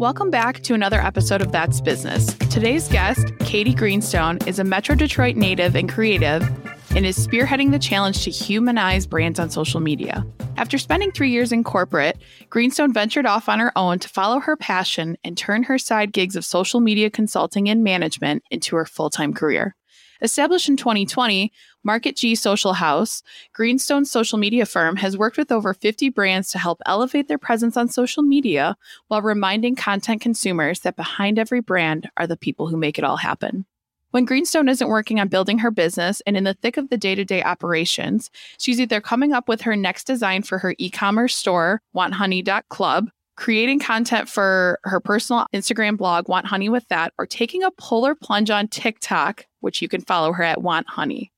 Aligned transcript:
Welcome 0.00 0.30
back 0.30 0.60
to 0.62 0.72
another 0.72 0.98
episode 0.98 1.42
of 1.42 1.52
That's 1.52 1.78
Business. 1.82 2.32
Today's 2.48 2.88
guest, 2.88 3.36
Katie 3.40 3.74
Greenstone, 3.74 4.38
is 4.46 4.58
a 4.58 4.64
Metro 4.64 4.94
Detroit 4.94 5.36
native 5.36 5.76
and 5.76 5.90
creative 5.90 6.42
and 6.96 7.04
is 7.04 7.18
spearheading 7.18 7.70
the 7.70 7.78
challenge 7.78 8.24
to 8.24 8.30
humanize 8.30 9.06
brands 9.06 9.38
on 9.38 9.50
social 9.50 9.78
media. 9.78 10.24
After 10.56 10.78
spending 10.78 11.12
three 11.12 11.28
years 11.28 11.52
in 11.52 11.64
corporate, 11.64 12.16
Greenstone 12.48 12.94
ventured 12.94 13.26
off 13.26 13.46
on 13.46 13.58
her 13.58 13.76
own 13.76 13.98
to 13.98 14.08
follow 14.08 14.40
her 14.40 14.56
passion 14.56 15.18
and 15.22 15.36
turn 15.36 15.64
her 15.64 15.76
side 15.76 16.14
gigs 16.14 16.34
of 16.34 16.46
social 16.46 16.80
media 16.80 17.10
consulting 17.10 17.68
and 17.68 17.84
management 17.84 18.42
into 18.50 18.76
her 18.76 18.86
full 18.86 19.10
time 19.10 19.34
career. 19.34 19.76
Established 20.22 20.68
in 20.68 20.76
2020, 20.76 21.52
Market 21.82 22.16
G 22.16 22.34
Social 22.34 22.74
House, 22.74 23.22
Greenstone's 23.54 24.10
social 24.10 24.38
media 24.38 24.66
firm, 24.66 24.96
has 24.96 25.16
worked 25.16 25.38
with 25.38 25.50
over 25.50 25.72
50 25.72 26.10
brands 26.10 26.50
to 26.50 26.58
help 26.58 26.80
elevate 26.84 27.28
their 27.28 27.38
presence 27.38 27.76
on 27.76 27.88
social 27.88 28.22
media 28.22 28.76
while 29.08 29.22
reminding 29.22 29.76
content 29.76 30.20
consumers 30.20 30.80
that 30.80 30.96
behind 30.96 31.38
every 31.38 31.60
brand 31.60 32.10
are 32.16 32.26
the 32.26 32.36
people 32.36 32.68
who 32.68 32.76
make 32.76 32.98
it 32.98 33.04
all 33.04 33.16
happen. 33.16 33.64
When 34.10 34.24
Greenstone 34.24 34.68
isn't 34.68 34.88
working 34.88 35.20
on 35.20 35.28
building 35.28 35.58
her 35.58 35.70
business 35.70 36.20
and 36.26 36.36
in 36.36 36.44
the 36.44 36.54
thick 36.54 36.76
of 36.76 36.90
the 36.90 36.98
day 36.98 37.14
to 37.14 37.24
day 37.24 37.42
operations, 37.42 38.30
she's 38.58 38.80
either 38.80 39.00
coming 39.00 39.32
up 39.32 39.48
with 39.48 39.60
her 39.62 39.76
next 39.76 40.04
design 40.04 40.42
for 40.42 40.58
her 40.58 40.74
e 40.78 40.90
commerce 40.90 41.34
store, 41.36 41.80
wanthoney.club, 41.94 43.08
creating 43.36 43.78
content 43.78 44.28
for 44.28 44.80
her 44.82 45.00
personal 45.00 45.46
Instagram 45.54 45.96
blog, 45.96 46.28
Want 46.28 46.46
Honey 46.46 46.68
with 46.68 46.86
That, 46.88 47.12
or 47.18 47.24
taking 47.24 47.62
a 47.62 47.70
polar 47.70 48.16
plunge 48.16 48.50
on 48.50 48.66
TikTok, 48.66 49.46
which 49.60 49.80
you 49.82 49.88
can 49.88 50.00
follow 50.02 50.32
her 50.32 50.42
at 50.42 50.62
Want 50.62 50.88
Honey. 50.88 51.30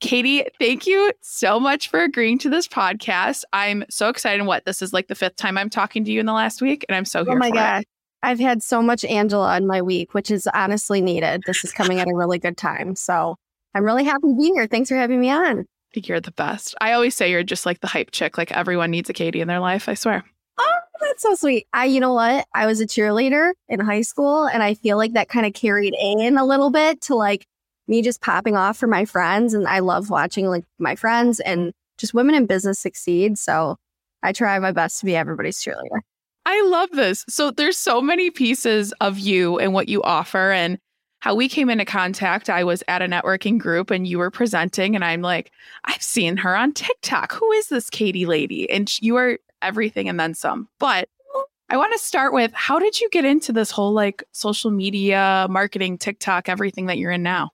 Katie, 0.00 0.44
thank 0.60 0.86
you 0.86 1.12
so 1.22 1.58
much 1.58 1.88
for 1.88 2.02
agreeing 2.02 2.38
to 2.38 2.50
this 2.50 2.68
podcast. 2.68 3.44
I'm 3.52 3.84
so 3.88 4.08
excited. 4.08 4.44
What 4.44 4.66
this 4.66 4.82
is 4.82 4.92
like 4.92 5.08
the 5.08 5.14
fifth 5.14 5.36
time 5.36 5.56
I'm 5.56 5.70
talking 5.70 6.04
to 6.04 6.12
you 6.12 6.20
in 6.20 6.26
the 6.26 6.34
last 6.34 6.60
week, 6.60 6.84
and 6.88 6.94
I'm 6.94 7.06
so 7.06 7.20
oh 7.20 7.24
here. 7.24 7.34
Oh 7.34 7.38
my 7.38 7.50
god, 7.50 7.84
I've 8.22 8.38
had 8.38 8.62
so 8.62 8.82
much 8.82 9.04
Angela 9.04 9.56
in 9.56 9.66
my 9.66 9.80
week, 9.80 10.12
which 10.12 10.30
is 10.30 10.46
honestly 10.52 11.00
needed. 11.00 11.42
This 11.46 11.64
is 11.64 11.72
coming 11.72 11.98
at 11.98 12.08
a 12.08 12.14
really 12.14 12.38
good 12.38 12.58
time, 12.58 12.94
so 12.94 13.36
I'm 13.74 13.84
really 13.84 14.04
happy 14.04 14.28
to 14.28 14.36
be 14.36 14.52
here. 14.52 14.66
Thanks 14.66 14.90
for 14.90 14.96
having 14.96 15.20
me 15.20 15.30
on. 15.30 15.64
You're 15.94 16.20
the 16.20 16.32
best. 16.32 16.74
I 16.78 16.92
always 16.92 17.14
say 17.14 17.30
you're 17.30 17.42
just 17.42 17.64
like 17.64 17.80
the 17.80 17.86
hype 17.86 18.10
chick. 18.10 18.36
Like 18.36 18.52
everyone 18.52 18.90
needs 18.90 19.08
a 19.08 19.14
Katie 19.14 19.40
in 19.40 19.48
their 19.48 19.60
life. 19.60 19.88
I 19.88 19.94
swear. 19.94 20.24
Oh, 20.58 20.78
that's 21.00 21.22
so 21.22 21.34
sweet. 21.34 21.66
I, 21.72 21.86
you 21.86 22.00
know 22.00 22.12
what? 22.12 22.46
I 22.54 22.66
was 22.66 22.80
a 22.82 22.86
cheerleader 22.86 23.52
in 23.68 23.80
high 23.80 24.02
school, 24.02 24.44
and 24.44 24.62
I 24.62 24.74
feel 24.74 24.98
like 24.98 25.14
that 25.14 25.30
kind 25.30 25.46
of 25.46 25.54
carried 25.54 25.94
in 25.98 26.36
a 26.36 26.44
little 26.44 26.70
bit 26.70 27.00
to 27.02 27.14
like 27.14 27.46
me 27.88 28.02
just 28.02 28.20
popping 28.20 28.56
off 28.56 28.76
for 28.76 28.86
my 28.86 29.04
friends. 29.04 29.54
And 29.54 29.66
I 29.66 29.80
love 29.80 30.10
watching 30.10 30.46
like 30.46 30.64
my 30.78 30.96
friends 30.96 31.40
and 31.40 31.72
just 31.98 32.14
women 32.14 32.34
in 32.34 32.46
business 32.46 32.78
succeed. 32.78 33.38
So 33.38 33.76
I 34.22 34.32
try 34.32 34.58
my 34.58 34.72
best 34.72 35.00
to 35.00 35.06
be 35.06 35.16
everybody's 35.16 35.62
cheerleader. 35.62 36.00
I 36.44 36.62
love 36.62 36.90
this. 36.92 37.24
So 37.28 37.50
there's 37.50 37.76
so 37.76 38.00
many 38.00 38.30
pieces 38.30 38.92
of 39.00 39.18
you 39.18 39.58
and 39.58 39.72
what 39.72 39.88
you 39.88 40.02
offer 40.02 40.52
and 40.52 40.78
how 41.20 41.34
we 41.34 41.48
came 41.48 41.70
into 41.70 41.84
contact. 41.84 42.48
I 42.48 42.62
was 42.62 42.84
at 42.86 43.02
a 43.02 43.06
networking 43.06 43.58
group 43.58 43.90
and 43.90 44.06
you 44.06 44.18
were 44.18 44.30
presenting 44.30 44.94
and 44.94 45.04
I'm 45.04 45.22
like, 45.22 45.50
I've 45.84 46.02
seen 46.02 46.36
her 46.36 46.56
on 46.56 46.72
TikTok. 46.72 47.32
Who 47.32 47.50
is 47.52 47.68
this 47.68 47.90
Katie 47.90 48.26
lady? 48.26 48.70
And 48.70 48.90
you 49.02 49.16
are 49.16 49.38
everything 49.62 50.08
and 50.08 50.20
then 50.20 50.34
some. 50.34 50.68
But 50.78 51.08
I 51.68 51.76
want 51.76 51.92
to 51.94 51.98
start 51.98 52.32
with 52.32 52.52
how 52.52 52.78
did 52.78 53.00
you 53.00 53.08
get 53.10 53.24
into 53.24 53.52
this 53.52 53.72
whole 53.72 53.92
like 53.92 54.22
social 54.30 54.70
media, 54.70 55.48
marketing, 55.50 55.98
TikTok, 55.98 56.48
everything 56.48 56.86
that 56.86 56.98
you're 56.98 57.10
in 57.10 57.24
now? 57.24 57.50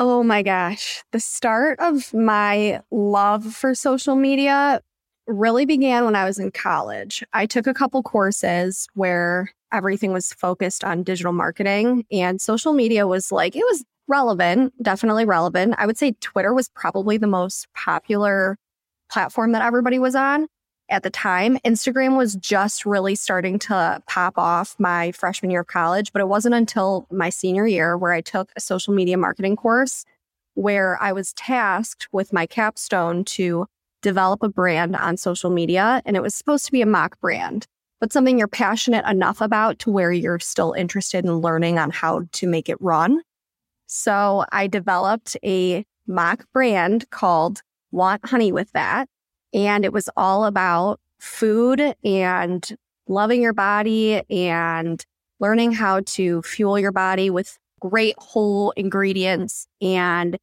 Oh 0.00 0.22
my 0.22 0.42
gosh. 0.42 1.02
The 1.10 1.18
start 1.18 1.80
of 1.80 2.14
my 2.14 2.80
love 2.92 3.52
for 3.52 3.74
social 3.74 4.14
media 4.14 4.80
really 5.26 5.66
began 5.66 6.04
when 6.04 6.14
I 6.14 6.24
was 6.24 6.38
in 6.38 6.52
college. 6.52 7.24
I 7.32 7.46
took 7.46 7.66
a 7.66 7.74
couple 7.74 8.04
courses 8.04 8.86
where 8.94 9.50
everything 9.72 10.12
was 10.12 10.32
focused 10.32 10.84
on 10.84 11.02
digital 11.02 11.32
marketing 11.32 12.04
and 12.12 12.40
social 12.40 12.74
media 12.74 13.08
was 13.08 13.32
like, 13.32 13.56
it 13.56 13.64
was 13.64 13.84
relevant, 14.06 14.72
definitely 14.80 15.24
relevant. 15.24 15.74
I 15.78 15.86
would 15.86 15.98
say 15.98 16.12
Twitter 16.20 16.54
was 16.54 16.68
probably 16.76 17.18
the 17.18 17.26
most 17.26 17.66
popular 17.74 18.56
platform 19.10 19.50
that 19.50 19.62
everybody 19.62 19.98
was 19.98 20.14
on 20.14 20.46
at 20.90 21.02
the 21.02 21.10
time. 21.10 21.58
Instagram 21.64 22.16
was 22.16 22.36
just 22.36 22.86
really 22.86 23.14
starting 23.14 23.58
to 23.60 24.02
pop 24.06 24.38
off 24.38 24.74
my 24.78 25.12
freshman 25.12 25.50
year 25.50 25.60
of 25.60 25.66
college, 25.66 26.12
but 26.12 26.20
it 26.20 26.28
wasn't 26.28 26.54
until 26.54 27.06
my 27.10 27.30
senior 27.30 27.66
year 27.66 27.96
where 27.96 28.12
I 28.12 28.20
took 28.20 28.50
a 28.56 28.60
social 28.60 28.94
media 28.94 29.16
marketing 29.16 29.56
course 29.56 30.04
where 30.54 31.00
I 31.00 31.12
was 31.12 31.32
tasked 31.34 32.08
with 32.10 32.32
my 32.32 32.46
capstone 32.46 33.24
to 33.24 33.66
develop 34.02 34.42
a 34.42 34.48
brand 34.48 34.96
on 34.96 35.16
social 35.16 35.50
media. 35.50 36.02
And 36.04 36.16
it 36.16 36.22
was 36.22 36.34
supposed 36.34 36.66
to 36.66 36.72
be 36.72 36.82
a 36.82 36.86
mock 36.86 37.20
brand, 37.20 37.66
but 38.00 38.12
something 38.12 38.38
you're 38.38 38.48
passionate 38.48 39.04
enough 39.06 39.40
about 39.40 39.78
to 39.80 39.90
where 39.90 40.12
you're 40.12 40.38
still 40.38 40.72
interested 40.72 41.24
in 41.24 41.38
learning 41.38 41.78
on 41.78 41.90
how 41.90 42.22
to 42.32 42.46
make 42.48 42.68
it 42.68 42.80
run. 42.80 43.20
So 43.86 44.44
I 44.52 44.66
developed 44.66 45.36
a 45.44 45.84
mock 46.06 46.44
brand 46.52 47.08
called 47.10 47.62
Want 47.90 48.26
Honey 48.26 48.52
with 48.52 48.72
That 48.72 49.08
and 49.52 49.84
it 49.84 49.92
was 49.92 50.08
all 50.16 50.44
about 50.44 51.00
food 51.18 51.94
and 52.04 52.76
loving 53.08 53.42
your 53.42 53.52
body 53.52 54.22
and 54.30 55.04
learning 55.40 55.72
how 55.72 56.00
to 56.00 56.42
fuel 56.42 56.78
your 56.78 56.92
body 56.92 57.30
with 57.30 57.58
great 57.80 58.14
whole 58.18 58.72
ingredients. 58.72 59.66
And 59.80 60.36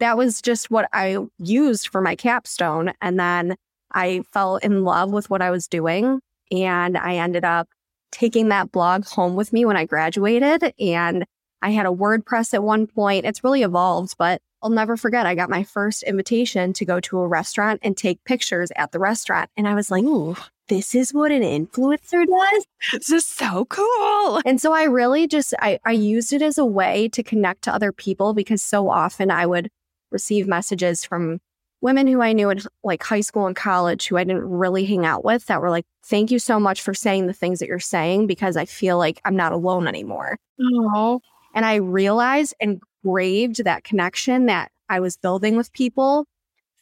that 0.00 0.16
was 0.16 0.42
just 0.42 0.70
what 0.70 0.88
I 0.92 1.18
used 1.38 1.88
for 1.88 2.00
my 2.00 2.16
capstone. 2.16 2.92
And 3.00 3.18
then 3.18 3.56
I 3.92 4.22
fell 4.32 4.56
in 4.56 4.84
love 4.84 5.10
with 5.10 5.30
what 5.30 5.42
I 5.42 5.50
was 5.50 5.66
doing. 5.68 6.20
And 6.50 6.98
I 6.98 7.16
ended 7.16 7.44
up 7.44 7.68
taking 8.10 8.48
that 8.48 8.72
blog 8.72 9.04
home 9.04 9.36
with 9.36 9.52
me 9.52 9.64
when 9.64 9.76
I 9.76 9.84
graduated. 9.84 10.74
And 10.80 11.24
I 11.62 11.70
had 11.70 11.86
a 11.86 11.90
WordPress 11.90 12.54
at 12.54 12.62
one 12.62 12.86
point. 12.86 13.26
It's 13.26 13.44
really 13.44 13.62
evolved, 13.62 14.16
but 14.18 14.40
I'll 14.62 14.70
never 14.70 14.96
forget. 14.96 15.26
I 15.26 15.34
got 15.34 15.50
my 15.50 15.62
first 15.62 16.02
invitation 16.02 16.72
to 16.74 16.84
go 16.84 17.00
to 17.00 17.18
a 17.18 17.26
restaurant 17.26 17.80
and 17.82 17.96
take 17.96 18.22
pictures 18.24 18.70
at 18.76 18.92
the 18.92 18.98
restaurant. 18.98 19.50
And 19.56 19.66
I 19.66 19.74
was 19.74 19.90
like, 19.90 20.04
ooh, 20.04 20.36
this 20.68 20.94
is 20.94 21.12
what 21.12 21.32
an 21.32 21.42
influencer 21.42 22.26
does. 22.26 22.66
This 22.92 23.10
is 23.10 23.26
so 23.26 23.64
cool. 23.66 24.40
And 24.44 24.60
so 24.60 24.72
I 24.72 24.84
really 24.84 25.26
just 25.26 25.54
I, 25.58 25.78
I 25.84 25.92
used 25.92 26.32
it 26.32 26.42
as 26.42 26.58
a 26.58 26.64
way 26.64 27.08
to 27.08 27.22
connect 27.22 27.62
to 27.62 27.74
other 27.74 27.92
people 27.92 28.34
because 28.34 28.62
so 28.62 28.88
often 28.88 29.30
I 29.30 29.46
would 29.46 29.70
receive 30.10 30.46
messages 30.46 31.04
from 31.04 31.40
women 31.80 32.06
who 32.06 32.20
I 32.20 32.32
knew 32.32 32.50
in 32.50 32.60
like 32.84 33.02
high 33.02 33.22
school 33.22 33.46
and 33.46 33.56
college 33.56 34.06
who 34.06 34.16
I 34.16 34.24
didn't 34.24 34.48
really 34.48 34.84
hang 34.84 35.06
out 35.06 35.24
with 35.24 35.46
that 35.46 35.62
were 35.62 35.70
like, 35.70 35.86
thank 36.04 36.30
you 36.30 36.38
so 36.38 36.60
much 36.60 36.82
for 36.82 36.94
saying 36.94 37.26
the 37.26 37.32
things 37.32 37.58
that 37.58 37.68
you're 37.68 37.78
saying 37.78 38.26
because 38.26 38.56
I 38.56 38.66
feel 38.66 38.98
like 38.98 39.20
I'm 39.24 39.36
not 39.36 39.52
alone 39.52 39.88
anymore. 39.88 40.38
Oh. 40.60 41.20
And 41.54 41.64
I 41.64 41.76
realized 41.76 42.54
and 42.60 42.80
craved 43.04 43.64
that 43.64 43.84
connection 43.84 44.46
that 44.46 44.70
I 44.88 45.00
was 45.00 45.16
building 45.16 45.56
with 45.56 45.72
people 45.72 46.26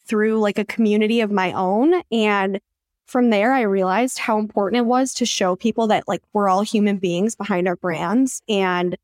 through 0.05 0.39
like 0.39 0.57
a 0.57 0.65
community 0.65 1.21
of 1.21 1.31
my 1.31 1.51
own. 1.53 2.01
And 2.11 2.59
from 3.05 3.29
there, 3.29 3.53
I 3.53 3.61
realized 3.61 4.19
how 4.19 4.39
important 4.39 4.79
it 4.79 4.85
was 4.85 5.13
to 5.15 5.25
show 5.25 5.55
people 5.55 5.87
that 5.87 6.07
like 6.07 6.21
we're 6.33 6.49
all 6.49 6.61
human 6.61 6.97
beings 6.97 7.35
behind 7.35 7.67
our 7.67 7.75
brands. 7.75 8.41
And 8.49 8.97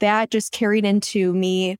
that 0.00 0.30
just 0.30 0.52
carried 0.52 0.84
into 0.84 1.32
me 1.32 1.76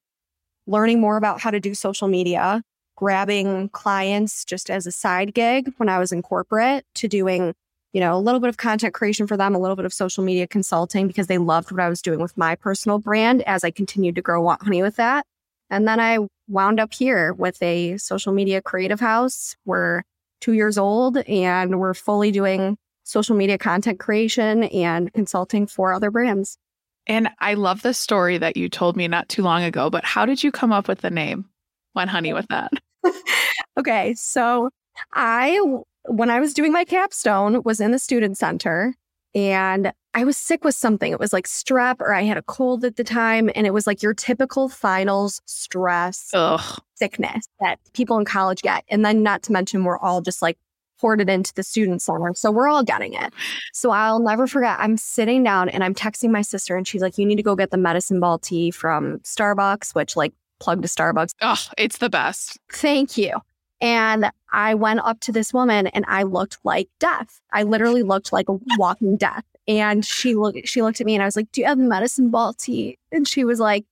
learning 0.66 1.00
more 1.00 1.16
about 1.16 1.40
how 1.40 1.50
to 1.50 1.60
do 1.60 1.74
social 1.74 2.08
media, 2.08 2.62
grabbing 2.96 3.70
clients 3.70 4.44
just 4.44 4.70
as 4.70 4.86
a 4.86 4.92
side 4.92 5.34
gig 5.34 5.72
when 5.78 5.88
I 5.88 5.98
was 5.98 6.12
in 6.12 6.22
corporate 6.22 6.84
to 6.96 7.08
doing 7.08 7.54
you 7.92 8.00
know, 8.00 8.16
a 8.16 8.20
little 8.20 8.40
bit 8.40 8.48
of 8.48 8.56
content 8.56 8.94
creation 8.94 9.26
for 9.26 9.36
them, 9.36 9.54
a 9.54 9.58
little 9.58 9.76
bit 9.76 9.84
of 9.84 9.92
social 9.92 10.22
media 10.22 10.46
consulting 10.46 11.06
because 11.06 11.26
they 11.26 11.38
loved 11.38 11.72
what 11.72 11.80
I 11.80 11.88
was 11.88 12.00
doing 12.00 12.20
with 12.20 12.36
my 12.36 12.54
personal 12.54 12.98
brand 12.98 13.42
as 13.42 13.64
I 13.64 13.70
continued 13.70 14.14
to 14.14 14.22
grow 14.22 14.42
Want 14.42 14.62
Honey 14.62 14.82
with 14.82 14.96
that. 14.96 15.26
And 15.70 15.86
then 15.86 16.00
I 16.00 16.18
wound 16.48 16.80
up 16.80 16.92
here 16.92 17.32
with 17.32 17.60
a 17.62 17.96
social 17.98 18.32
media 18.32 18.60
creative 18.62 19.00
house. 19.00 19.56
We're 19.64 20.02
two 20.40 20.52
years 20.52 20.78
old 20.78 21.18
and 21.18 21.78
we're 21.78 21.94
fully 21.94 22.30
doing 22.30 22.76
social 23.04 23.36
media 23.36 23.58
content 23.58 23.98
creation 23.98 24.64
and 24.64 25.12
consulting 25.12 25.66
for 25.66 25.92
other 25.92 26.10
brands. 26.10 26.58
And 27.06 27.28
I 27.40 27.54
love 27.54 27.82
the 27.82 27.94
story 27.94 28.38
that 28.38 28.56
you 28.56 28.68
told 28.68 28.96
me 28.96 29.08
not 29.08 29.28
too 29.28 29.42
long 29.42 29.64
ago, 29.64 29.90
but 29.90 30.04
how 30.04 30.26
did 30.26 30.42
you 30.44 30.52
come 30.52 30.72
up 30.72 30.86
with 30.86 31.00
the 31.00 31.10
name 31.10 31.46
Want 31.94 32.10
Honey 32.10 32.32
with 32.32 32.46
that? 32.48 32.72
okay. 33.78 34.14
So 34.14 34.70
I 35.12 35.60
when 36.06 36.30
I 36.30 36.40
was 36.40 36.54
doing 36.54 36.72
my 36.72 36.84
capstone 36.84 37.62
was 37.64 37.80
in 37.80 37.90
the 37.90 37.98
student 37.98 38.38
center 38.38 38.94
and 39.34 39.92
I 40.12 40.24
was 40.24 40.36
sick 40.36 40.64
with 40.64 40.74
something. 40.74 41.12
It 41.12 41.20
was 41.20 41.32
like 41.32 41.46
strep 41.46 42.00
or 42.00 42.12
I 42.12 42.22
had 42.22 42.36
a 42.36 42.42
cold 42.42 42.84
at 42.84 42.96
the 42.96 43.04
time 43.04 43.50
and 43.54 43.66
it 43.66 43.72
was 43.72 43.86
like 43.86 44.02
your 44.02 44.14
typical 44.14 44.68
finals 44.68 45.40
stress 45.46 46.30
Ugh. 46.34 46.82
sickness 46.94 47.46
that 47.60 47.78
people 47.92 48.18
in 48.18 48.24
college 48.24 48.62
get. 48.62 48.84
And 48.88 49.04
then 49.04 49.22
not 49.22 49.42
to 49.44 49.52
mention 49.52 49.84
we're 49.84 49.98
all 49.98 50.20
just 50.20 50.42
like 50.42 50.58
ported 51.00 51.30
into 51.30 51.54
the 51.54 51.62
student 51.62 52.02
center. 52.02 52.34
So 52.34 52.50
we're 52.50 52.68
all 52.68 52.82
getting 52.82 53.14
it. 53.14 53.32
So 53.72 53.90
I'll 53.90 54.18
never 54.18 54.46
forget. 54.46 54.76
I'm 54.80 54.96
sitting 54.96 55.44
down 55.44 55.68
and 55.68 55.84
I'm 55.84 55.94
texting 55.94 56.30
my 56.30 56.42
sister 56.42 56.76
and 56.76 56.86
she's 56.86 57.02
like, 57.02 57.16
you 57.16 57.24
need 57.24 57.36
to 57.36 57.42
go 57.42 57.54
get 57.54 57.70
the 57.70 57.78
medicine 57.78 58.20
ball 58.20 58.38
tea 58.38 58.70
from 58.70 59.20
Starbucks, 59.20 59.94
which 59.94 60.16
like 60.16 60.32
plug 60.58 60.82
to 60.82 60.88
Starbucks. 60.88 61.34
Oh, 61.40 61.62
it's 61.78 61.98
the 61.98 62.10
best. 62.10 62.58
Thank 62.72 63.16
you. 63.16 63.40
And 63.80 64.30
I 64.52 64.74
went 64.74 65.00
up 65.00 65.20
to 65.20 65.32
this 65.32 65.54
woman 65.54 65.86
and 65.88 66.04
I 66.06 66.24
looked 66.24 66.58
like 66.64 66.88
death. 66.98 67.40
I 67.52 67.62
literally 67.62 68.02
looked 68.02 68.32
like 68.32 68.48
a 68.48 68.58
walking 68.76 69.16
death. 69.16 69.44
And 69.66 70.04
she 70.04 70.34
looked 70.34 70.66
she 70.66 70.82
looked 70.82 71.00
at 71.00 71.06
me 71.06 71.14
and 71.14 71.22
I 71.22 71.26
was 71.26 71.36
like, 71.36 71.50
Do 71.52 71.60
you 71.60 71.66
have 71.66 71.78
medicine 71.78 72.30
ball 72.30 72.52
tea? 72.52 72.98
And 73.12 73.26
she 73.26 73.44
was 73.44 73.60
like, 73.60 73.84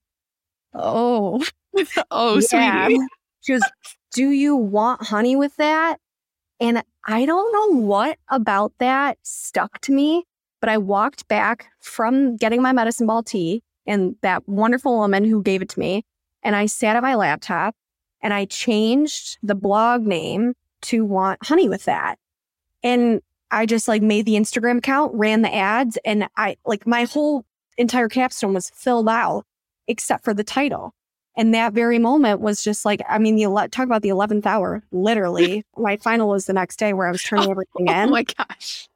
Oh. 0.73 1.43
oh, 2.11 2.39
yeah. 2.51 2.87
sweetie. 2.87 3.05
She 3.41 3.53
was, 3.53 3.63
Do 4.11 4.29
you 4.29 4.55
want 4.55 5.03
honey 5.03 5.35
with 5.35 5.55
that? 5.57 5.97
And 6.59 6.83
I 7.05 7.25
don't 7.25 7.53
know 7.53 7.79
what 7.81 8.17
about 8.29 8.73
that 8.79 9.17
stuck 9.23 9.79
to 9.81 9.93
me, 9.93 10.25
but 10.59 10.69
I 10.69 10.77
walked 10.77 11.27
back 11.27 11.67
from 11.79 12.35
getting 12.35 12.61
my 12.61 12.73
medicine 12.73 13.07
ball 13.07 13.23
tea 13.23 13.63
and 13.87 14.15
that 14.21 14.47
wonderful 14.47 14.97
woman 14.97 15.23
who 15.23 15.41
gave 15.41 15.61
it 15.61 15.69
to 15.69 15.79
me. 15.79 16.03
And 16.43 16.55
I 16.55 16.65
sat 16.65 16.95
at 16.95 17.03
my 17.03 17.15
laptop 17.15 17.75
and 18.21 18.33
I 18.33 18.45
changed 18.45 19.37
the 19.43 19.55
blog 19.55 20.03
name 20.03 20.53
to 20.81 21.05
want 21.05 21.45
honey 21.45 21.69
with 21.69 21.85
that. 21.85 22.17
And 22.83 23.21
I 23.51 23.65
just 23.65 23.87
like 23.87 24.01
made 24.01 24.25
the 24.25 24.35
Instagram 24.35 24.77
account, 24.77 25.13
ran 25.15 25.41
the 25.41 25.53
ads, 25.53 25.97
and 26.05 26.27
I 26.37 26.57
like 26.65 26.85
my 26.85 27.05
whole 27.05 27.45
entire 27.77 28.09
capstone 28.09 28.53
was 28.53 28.69
filled 28.69 29.09
out 29.09 29.45
except 29.87 30.23
for 30.23 30.33
the 30.33 30.43
title. 30.43 30.93
And 31.35 31.53
that 31.53 31.73
very 31.73 31.99
moment 31.99 32.41
was 32.41 32.63
just 32.63 32.85
like, 32.85 33.01
I 33.07 33.17
mean, 33.17 33.35
the 33.37 33.67
talk 33.71 33.85
about 33.85 34.01
the 34.01 34.09
11th 34.09 34.45
hour, 34.45 34.83
literally. 34.91 35.63
my 35.77 35.97
final 35.97 36.29
was 36.29 36.45
the 36.45 36.53
next 36.53 36.77
day 36.77 36.93
where 36.93 37.07
I 37.07 37.11
was 37.11 37.23
turning 37.23 37.45
oh, 37.47 37.51
everything 37.51 37.87
in. 37.87 38.09
Oh 38.09 38.11
my 38.11 38.23
gosh. 38.23 38.87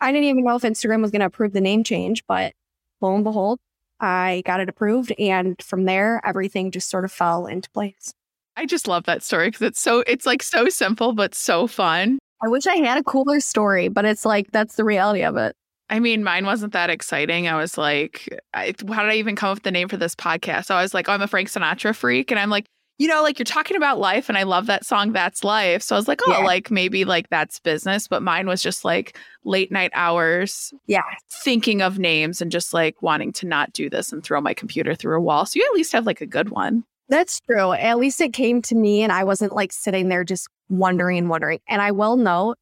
I 0.00 0.12
didn't 0.12 0.28
even 0.28 0.44
know 0.44 0.56
if 0.56 0.62
Instagram 0.62 1.02
was 1.02 1.10
going 1.10 1.20
to 1.20 1.26
approve 1.26 1.52
the 1.52 1.60
name 1.60 1.82
change, 1.82 2.24
but 2.26 2.52
lo 3.00 3.14
and 3.14 3.24
behold, 3.24 3.58
I 4.00 4.42
got 4.46 4.60
it 4.60 4.68
approved. 4.68 5.12
And 5.18 5.60
from 5.60 5.86
there, 5.86 6.20
everything 6.24 6.70
just 6.70 6.88
sort 6.88 7.04
of 7.04 7.10
fell 7.10 7.46
into 7.46 7.68
place. 7.70 8.14
I 8.58 8.66
just 8.66 8.88
love 8.88 9.04
that 9.04 9.22
story 9.22 9.46
because 9.48 9.62
it's 9.62 9.80
so, 9.80 10.00
it's 10.08 10.26
like 10.26 10.42
so 10.42 10.68
simple, 10.68 11.12
but 11.12 11.32
so 11.32 11.68
fun. 11.68 12.18
I 12.44 12.48
wish 12.48 12.66
I 12.66 12.74
had 12.74 12.98
a 12.98 13.04
cooler 13.04 13.38
story, 13.38 13.86
but 13.86 14.04
it's 14.04 14.24
like, 14.24 14.50
that's 14.50 14.74
the 14.74 14.84
reality 14.84 15.22
of 15.22 15.36
it. 15.36 15.54
I 15.88 16.00
mean, 16.00 16.24
mine 16.24 16.44
wasn't 16.44 16.72
that 16.72 16.90
exciting. 16.90 17.46
I 17.46 17.54
was 17.54 17.78
like, 17.78 18.28
I, 18.54 18.74
how 18.88 19.02
did 19.02 19.12
I 19.12 19.14
even 19.14 19.36
come 19.36 19.50
up 19.50 19.58
with 19.58 19.62
the 19.62 19.70
name 19.70 19.88
for 19.88 19.96
this 19.96 20.16
podcast? 20.16 20.66
So 20.66 20.74
I 20.74 20.82
was 20.82 20.92
like, 20.92 21.08
oh, 21.08 21.12
I'm 21.12 21.22
a 21.22 21.28
Frank 21.28 21.48
Sinatra 21.48 21.94
freak. 21.94 22.32
And 22.32 22.40
I'm 22.40 22.50
like, 22.50 22.66
you 22.98 23.06
know, 23.06 23.22
like 23.22 23.38
you're 23.38 23.44
talking 23.44 23.76
about 23.76 24.00
life. 24.00 24.28
And 24.28 24.36
I 24.36 24.42
love 24.42 24.66
that 24.66 24.84
song, 24.84 25.12
That's 25.12 25.44
Life. 25.44 25.84
So 25.84 25.94
I 25.94 25.98
was 25.98 26.08
like, 26.08 26.20
oh, 26.26 26.32
yeah. 26.32 26.44
like 26.44 26.68
maybe 26.68 27.04
like 27.04 27.28
that's 27.30 27.60
business. 27.60 28.08
But 28.08 28.24
mine 28.24 28.48
was 28.48 28.60
just 28.60 28.84
like 28.84 29.16
late 29.44 29.70
night 29.70 29.92
hours. 29.94 30.74
Yeah. 30.88 31.02
Thinking 31.44 31.80
of 31.80 32.00
names 32.00 32.42
and 32.42 32.50
just 32.50 32.74
like 32.74 33.00
wanting 33.02 33.32
to 33.34 33.46
not 33.46 33.72
do 33.72 33.88
this 33.88 34.12
and 34.12 34.24
throw 34.24 34.40
my 34.40 34.52
computer 34.52 34.96
through 34.96 35.16
a 35.16 35.20
wall. 35.20 35.46
So 35.46 35.60
you 35.60 35.64
at 35.64 35.74
least 35.74 35.92
have 35.92 36.06
like 36.06 36.20
a 36.20 36.26
good 36.26 36.48
one. 36.48 36.82
That's 37.08 37.40
true. 37.40 37.72
At 37.72 37.98
least 37.98 38.20
it 38.20 38.32
came 38.32 38.60
to 38.62 38.74
me 38.74 39.02
and 39.02 39.12
I 39.12 39.24
wasn't 39.24 39.54
like 39.54 39.72
sitting 39.72 40.08
there 40.08 40.24
just 40.24 40.48
wondering 40.68 41.18
and 41.18 41.28
wondering. 41.28 41.60
And 41.68 41.80
I 41.80 41.92
will 41.92 42.16
note, 42.16 42.56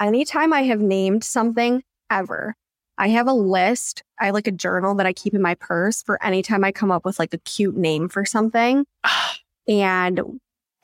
anytime 0.00 0.52
I 0.52 0.62
have 0.62 0.80
named 0.80 1.22
something 1.22 1.82
ever, 2.10 2.54
I 2.96 3.08
have 3.08 3.28
a 3.28 3.32
list. 3.32 4.02
I 4.18 4.30
like 4.30 4.46
a 4.46 4.52
journal 4.52 4.94
that 4.96 5.06
I 5.06 5.12
keep 5.12 5.34
in 5.34 5.42
my 5.42 5.54
purse 5.54 6.02
for 6.02 6.22
anytime 6.22 6.64
I 6.64 6.72
come 6.72 6.90
up 6.90 7.04
with 7.04 7.18
like 7.18 7.34
a 7.34 7.38
cute 7.38 7.76
name 7.76 8.08
for 8.08 8.24
something. 8.24 8.86
and 9.68 10.20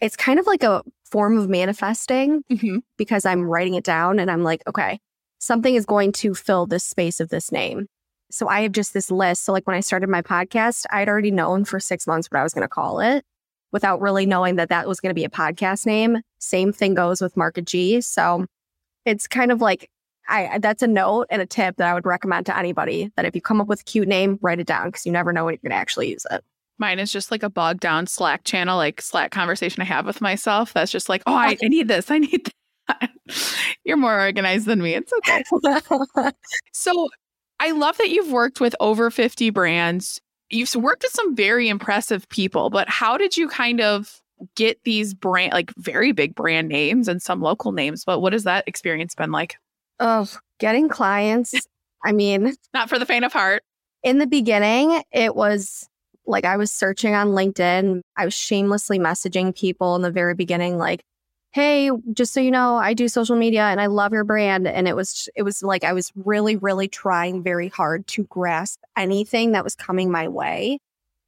it's 0.01 0.17
kind 0.17 0.39
of 0.39 0.47
like 0.47 0.63
a 0.63 0.83
form 1.05 1.39
of 1.39 1.49
manifesting 1.49 2.43
mm-hmm. 2.51 2.79
because 2.99 3.25
I'm 3.25 3.45
writing 3.45 3.75
it 3.75 3.85
down 3.85 4.19
and 4.19 4.31
I'm 4.31 4.43
like, 4.43 4.63
okay, 4.67 4.99
something 5.39 5.75
is 5.75 5.87
going 5.87 6.13
to 6.13 6.35
fill 6.35 6.67
this 6.67 6.85
space 6.85 7.21
of 7.21 7.29
this 7.29 7.51
name. 7.53 7.87
So 8.31 8.49
I 8.49 8.62
have 8.62 8.73
just 8.73 8.93
this 8.93 9.11
list. 9.11 9.44
So, 9.44 9.52
like 9.52 9.67
when 9.67 9.76
I 9.76 9.81
started 9.81 10.08
my 10.08 10.23
podcast, 10.23 10.84
I'd 10.90 11.08
already 11.08 11.31
known 11.31 11.64
for 11.64 11.81
six 11.81 12.06
months 12.06 12.28
what 12.31 12.40
I 12.40 12.43
was 12.43 12.55
going 12.55 12.62
to 12.62 12.69
call 12.69 13.00
it 13.00 13.25
without 13.73 14.00
really 14.00 14.26
knowing 14.26 14.56
that 14.56 14.69
that 14.70 14.88
was 14.88 15.00
going 15.00 15.11
to 15.11 15.14
be 15.14 15.25
a 15.25 15.28
podcast 15.28 15.87
name. 15.87 16.19
Same 16.38 16.73
thing 16.73 16.94
goes 16.94 17.20
with 17.20 17.37
Market 17.37 17.67
G. 17.67 18.00
So 18.00 18.46
it's 19.05 19.26
kind 19.26 19.52
of 19.52 19.61
like 19.61 19.90
I 20.28 20.58
that's 20.58 20.82
a 20.82 20.87
note 20.87 21.26
and 21.31 21.40
a 21.40 21.46
tip 21.46 21.76
that 21.76 21.88
I 21.88 21.94
would 21.94 22.06
recommend 22.06 22.46
to 22.46 22.58
anybody 22.58 23.11
that 23.17 23.25
if 23.25 23.34
you 23.34 23.40
come 23.40 23.61
up 23.61 23.69
with 23.69 23.81
a 23.81 23.84
cute 23.84 24.08
name, 24.08 24.38
write 24.43 24.61
it 24.61 24.67
down 24.67 24.88
because 24.88 25.06
you 25.06 25.12
never 25.12 25.32
know 25.32 25.44
when 25.44 25.55
you're 25.55 25.70
gonna 25.70 25.81
actually 25.81 26.11
use 26.11 26.26
it. 26.31 26.44
Mine 26.79 26.99
is 26.99 27.12
just 27.12 27.31
like 27.31 27.43
a 27.43 27.49
bogged 27.49 27.81
down 27.81 28.06
Slack 28.06 28.44
channel, 28.44 28.76
like 28.76 29.00
Slack 29.00 29.31
conversation 29.31 29.81
I 29.82 29.87
have 29.87 30.05
with 30.05 30.20
myself. 30.20 30.75
That's 30.75 30.93
just 30.93 31.08
like, 31.08 31.22
oh, 31.26 31.34
I, 31.34 31.56
I 31.62 31.69
need 31.69 31.88
this. 31.88 32.11
I 32.11 32.19
need 32.19 32.50
that. 32.88 33.11
You're 33.84 33.96
more 33.96 34.20
organized 34.20 34.67
than 34.67 34.82
me. 34.82 34.94
It's 34.94 35.12
okay. 35.12 35.43
so 36.72 37.08
I 37.61 37.73
love 37.73 37.97
that 37.99 38.11
you've 38.11 38.31
worked 38.31 38.61
with 38.61 38.75
over 38.81 39.11
50 39.11 39.50
brands. 39.50 40.20
You've 40.50 40.75
worked 40.75 41.03
with 41.03 41.12
some 41.12 41.35
very 41.35 41.69
impressive 41.69 42.29
people, 42.29 42.70
but 42.70 42.88
how 42.88 43.17
did 43.17 43.37
you 43.37 43.49
kind 43.49 43.81
of 43.81 44.20
get 44.55 44.79
these 44.85 45.14
brand, 45.14 45.53
like 45.53 45.73
very 45.76 46.12
big 46.12 46.35
brand 46.35 46.69
names 46.69 47.08
and 47.08 47.20
some 47.20 47.41
local 47.41 47.73
names? 47.73 48.05
But 48.05 48.20
what 48.20 48.32
has 48.32 48.44
that 48.44 48.67
experience 48.69 49.14
been 49.14 49.32
like? 49.32 49.56
Oh, 49.99 50.29
getting 50.58 50.88
clients. 50.88 51.55
I 52.05 52.12
mean, 52.12 52.55
not 52.75 52.88
for 52.88 52.99
the 52.99 53.06
faint 53.06 53.25
of 53.25 53.32
heart. 53.32 53.62
In 54.03 54.19
the 54.19 54.26
beginning, 54.26 55.03
it 55.11 55.35
was 55.35 55.88
like 56.26 56.44
I 56.44 56.56
was 56.56 56.70
searching 56.70 57.14
on 57.14 57.29
LinkedIn. 57.29 58.03
I 58.17 58.25
was 58.25 58.35
shamelessly 58.35 58.99
messaging 58.99 59.56
people 59.56 59.97
in 59.97 60.03
the 60.03 60.11
very 60.11 60.35
beginning, 60.35 60.76
like, 60.76 61.03
hey, 61.52 61.90
just 62.12 62.34
so 62.34 62.40
you 62.40 62.50
know, 62.50 62.76
I 62.76 62.93
do 62.93 63.08
social 63.08 63.37
media 63.37 63.62
and 63.62 63.81
I 63.81 63.87
love 63.87 64.12
your 64.12 64.25
brand. 64.25 64.66
And 64.66 64.87
it 64.87 64.94
was, 64.94 65.28
it 65.34 65.43
was 65.43 65.62
like 65.62 65.84
I 65.84 65.93
was 65.93 66.12
really, 66.14 66.56
really 66.56 66.88
trying 66.88 67.43
very 67.43 67.69
hard 67.69 68.06
to 68.08 68.25
grasp 68.25 68.81
anything 68.96 69.52
that 69.52 69.64
was 69.64 69.75
coming 69.75 70.10
my 70.10 70.28
way. 70.28 70.81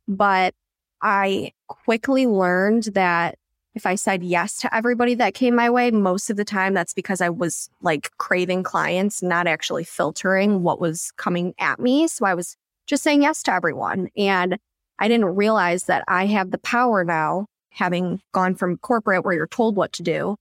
But 0.07 0.55
I 1.01 1.53
quickly 1.69 2.27
learned 2.27 2.85
that 2.95 3.39
if 3.75 3.87
I 3.87 3.95
said 3.95 4.25
yes 4.25 4.59
to 4.59 4.75
everybody 4.75 5.15
that 5.15 5.35
came 5.35 5.55
my 5.55 5.71
way, 5.71 5.91
most 5.93 6.31
of 6.31 6.37
the 6.37 6.45
time 6.45 6.75
that's 6.75 6.95
because 6.95 7.21
I 7.21 7.29
was 7.29 7.71
like 7.81 8.11
craving 8.19 8.65
clients, 8.65 9.23
not 9.23 9.47
actually 9.47 9.85
filtering 9.85 10.63
what 10.63 10.81
was 10.81 11.13
coming 11.17 11.55
at 11.59 11.79
me. 11.79 12.09
So 12.09 12.27
I 12.27 12.35
was 12.35 12.57
just 12.87 13.03
saying 13.05 13.23
yes 13.23 13.43
to 13.45 13.53
everyone. 13.53 14.09
And 14.17 14.59
I 14.99 15.07
didn't 15.07 15.37
realize 15.37 15.85
that 15.85 16.03
I 16.09 16.27
have 16.27 16.51
the 16.51 16.59
power 16.59 17.05
now, 17.05 17.47
having 17.71 18.21
gone 18.33 18.55
from 18.55 18.79
corporate 18.79 19.25
where 19.25 19.35
you're 19.35 19.47
told 19.47 19.77
what 19.77 19.93
to 19.95 20.03
do. 20.03 20.37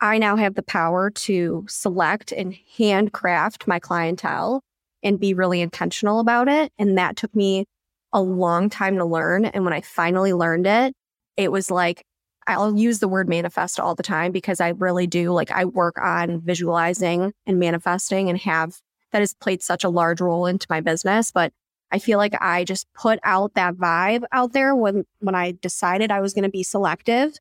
I 0.00 0.18
now 0.18 0.36
have 0.36 0.54
the 0.54 0.62
power 0.62 1.10
to 1.10 1.66
select 1.68 2.32
and 2.32 2.56
handcraft 2.78 3.66
my 3.66 3.78
clientele 3.78 4.62
and 5.02 5.20
be 5.20 5.34
really 5.34 5.60
intentional 5.60 6.20
about 6.20 6.48
it. 6.48 6.72
And 6.78 6.96
that 6.98 7.16
took 7.16 7.34
me 7.34 7.66
a 8.12 8.20
long 8.20 8.70
time 8.70 8.96
to 8.96 9.04
learn. 9.04 9.44
And 9.44 9.64
when 9.64 9.74
I 9.74 9.82
finally 9.82 10.32
learned 10.32 10.66
it, 10.66 10.94
it 11.36 11.52
was 11.52 11.70
like 11.70 12.04
I'll 12.46 12.76
use 12.76 12.98
the 12.98 13.08
word 13.08 13.28
manifest 13.28 13.78
all 13.78 13.94
the 13.94 14.02
time 14.02 14.32
because 14.32 14.60
I 14.60 14.70
really 14.70 15.06
do 15.06 15.32
like 15.32 15.50
I 15.50 15.64
work 15.66 15.98
on 16.00 16.40
visualizing 16.40 17.32
and 17.46 17.58
manifesting 17.58 18.28
and 18.28 18.38
have 18.38 18.78
that 19.12 19.20
has 19.20 19.34
played 19.34 19.62
such 19.62 19.84
a 19.84 19.88
large 19.88 20.20
role 20.20 20.46
into 20.46 20.66
my 20.70 20.80
business. 20.80 21.30
But 21.30 21.52
I 21.92 21.98
feel 21.98 22.18
like 22.18 22.34
I 22.40 22.64
just 22.64 22.86
put 22.94 23.18
out 23.24 23.54
that 23.54 23.74
vibe 23.74 24.24
out 24.32 24.52
there 24.52 24.74
when 24.74 25.04
when 25.18 25.34
I 25.34 25.52
decided 25.60 26.10
I 26.10 26.20
was 26.20 26.34
going 26.34 26.44
to 26.44 26.50
be 26.50 26.62
selective 26.62 27.32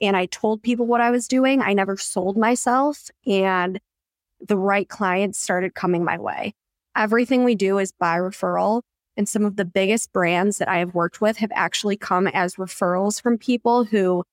and 0.00 0.16
I 0.16 0.26
told 0.26 0.62
people 0.62 0.86
what 0.86 1.00
I 1.00 1.10
was 1.10 1.28
doing. 1.28 1.62
I 1.62 1.72
never 1.72 1.96
sold 1.96 2.36
myself 2.36 3.10
and 3.26 3.80
the 4.40 4.58
right 4.58 4.88
clients 4.88 5.38
started 5.38 5.74
coming 5.74 6.04
my 6.04 6.18
way. 6.18 6.54
Everything 6.96 7.44
we 7.44 7.54
do 7.54 7.78
is 7.78 7.92
by 7.92 8.18
referral. 8.18 8.82
And 9.16 9.28
some 9.28 9.44
of 9.44 9.56
the 9.56 9.64
biggest 9.64 10.12
brands 10.12 10.58
that 10.58 10.68
I 10.68 10.78
have 10.78 10.94
worked 10.94 11.20
with 11.20 11.36
have 11.36 11.52
actually 11.54 11.96
come 11.96 12.26
as 12.26 12.56
referrals 12.56 13.22
from 13.22 13.38
people 13.38 13.84
who 13.84 14.24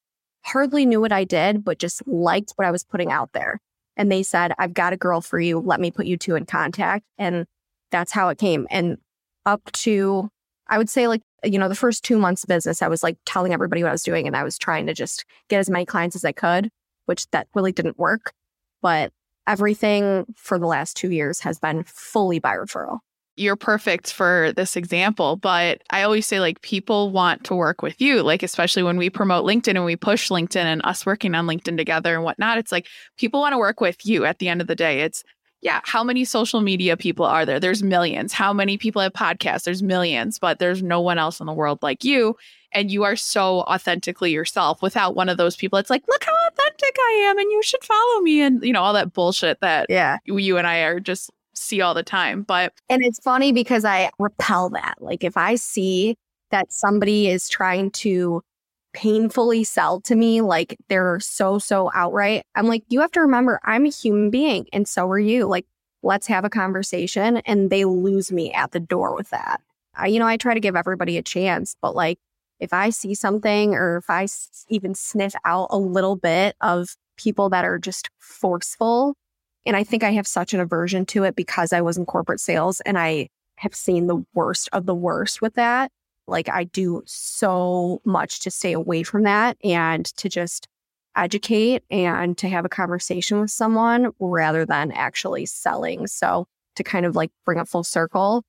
hardly 0.44 0.86
knew 0.88 1.00
what 1.00 1.12
I 1.12 1.24
did, 1.24 1.63
but 1.63 1.78
just 1.78 2.06
liked 2.08 2.54
what 2.56 2.68
I 2.68 2.72
was 2.72 2.84
putting 2.84 3.12
out 3.12 3.32
there. 3.34 3.60
And 3.96 4.12
they 4.12 4.24
said, 4.24 4.54
I've 4.58 4.74
got 4.74 4.94
a 4.94 4.98
girl 4.98 5.22
for 5.22 5.40
you. 5.40 5.60
Let 5.60 5.80
me 5.80 5.92
put 5.92 6.08
you 6.08 6.18
two 6.18 6.36
in 6.36 6.46
contact. 6.46 7.06
And 7.20 7.46
that's 7.92 8.12
how 8.12 8.30
it 8.30 8.40
came. 8.40 8.68
And 8.72 8.98
up 9.45 9.71
to, 9.71 10.29
I 10.67 10.77
would 10.77 10.89
say, 10.89 11.07
like, 11.07 11.21
you 11.43 11.57
know, 11.57 11.69
the 11.69 11.75
first 11.75 12.03
two 12.03 12.17
months 12.17 12.43
of 12.43 12.48
business, 12.48 12.81
I 12.81 12.88
was 12.88 13.03
like 13.03 13.17
telling 13.25 13.53
everybody 13.53 13.83
what 13.83 13.89
I 13.89 13.93
was 13.93 14.03
doing 14.03 14.27
and 14.27 14.36
I 14.36 14.43
was 14.43 14.57
trying 14.57 14.86
to 14.88 14.93
just 14.93 15.25
get 15.50 15.60
as 15.60 15.69
many 15.69 15.86
clients 15.86 16.15
as 16.15 16.25
I 16.25 16.31
could, 16.31 16.69
which 17.05 17.29
that 17.31 17.48
really 17.55 17.71
didn't 17.71 17.98
work. 17.98 18.33
But 18.81 19.12
everything 19.48 20.25
for 20.36 20.60
the 20.60 20.67
last 20.67 20.95
two 20.95 21.12
years 21.12 21.39
has 21.41 21.60
been 21.60 21.83
fully 21.83 22.39
by 22.39 22.55
referral 22.55 23.00
you're 23.38 23.55
perfect 23.55 24.12
for 24.12 24.51
this 24.55 24.75
example, 24.75 25.36
but 25.36 25.81
I 25.89 26.03
always 26.03 26.27
say 26.27 26.39
like 26.39 26.62
people 26.62 27.12
want 27.12 27.43
to 27.45 27.55
work 27.55 27.81
with 27.81 28.00
you, 28.00 28.21
like 28.21 28.43
especially 28.43 28.83
when 28.83 28.98
we 28.98 29.10
promote 29.10 29.45
LinkedIn 29.45 29.75
and 29.75 29.86
we 29.86 29.95
push 29.95 30.29
LinkedIn 30.29 30.63
and 30.63 30.81
us 30.83 31.05
working 31.05 31.33
on 31.33 31.48
LinkedIn 31.48 31.77
together 31.77 32.13
and 32.13 32.24
whatnot. 32.24 32.57
It's 32.57 32.71
like 32.71 32.88
people 33.17 33.39
want 33.39 33.53
to 33.53 33.57
work 33.57 33.79
with 33.79 34.05
you 34.05 34.25
at 34.25 34.39
the 34.39 34.50
end 34.50 34.62
of 34.62 34.67
the 34.67 34.75
day. 34.75 35.01
It's 35.01 35.24
yeah, 35.62 35.82
how 35.84 36.03
many 36.03 36.25
social 36.25 36.62
media 36.62 36.98
people 36.98 37.25
are 37.25 37.46
there? 37.46 37.60
There's 37.60 37.84
millions. 37.84 38.34
How 38.34 38.51
many 38.51 38.77
people 38.77 39.01
have 39.01 39.13
podcasts? 39.13 39.63
There's 39.63 39.84
millions, 39.84 40.39
but 40.39 40.58
there's 40.60 40.82
no 40.82 41.00
one 41.00 41.20
else 41.20 41.39
in 41.39 41.46
the 41.46 41.53
world 41.53 41.80
like 41.84 42.03
you. 42.03 42.36
And 42.74 42.89
you 42.89 43.03
are 43.03 43.15
so 43.15 43.62
authentically 43.62 44.32
yourself 44.32 44.82
without 44.82 45.15
one 45.15 45.30
of 45.30 45.38
those 45.38 45.56
people. 45.56 45.77
It's 45.77 45.89
like, 45.89 46.03
look 46.08 46.24
how 46.24 46.34
authentic 46.48 46.96
I 46.98 47.27
am, 47.30 47.38
and 47.38 47.51
you 47.51 47.62
should 47.63 47.84
follow 47.84 48.22
me, 48.22 48.41
and 48.41 48.63
you 48.63 48.74
know, 48.74 48.82
all 48.82 48.94
that 48.94 49.13
bullshit 49.13 49.60
that 49.62 49.88
yeah. 49.89 50.18
you 50.25 50.58
and 50.58 50.65
I 50.65 50.80
are 50.80 51.00
just 51.00 51.30
see 51.53 51.82
all 51.82 51.94
the 51.94 52.01
time. 52.01 52.44
But 52.44 52.74
and 52.89 53.03
it's 53.03 53.20
funny 53.20 53.51
because 53.51 53.86
I 53.86 54.10
repel 54.20 54.70
that. 54.70 54.96
Like 55.00 55.24
if 55.24 55.38
I 55.38 55.56
see 55.56 56.15
that 56.51 56.72
somebody 56.72 57.27
is 57.27 57.50
trying 57.50 57.91
to 57.91 58.41
painfully 58.93 59.63
sell 59.63 60.01
to 60.01 60.15
me, 60.15 60.41
like 60.41 60.77
they're 60.89 61.19
so, 61.19 61.60
so 61.60 61.91
outright, 61.93 62.43
I'm 62.55 62.67
like, 62.67 62.83
you 62.89 63.01
have 63.01 63.12
to 63.12 63.21
remember, 63.21 63.60
I'm 63.63 63.86
a 63.86 63.89
human 63.89 64.29
being 64.29 64.67
and 64.74 64.88
so 64.88 65.07
are 65.07 65.19
you. 65.19 65.48
Like 65.48 65.65
let's 66.03 66.27
have 66.27 66.45
a 66.45 66.50
conversation. 66.50 67.38
And 67.38 67.69
they 67.69 67.86
lose 67.86 68.31
me 68.31 68.51
at 68.53 68.71
the 68.71 68.79
door 68.79 69.15
with 69.15 69.29
that. 69.29 69.62
I, 69.95 70.07
you 70.07 70.19
know, 70.19 70.27
I 70.27 70.38
try 70.38 70.53
to 70.53 70.60
give 70.60 70.75
everybody 70.75 71.17
a 71.17 71.24
chance, 71.24 71.75
but 71.81 71.95
like 71.95 72.19
if 72.60 72.74
I 72.74 72.89
see 72.89 73.13
something 73.13 73.74
or 73.74 73.98
if 73.98 74.10
I 74.10 74.24
s- 74.24 74.65
even 74.69 74.95
sniff 74.95 75.33
out 75.45 75.67
a 75.69 75.77
little 75.77 76.15
bit 76.15 76.55
of 76.62 76.95
people 77.17 77.50
that 77.50 77.65
are 77.65 77.77
just 77.77 78.10
forceful, 78.19 79.15
and 79.65 79.75
I 79.75 79.83
think 79.83 80.03
I 80.03 80.12
have 80.12 80.27
such 80.27 80.53
an 80.53 80.60
aversion 80.60 81.05
to 81.07 81.24
it 81.24 81.36
because 81.36 81.74
I 81.74 81.81
was 81.81 81.98
in 81.98 82.05
corporate 82.05 82.39
sales 82.39 82.81
and 82.81 82.98
I 82.98 83.29
have 83.57 83.75
seen 83.75 84.07
the 84.07 84.24
worst 84.33 84.69
of 84.74 84.86
the 84.86 84.95
worst 84.95 85.41
with 85.41 85.53
that. 85.55 85.91
Like 86.28 86.50
I 86.50 86.66
do 86.66 87.04
so 87.06 88.01
much 88.06 88.42
to 88.42 88.51
stay 88.51 88.74
away 88.74 89.04
from 89.04 89.24
that 89.24 89.58
and 89.63 90.06
to 90.18 90.30
just 90.30 90.68
educate 91.16 91.84
and 91.90 92.38
to 92.38 92.48
have 92.48 92.66
a 92.66 92.70
conversation 92.70 93.40
with 93.42 93.51
someone 93.51 94.12
rather 94.20 94.66
than 94.66 94.92
actually 94.92 95.46
selling. 95.46 96.08
So 96.08 96.48
to 96.75 96.84
kind 96.84 97.06
of 97.06 97.16
like 97.16 97.32
bring 97.46 97.60
it 97.60 97.68
full 97.68 97.84
circle, 97.84 98.44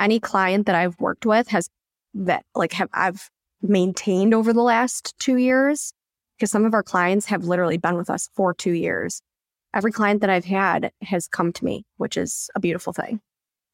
any 0.00 0.20
client 0.20 0.66
that 0.66 0.74
I've 0.74 0.98
worked 0.98 1.26
with 1.26 1.48
has 1.48 1.68
that 2.14 2.44
like 2.54 2.72
have 2.72 2.88
I've 2.92 3.30
maintained 3.62 4.34
over 4.34 4.52
the 4.52 4.62
last 4.62 5.14
two 5.18 5.36
years 5.36 5.92
because 6.36 6.50
some 6.50 6.64
of 6.64 6.74
our 6.74 6.82
clients 6.82 7.26
have 7.26 7.44
literally 7.44 7.78
been 7.78 7.96
with 7.96 8.10
us 8.10 8.28
for 8.34 8.54
two 8.54 8.72
years. 8.72 9.22
Every 9.74 9.92
client 9.92 10.20
that 10.22 10.30
I've 10.30 10.44
had 10.44 10.92
has 11.02 11.28
come 11.28 11.52
to 11.52 11.64
me, 11.64 11.84
which 11.96 12.16
is 12.16 12.48
a 12.54 12.60
beautiful 12.60 12.92
thing. 12.92 13.20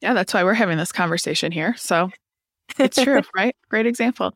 Yeah, 0.00 0.12
that's 0.12 0.34
why 0.34 0.44
we're 0.44 0.54
having 0.54 0.78
this 0.78 0.92
conversation 0.92 1.52
here. 1.52 1.74
So 1.76 2.10
it's 2.78 3.02
true, 3.02 3.22
right? 3.36 3.56
Great 3.68 3.86
example. 3.86 4.34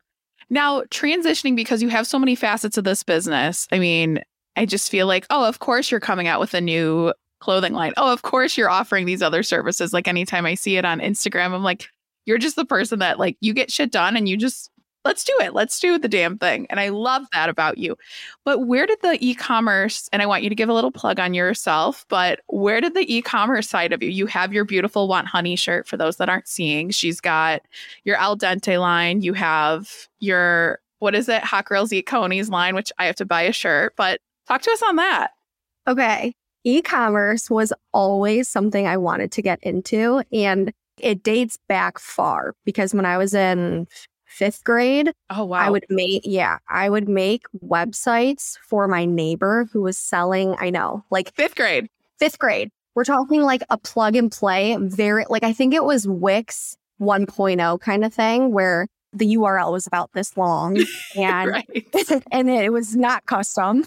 Now, 0.50 0.82
transitioning 0.84 1.56
because 1.56 1.82
you 1.82 1.88
have 1.88 2.06
so 2.06 2.18
many 2.18 2.34
facets 2.34 2.78
of 2.78 2.84
this 2.84 3.02
business. 3.02 3.68
I 3.70 3.78
mean, 3.78 4.22
I 4.56 4.64
just 4.66 4.90
feel 4.90 5.06
like, 5.06 5.26
oh, 5.30 5.46
of 5.46 5.58
course 5.58 5.90
you're 5.90 6.00
coming 6.00 6.26
out 6.26 6.40
with 6.40 6.54
a 6.54 6.60
new 6.60 7.12
clothing 7.40 7.74
line. 7.74 7.92
Oh, 7.96 8.12
of 8.12 8.22
course 8.22 8.56
you're 8.56 8.70
offering 8.70 9.06
these 9.06 9.22
other 9.22 9.42
services. 9.42 9.92
Like 9.92 10.08
anytime 10.08 10.46
I 10.46 10.54
see 10.54 10.76
it 10.76 10.84
on 10.84 11.00
Instagram, 11.00 11.52
I'm 11.52 11.62
like, 11.62 11.88
you're 12.24 12.38
just 12.38 12.56
the 12.56 12.64
person 12.64 12.98
that 12.98 13.18
like 13.18 13.36
you 13.40 13.54
get 13.54 13.70
shit 13.70 13.92
done 13.92 14.16
and 14.16 14.28
you 14.28 14.36
just 14.36 14.70
let's 15.08 15.24
do 15.24 15.34
it. 15.40 15.54
Let's 15.54 15.80
do 15.80 15.98
the 15.98 16.06
damn 16.06 16.36
thing. 16.36 16.66
And 16.68 16.78
I 16.78 16.90
love 16.90 17.24
that 17.32 17.48
about 17.48 17.78
you. 17.78 17.96
But 18.44 18.66
where 18.66 18.86
did 18.86 18.98
the 19.00 19.16
e-commerce 19.26 20.06
and 20.12 20.20
I 20.20 20.26
want 20.26 20.42
you 20.42 20.50
to 20.50 20.54
give 20.54 20.68
a 20.68 20.74
little 20.74 20.92
plug 20.92 21.18
on 21.18 21.32
yourself, 21.32 22.04
but 22.10 22.40
where 22.48 22.82
did 22.82 22.92
the 22.92 23.10
e-commerce 23.12 23.70
side 23.70 23.94
of 23.94 24.02
you? 24.02 24.10
You 24.10 24.26
have 24.26 24.52
your 24.52 24.66
beautiful 24.66 25.08
Want 25.08 25.26
Honey 25.26 25.56
shirt 25.56 25.88
for 25.88 25.96
those 25.96 26.18
that 26.18 26.28
aren't 26.28 26.46
seeing. 26.46 26.90
She's 26.90 27.22
got 27.22 27.62
your 28.04 28.16
Al 28.16 28.36
Dente 28.36 28.78
line, 28.78 29.22
you 29.22 29.32
have 29.32 30.08
your 30.18 30.78
what 30.98 31.14
is 31.14 31.28
it? 31.28 31.42
Hot 31.42 31.64
Girls 31.64 31.90
Eat 31.92 32.06
Conies 32.06 32.50
line, 32.50 32.74
which 32.74 32.92
I 32.98 33.06
have 33.06 33.16
to 33.16 33.24
buy 33.24 33.42
a 33.42 33.52
shirt, 33.52 33.94
but 33.96 34.20
talk 34.46 34.60
to 34.62 34.70
us 34.72 34.82
on 34.82 34.96
that. 34.96 35.30
Okay. 35.86 36.34
E 36.64 36.82
commerce 36.82 37.48
was 37.48 37.72
always 37.94 38.46
something 38.46 38.86
I 38.86 38.98
wanted 38.98 39.32
to 39.32 39.42
get 39.42 39.58
into. 39.62 40.22
And 40.32 40.70
it 41.00 41.22
dates 41.22 41.58
back 41.68 41.98
far 41.98 42.54
because 42.64 42.94
when 42.94 43.06
I 43.06 43.16
was 43.16 43.32
in 43.32 43.86
fifth 44.28 44.62
grade, 44.64 45.12
Oh 45.30 45.44
wow. 45.44 45.58
I 45.58 45.70
would 45.70 45.86
make, 45.88 46.22
yeah, 46.24 46.58
I 46.68 46.88
would 46.90 47.08
make 47.08 47.44
websites 47.64 48.58
for 48.58 48.86
my 48.86 49.04
neighbor 49.04 49.68
who 49.72 49.82
was 49.82 49.98
selling, 49.98 50.54
I 50.58 50.70
know, 50.70 51.04
like 51.10 51.34
fifth 51.34 51.56
grade. 51.56 51.88
fifth 52.18 52.38
grade. 52.38 52.70
We're 52.94 53.04
talking 53.04 53.42
like 53.42 53.62
a 53.70 53.78
plug 53.78 54.16
and 54.16 54.30
play, 54.30 54.76
very, 54.80 55.24
like 55.28 55.44
I 55.44 55.52
think 55.52 55.72
it 55.74 55.84
was 55.84 56.06
Wix 56.06 56.76
1.0 57.00 57.80
kind 57.80 58.04
of 58.04 58.12
thing 58.12 58.52
where 58.52 58.88
the 59.12 59.36
URL 59.36 59.72
was 59.72 59.86
about 59.86 60.12
this 60.12 60.36
long 60.36 60.76
and 61.16 61.50
right. 61.50 61.86
and 62.30 62.50
it 62.50 62.72
was 62.72 62.96
not 62.96 63.26
custom. 63.26 63.84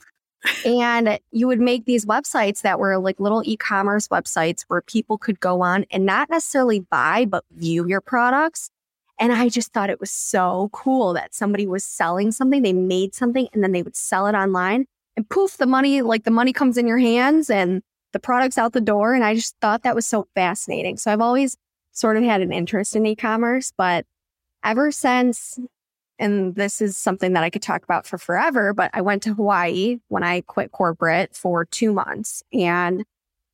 And 0.66 1.20
you 1.32 1.46
would 1.48 1.60
make 1.60 1.86
these 1.86 2.06
websites 2.06 2.62
that 2.62 2.80
were 2.80 2.98
like 2.98 3.20
little 3.20 3.44
e 3.46 3.56
commerce 3.56 4.08
websites 4.08 4.64
where 4.70 4.82
people 4.82 5.20
could 5.20 5.40
go 5.40 5.62
on 5.62 5.86
and 5.92 6.04
not 6.06 6.32
necessarily 6.32 6.80
buy, 6.80 7.26
but 7.26 7.44
view 7.52 7.88
your 7.88 8.02
products. 8.02 8.72
And 9.20 9.32
I 9.32 9.50
just 9.50 9.72
thought 9.74 9.90
it 9.90 10.00
was 10.00 10.12
so 10.12 10.70
cool 10.74 11.14
that 11.14 11.34
somebody 11.34 11.68
was 11.68 11.84
selling 11.84 12.32
something, 12.32 12.62
they 12.62 12.74
made 12.74 13.14
something, 13.14 13.48
and 13.54 13.64
then 13.64 13.72
they 13.72 13.84
would 13.84 13.96
sell 13.96 14.28
it 14.28 14.36
online. 14.36 14.86
And 15.16 15.30
poof, 15.30 15.58
the 15.58 15.68
money, 15.68 16.02
like 16.02 16.24
the 16.24 16.32
money 16.32 16.54
comes 16.54 16.78
in 16.78 16.88
your 16.88 16.98
hands 16.98 17.50
and 17.50 17.82
the 18.14 18.20
product's 18.20 18.58
out 18.58 18.74
the 18.74 18.82
door. 18.82 19.14
And 19.14 19.24
I 19.24 19.36
just 19.36 19.56
thought 19.62 19.84
that 19.84 19.96
was 19.96 20.06
so 20.06 20.28
fascinating. 20.36 20.98
So 20.98 21.12
I've 21.12 21.22
always 21.22 21.58
sort 21.92 22.18
of 22.18 22.24
had 22.24 22.42
an 22.42 22.52
interest 22.52 22.96
in 22.96 23.06
e 23.06 23.16
commerce, 23.16 23.74
but 23.78 24.06
ever 24.64 24.92
since 24.92 25.60
and 26.22 26.54
this 26.54 26.82
is 26.82 26.98
something 26.98 27.34
that 27.34 27.44
I 27.44 27.50
could 27.50 27.64
talk 27.64 27.84
about 27.84 28.06
for 28.06 28.20
forever, 28.20 28.74
but 28.74 28.92
I 28.94 29.02
went 29.02 29.24
to 29.24 29.34
Hawaii 29.34 29.98
when 30.08 30.24
I 30.24 30.42
quit 30.42 30.72
corporate 30.72 31.36
for 31.36 31.66
two 31.66 31.92
months. 31.92 32.44
And 32.54 33.04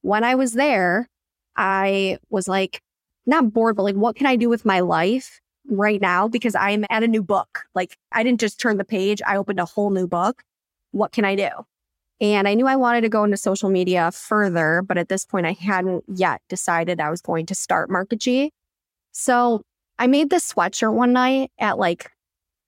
when 0.02 0.26
I 0.26 0.36
was 0.36 0.52
there, 0.52 1.08
I 1.56 2.18
was 2.30 2.50
like, 2.50 2.82
not 3.26 3.54
bored, 3.54 3.78
but 3.78 3.84
like, 3.84 3.96
what 3.96 4.18
can 4.18 4.28
I 4.28 4.36
do 4.36 4.50
with 4.50 4.66
my 4.66 4.82
life 4.82 5.40
right 5.68 6.02
now? 6.02 6.28
Because 6.28 6.56
I'm 6.56 6.86
at 6.90 7.04
a 7.04 7.08
new 7.08 7.24
book. 7.24 7.64
Like, 7.76 7.98
I 8.12 8.24
didn't 8.24 8.40
just 8.40 8.60
turn 8.60 8.78
the 8.78 8.86
page, 8.86 9.22
I 9.26 9.38
opened 9.38 9.60
a 9.60 9.66
whole 9.66 9.90
new 9.90 10.08
book. 10.08 10.44
What 10.92 11.12
can 11.12 11.26
I 11.26 11.36
do? 11.36 11.50
And 12.20 12.48
I 12.48 12.56
knew 12.56 12.66
I 12.66 12.76
wanted 12.76 13.02
to 13.02 13.10
go 13.10 13.24
into 13.24 13.38
social 13.38 13.70
media 13.70 14.12
further, 14.12 14.82
but 14.82 14.98
at 14.98 15.10
this 15.10 15.24
point, 15.24 15.46
I 15.46 15.52
hadn't 15.52 16.04
yet 16.08 16.42
decided 16.50 17.00
I 17.00 17.12
was 17.12 17.22
going 17.22 17.46
to 17.48 17.56
start 17.56 17.92
Market 17.92 18.20
G. 18.20 18.52
So 19.12 19.62
I 20.00 20.08
made 20.08 20.30
this 20.30 20.52
sweatshirt 20.52 20.94
one 20.94 21.14
night 21.14 21.52
at 21.60 21.78
like 21.78 22.12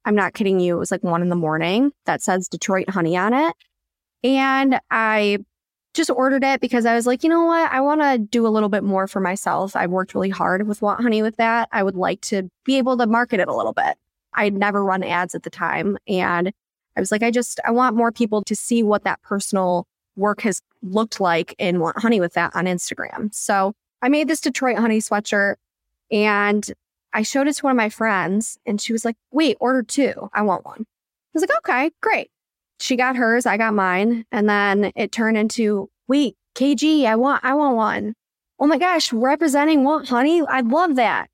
I'm 0.06 0.16
not 0.16 0.34
kidding 0.34 0.60
you. 0.60 0.76
It 0.76 0.80
was 0.80 0.92
like 0.92 1.04
one 1.04 1.22
in 1.22 1.30
the 1.30 1.36
morning 1.36 1.92
that 2.06 2.22
says 2.22 2.48
Detroit 2.48 2.90
honey 2.90 3.18
on 3.18 3.34
it. 3.34 3.54
And 4.24 4.80
I 4.90 5.40
just 5.94 6.10
ordered 6.10 6.44
it 6.44 6.62
because 6.62 6.86
I 6.86 6.96
was 6.96 7.08
like, 7.08 7.24
you 7.24 7.30
know 7.30 7.46
what? 7.46 7.72
I 7.72 7.82
want 7.82 8.02
to 8.02 8.18
do 8.18 8.46
a 8.46 8.50
little 8.50 8.70
bit 8.70 8.84
more 8.84 9.08
for 9.08 9.20
myself. 9.20 9.76
I've 9.76 9.90
worked 9.90 10.14
really 10.14 10.30
hard 10.30 10.68
with 10.68 10.82
Want 10.82 11.02
Honey 11.02 11.22
with 11.22 11.38
that. 11.38 11.68
I 11.72 11.84
would 11.84 11.96
like 11.96 12.22
to 12.22 12.50
be 12.64 12.78
able 12.78 12.98
to 12.98 13.08
market 13.08 13.40
it 13.40 13.48
a 13.48 13.56
little 13.56 13.74
bit. 13.74 13.98
I'd 14.34 14.54
never 14.54 14.84
run 14.84 15.04
ads 15.04 15.34
at 15.34 15.44
the 15.44 15.50
time. 15.50 15.98
And 16.08 16.52
I 16.96 17.00
was 17.00 17.12
like, 17.12 17.24
I 17.24 17.32
just, 17.32 17.60
I 17.66 17.72
want 17.72 17.96
more 17.96 18.12
people 18.12 18.44
to 18.44 18.56
see 18.56 18.84
what 18.84 19.04
that 19.04 19.22
personal 19.24 19.88
work 20.16 20.42
has 20.42 20.62
looked 20.84 21.20
like 21.20 21.56
in 21.58 21.80
Want 21.80 21.98
Honey 21.98 22.20
with 22.20 22.34
that 22.34 22.56
on 22.56 22.66
Instagram. 22.66 23.34
So 23.34 23.74
I 24.02 24.10
made 24.10 24.28
this 24.28 24.42
Detroit 24.42 24.78
honey 24.78 25.00
sweatshirt 25.00 25.56
and 26.12 26.72
I 27.14 27.24
showed 27.24 27.48
it 27.48 27.54
to 27.56 27.64
one 27.64 27.72
of 27.72 27.78
my 27.78 27.90
friends 27.90 28.60
and 28.66 28.80
she 28.80 28.94
was 28.94 29.04
like, 29.04 29.16
wait, 29.32 29.58
order 29.60 29.82
two. 29.82 30.30
I 30.34 30.44
want 30.44 30.66
one. 30.66 30.82
I 30.82 31.32
was 31.34 31.42
like, 31.42 31.58
okay, 31.58 31.92
great. 32.02 32.30
She 32.80 32.96
got 32.96 33.16
hers, 33.16 33.46
I 33.46 33.58
got 33.58 33.74
mine. 33.74 34.26
And 34.32 34.50
then 34.50 34.92
it 34.96 35.12
turned 35.12 35.38
into, 35.38 35.90
wait, 36.08 36.36
KG, 36.56 37.06
I 37.06 37.16
want, 37.16 37.44
I 37.44 37.54
want 37.54 37.76
one. 37.76 38.14
Oh 38.60 38.68
my 38.68 38.78
gosh, 38.78 39.14
representing 39.14 39.84
Want 39.84 40.08
Honey. 40.08 40.42
I 40.46 40.62
love 40.62 40.96
that. 40.96 41.28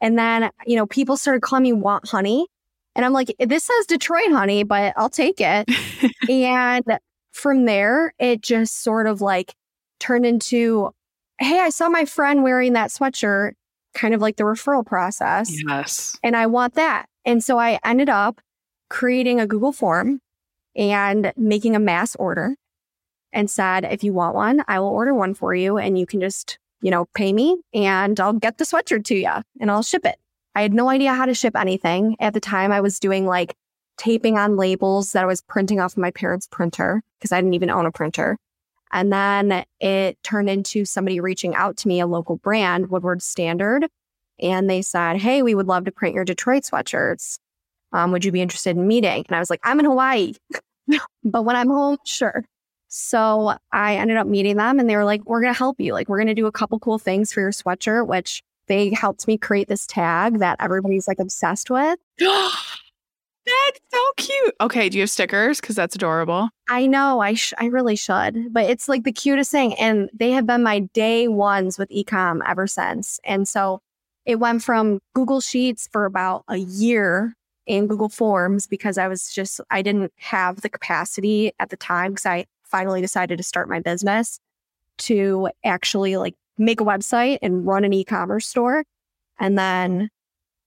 And 0.00 0.18
then, 0.18 0.50
you 0.66 0.76
know, 0.76 0.86
people 0.86 1.16
started 1.16 1.42
calling 1.42 1.64
me 1.64 1.72
Want 1.72 2.08
Honey. 2.08 2.46
And 2.94 3.04
I'm 3.04 3.12
like, 3.12 3.34
this 3.38 3.64
says 3.64 3.86
Detroit 3.86 4.30
Honey, 4.30 4.62
but 4.62 4.94
I'll 4.96 5.10
take 5.10 5.40
it. 5.40 5.68
and 6.30 6.84
from 7.32 7.66
there, 7.66 8.14
it 8.18 8.40
just 8.40 8.82
sort 8.82 9.06
of 9.06 9.20
like 9.20 9.54
turned 9.98 10.26
into, 10.26 10.90
hey, 11.38 11.60
I 11.60 11.70
saw 11.70 11.88
my 11.88 12.04
friend 12.04 12.42
wearing 12.42 12.72
that 12.72 12.90
sweatshirt 12.90 13.52
kind 13.94 14.14
of 14.14 14.20
like 14.20 14.36
the 14.36 14.44
referral 14.44 14.84
process. 14.84 15.50
Yes. 15.66 16.18
And 16.22 16.36
I 16.36 16.46
want 16.46 16.74
that. 16.74 17.06
And 17.24 17.44
so 17.44 17.58
I 17.58 17.78
ended 17.84 18.08
up 18.08 18.40
creating 18.88 19.40
a 19.40 19.46
Google 19.46 19.72
form 19.72 20.20
and 20.76 21.32
making 21.36 21.74
a 21.74 21.80
mass 21.80 22.16
order 22.16 22.54
and 23.32 23.50
said, 23.50 23.84
if 23.84 24.02
you 24.02 24.12
want 24.12 24.34
one, 24.34 24.64
I 24.68 24.80
will 24.80 24.88
order 24.88 25.14
one 25.14 25.34
for 25.34 25.54
you 25.54 25.78
and 25.78 25.98
you 25.98 26.06
can 26.06 26.20
just, 26.20 26.58
you 26.82 26.90
know, 26.90 27.06
pay 27.14 27.32
me 27.32 27.60
and 27.72 28.18
I'll 28.18 28.32
get 28.32 28.58
the 28.58 28.64
sweatshirt 28.64 29.04
to 29.06 29.14
you 29.14 29.30
and 29.60 29.70
I'll 29.70 29.82
ship 29.82 30.04
it. 30.04 30.16
I 30.54 30.62
had 30.62 30.74
no 30.74 30.88
idea 30.88 31.14
how 31.14 31.26
to 31.26 31.34
ship 31.34 31.56
anything. 31.56 32.16
At 32.18 32.34
the 32.34 32.40
time, 32.40 32.72
I 32.72 32.80
was 32.80 32.98
doing 32.98 33.26
like 33.26 33.54
taping 33.98 34.38
on 34.38 34.56
labels 34.56 35.12
that 35.12 35.22
I 35.22 35.26
was 35.26 35.42
printing 35.42 35.78
off 35.78 35.96
my 35.96 36.10
parents' 36.10 36.48
printer 36.50 37.02
because 37.18 37.32
I 37.32 37.40
didn't 37.40 37.54
even 37.54 37.70
own 37.70 37.86
a 37.86 37.92
printer. 37.92 38.36
And 38.92 39.12
then 39.12 39.64
it 39.78 40.20
turned 40.24 40.50
into 40.50 40.84
somebody 40.84 41.20
reaching 41.20 41.54
out 41.54 41.76
to 41.78 41.88
me, 41.88 42.00
a 42.00 42.06
local 42.06 42.36
brand, 42.36 42.90
Woodward 42.90 43.22
Standard. 43.22 43.86
And 44.40 44.68
they 44.68 44.82
said, 44.82 45.18
Hey, 45.18 45.42
we 45.42 45.54
would 45.54 45.68
love 45.68 45.84
to 45.84 45.92
print 45.92 46.14
your 46.14 46.24
Detroit 46.24 46.64
sweatshirts. 46.64 47.38
Um, 47.92 48.12
would 48.12 48.24
you 48.24 48.32
be 48.32 48.40
interested 48.40 48.76
in 48.76 48.86
meeting? 48.86 49.24
And 49.28 49.36
I 49.36 49.38
was 49.38 49.50
like, 49.50 49.60
I'm 49.64 49.80
in 49.80 49.86
Hawaii, 49.86 50.34
but 51.24 51.42
when 51.44 51.56
I'm 51.56 51.68
home, 51.68 51.98
sure. 52.04 52.44
So 52.88 53.56
I 53.72 53.96
ended 53.96 54.16
up 54.16 54.26
meeting 54.26 54.56
them 54.56 54.80
and 54.80 54.90
they 54.90 54.96
were 54.96 55.04
like, 55.04 55.22
We're 55.24 55.40
going 55.40 55.52
to 55.52 55.58
help 55.58 55.80
you. 55.80 55.92
Like, 55.92 56.08
we're 56.08 56.18
going 56.18 56.26
to 56.26 56.34
do 56.34 56.46
a 56.46 56.52
couple 56.52 56.78
cool 56.80 56.98
things 56.98 57.32
for 57.32 57.40
your 57.40 57.52
sweatshirt, 57.52 58.06
which 58.06 58.42
they 58.66 58.92
helped 58.92 59.26
me 59.26 59.38
create 59.38 59.68
this 59.68 59.86
tag 59.86 60.38
that 60.40 60.56
everybody's 60.60 61.08
like 61.08 61.18
obsessed 61.20 61.70
with. 61.70 61.98
That's 63.46 63.80
so 63.92 64.00
cute. 64.16 64.54
Okay, 64.60 64.88
do 64.88 64.98
you 64.98 65.02
have 65.02 65.10
stickers? 65.10 65.60
Because 65.60 65.74
that's 65.74 65.94
adorable. 65.94 66.50
I 66.68 66.86
know 66.86 67.20
I 67.20 67.34
sh- 67.34 67.54
I 67.58 67.66
really 67.66 67.96
should, 67.96 68.52
but 68.52 68.68
it's 68.68 68.88
like 68.88 69.04
the 69.04 69.12
cutest 69.12 69.50
thing, 69.50 69.74
and 69.74 70.10
they 70.12 70.32
have 70.32 70.46
been 70.46 70.62
my 70.62 70.80
day 70.80 71.26
ones 71.26 71.78
with 71.78 71.88
ecom 71.88 72.42
ever 72.46 72.66
since. 72.66 73.18
And 73.24 73.48
so 73.48 73.80
it 74.26 74.36
went 74.36 74.62
from 74.62 75.00
Google 75.14 75.40
Sheets 75.40 75.88
for 75.90 76.04
about 76.04 76.44
a 76.48 76.58
year 76.58 77.34
in 77.66 77.86
Google 77.86 78.08
Forms 78.08 78.66
because 78.66 78.98
I 78.98 79.08
was 79.08 79.32
just 79.32 79.60
I 79.70 79.82
didn't 79.82 80.12
have 80.16 80.60
the 80.60 80.68
capacity 80.68 81.52
at 81.58 81.70
the 81.70 81.76
time 81.76 82.12
because 82.12 82.26
I 82.26 82.46
finally 82.64 83.00
decided 83.00 83.36
to 83.38 83.42
start 83.44 83.68
my 83.68 83.80
business 83.80 84.40
to 84.98 85.48
actually 85.64 86.16
like 86.16 86.34
make 86.58 86.80
a 86.80 86.84
website 86.84 87.38
and 87.42 87.66
run 87.66 87.84
an 87.84 87.92
e-commerce 87.92 88.46
store. 88.46 88.84
And 89.38 89.58
then 89.58 90.10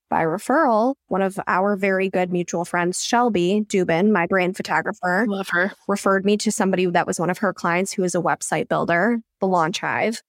by 0.10 0.24
referral, 0.24 0.96
one 1.08 1.22
of 1.22 1.40
our 1.48 1.76
very 1.76 2.10
good 2.10 2.32
mutual 2.32 2.66
friends, 2.66 3.04
Shelby 3.04 3.66
Dubin, 3.68 4.12
my 4.12 4.28
brand 4.28 4.56
photographer, 4.56 5.26
Love 5.28 5.50
her. 5.50 5.72
referred 5.88 6.26
me 6.26 6.38
to 6.38 6.52
somebody 6.52 6.86
that 6.86 7.08
was 7.08 7.20
one 7.20 7.30
of 7.30 7.40
her 7.40 7.54
clients 7.54 7.94
who 7.94 8.04
is 8.04 8.14
a 8.14 8.22
website 8.22 8.68
builder, 8.68 9.20
the 9.40 9.48
Launch 9.48 9.80
Hive. 9.80 10.22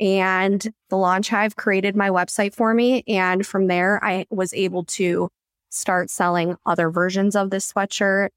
And 0.00 0.66
the 0.88 0.96
Launch 0.96 1.28
Hive 1.28 1.56
created 1.56 1.94
my 1.94 2.08
website 2.08 2.54
for 2.54 2.72
me. 2.72 3.04
And 3.06 3.46
from 3.46 3.66
there, 3.66 4.02
I 4.02 4.26
was 4.30 4.54
able 4.54 4.84
to 4.86 5.28
start 5.70 6.10
selling 6.10 6.56
other 6.66 6.90
versions 6.90 7.34
of 7.34 7.50
this 7.50 7.72
sweatshirt. 7.72 8.28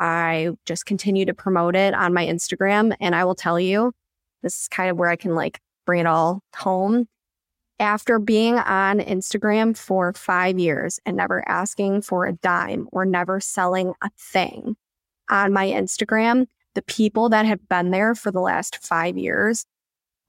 I 0.00 0.50
just 0.64 0.86
continue 0.86 1.24
to 1.26 1.34
promote 1.34 1.76
it 1.76 1.94
on 1.94 2.14
my 2.14 2.26
Instagram. 2.26 2.96
And 3.00 3.14
I 3.14 3.24
will 3.24 3.34
tell 3.34 3.58
you, 3.60 3.92
this 4.42 4.62
is 4.62 4.68
kind 4.68 4.90
of 4.90 4.96
where 4.96 5.10
I 5.10 5.16
can 5.16 5.34
like 5.34 5.60
bring 5.84 6.00
it 6.00 6.06
all 6.06 6.40
home. 6.56 7.06
After 7.78 8.18
being 8.18 8.54
on 8.54 9.00
Instagram 9.00 9.76
for 9.76 10.12
five 10.14 10.58
years 10.58 10.98
and 11.04 11.16
never 11.16 11.46
asking 11.46 12.02
for 12.02 12.24
a 12.24 12.32
dime 12.32 12.88
or 12.90 13.04
never 13.04 13.38
selling 13.38 13.92
a 14.02 14.10
thing 14.18 14.76
on 15.28 15.52
my 15.52 15.66
Instagram, 15.66 16.46
the 16.74 16.82
people 16.82 17.28
that 17.30 17.44
have 17.44 17.68
been 17.68 17.90
there 17.90 18.14
for 18.14 18.30
the 18.30 18.40
last 18.40 18.78
five 18.82 19.18
years 19.18 19.66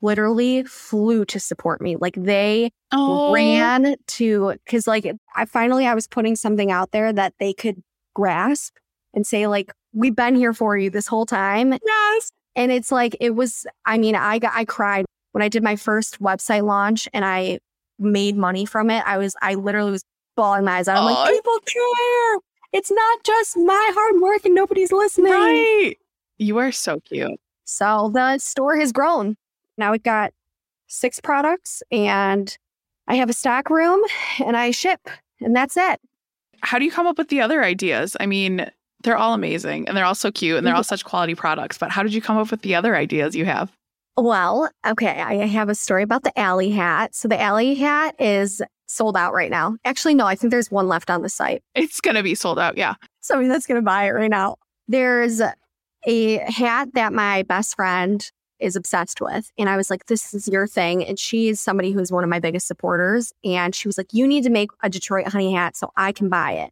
literally 0.02 0.64
flew 0.64 1.26
to 1.26 1.40
support 1.40 1.82
me. 1.82 1.96
Like 1.96 2.16
they 2.16 2.72
Oh, 2.92 3.34
ran 3.34 3.96
to 4.08 4.54
because 4.66 4.88
like 4.88 5.12
I 5.36 5.46
finally 5.46 5.86
I 5.86 5.94
was 5.94 6.08
putting 6.08 6.36
something 6.38 6.72
out 6.72 6.92
there 6.92 7.12
that 7.12 7.34
they 7.40 7.52
could 7.54 7.82
grasp 8.14 8.76
and 9.14 9.26
say 9.28 9.46
like 9.48 9.72
we've 9.94 10.16
been 10.16 10.36
here 10.36 10.54
for 10.54 10.78
you 10.78 10.90
this 10.90 11.06
whole 11.08 11.26
time 11.26 11.74
yes. 11.86 12.32
and 12.56 12.72
it's 12.72 12.92
like 12.92 13.18
it 13.20 13.32
was 13.32 13.66
I 13.86 13.98
mean 13.98 14.16
I 14.16 14.40
got 14.40 14.54
I 14.56 14.64
cried 14.66 15.06
when 15.34 15.42
I 15.42 15.50
did 15.50 15.64
my 15.64 15.76
first 15.76 16.22
website 16.22 16.64
launch 16.64 17.10
and 17.14 17.26
I 17.26 17.60
made 18.00 18.38
money 18.38 18.66
from 18.66 18.90
it 18.90 19.04
I 19.06 19.18
was 19.18 19.36
I 19.42 19.56
literally 19.56 19.92
was 19.92 20.04
bawling 20.38 20.64
my 20.64 20.78
eyes 20.78 20.88
out 20.88 20.98
I'm 20.98 21.04
Aw. 21.04 21.24
like 21.24 21.34
people 21.34 21.60
care 21.66 22.40
it's 22.74 22.92
not 22.92 23.24
just 23.24 23.58
my 23.58 23.92
hard 23.94 24.22
work 24.22 24.46
and 24.46 24.56
nobody's 24.56 24.92
listening 24.94 25.32
Right. 25.34 25.96
You 26.38 26.58
are 26.60 26.72
so 26.72 27.00
cute. 27.02 27.40
so 27.66 28.12
the 28.14 28.38
store 28.38 28.78
has 28.78 28.92
grown. 28.92 29.36
Now 29.78 29.92
we've 29.92 30.04
got 30.04 30.34
six 30.88 31.20
products 31.20 31.84
and 31.92 32.58
I 33.08 33.16
have 33.16 33.30
a 33.30 33.34
stock 33.34 33.70
room 33.70 34.02
and 34.44 34.58
I 34.58 34.72
ship 34.72 35.10
and 35.40 35.56
that's 35.56 35.78
it. 35.78 36.00
How 36.62 36.80
do 36.80 36.86
you 36.86 36.92
come 36.92 37.08
up 37.08 37.18
with 37.18 37.30
the 37.30 37.42
other 37.42 37.64
ideas? 37.64 38.18
I 38.20 38.26
mean, 38.26 38.70
they're 39.04 39.18
all 39.18 39.34
amazing 39.34 39.88
and 39.88 39.96
they're 39.96 40.06
all 40.06 40.16
so 40.16 40.32
cute 40.32 40.58
and 40.58 40.66
they're 40.66 40.74
all 40.74 40.82
mm-hmm. 40.82 40.88
such 40.88 41.06
quality 41.06 41.36
products, 41.36 41.78
but 41.78 41.92
how 41.92 42.04
did 42.04 42.14
you 42.14 42.22
come 42.22 42.38
up 42.38 42.50
with 42.52 42.62
the 42.62 42.76
other 42.76 42.96
ideas 42.96 43.36
you 43.36 43.46
have? 43.46 43.72
Well, 44.18 44.72
okay, 44.86 45.22
I 45.22 45.46
have 45.46 45.70
a 45.70 45.76
story 45.76 46.02
about 46.02 46.24
the 46.24 46.38
alley 46.38 46.72
hat. 46.72 47.14
So 47.14 47.28
the 47.28 47.40
alley 47.40 47.76
hat 47.76 48.16
is 48.20 48.64
sold 48.88 49.16
out 49.16 49.34
right 49.34 49.52
now. 49.52 49.78
Actually, 49.86 50.16
no, 50.16 50.26
I 50.26 50.34
think 50.34 50.50
there's 50.50 50.72
one 50.72 50.88
left 50.88 51.12
on 51.12 51.22
the 51.22 51.30
site. 51.30 51.62
It's 51.76 52.02
going 52.02 52.16
to 52.16 52.24
be 52.24 52.34
sold 52.34 52.58
out. 52.58 52.78
Yeah. 52.78 52.96
Somebody 53.20 53.48
that's 53.48 53.68
going 53.68 53.80
to 53.80 53.86
buy 53.86 54.06
it 54.06 54.12
right 54.12 54.32
now. 54.32 54.56
There's 54.88 55.42
a 56.08 56.38
hat 56.52 56.90
that 56.96 57.14
my 57.14 57.44
best 57.44 57.76
friend 57.76 58.32
is 58.60 58.76
obsessed 58.76 59.22
with. 59.22 59.52
And 59.58 59.70
I 59.70 59.78
was 59.78 59.90
like, 59.90 60.06
this 60.06 60.34
is 60.34 60.48
your 60.48 60.68
thing. 60.68 61.06
And 61.06 61.20
she 61.20 61.50
is 61.50 61.60
somebody 61.60 61.92
who's 61.92 62.12
one 62.12 62.24
of 62.24 62.30
my 62.30 62.40
biggest 62.40 62.68
supporters. 62.68 63.34
And 63.44 63.74
she 63.76 63.88
was 63.88 63.98
like, 63.98 64.14
you 64.14 64.28
need 64.28 64.44
to 64.44 64.50
make 64.50 64.70
a 64.82 64.90
Detroit 64.90 65.28
honey 65.28 65.54
hat 65.54 65.76
so 65.76 65.92
I 65.96 66.12
can 66.12 66.30
buy 66.30 66.54
it. 66.54 66.72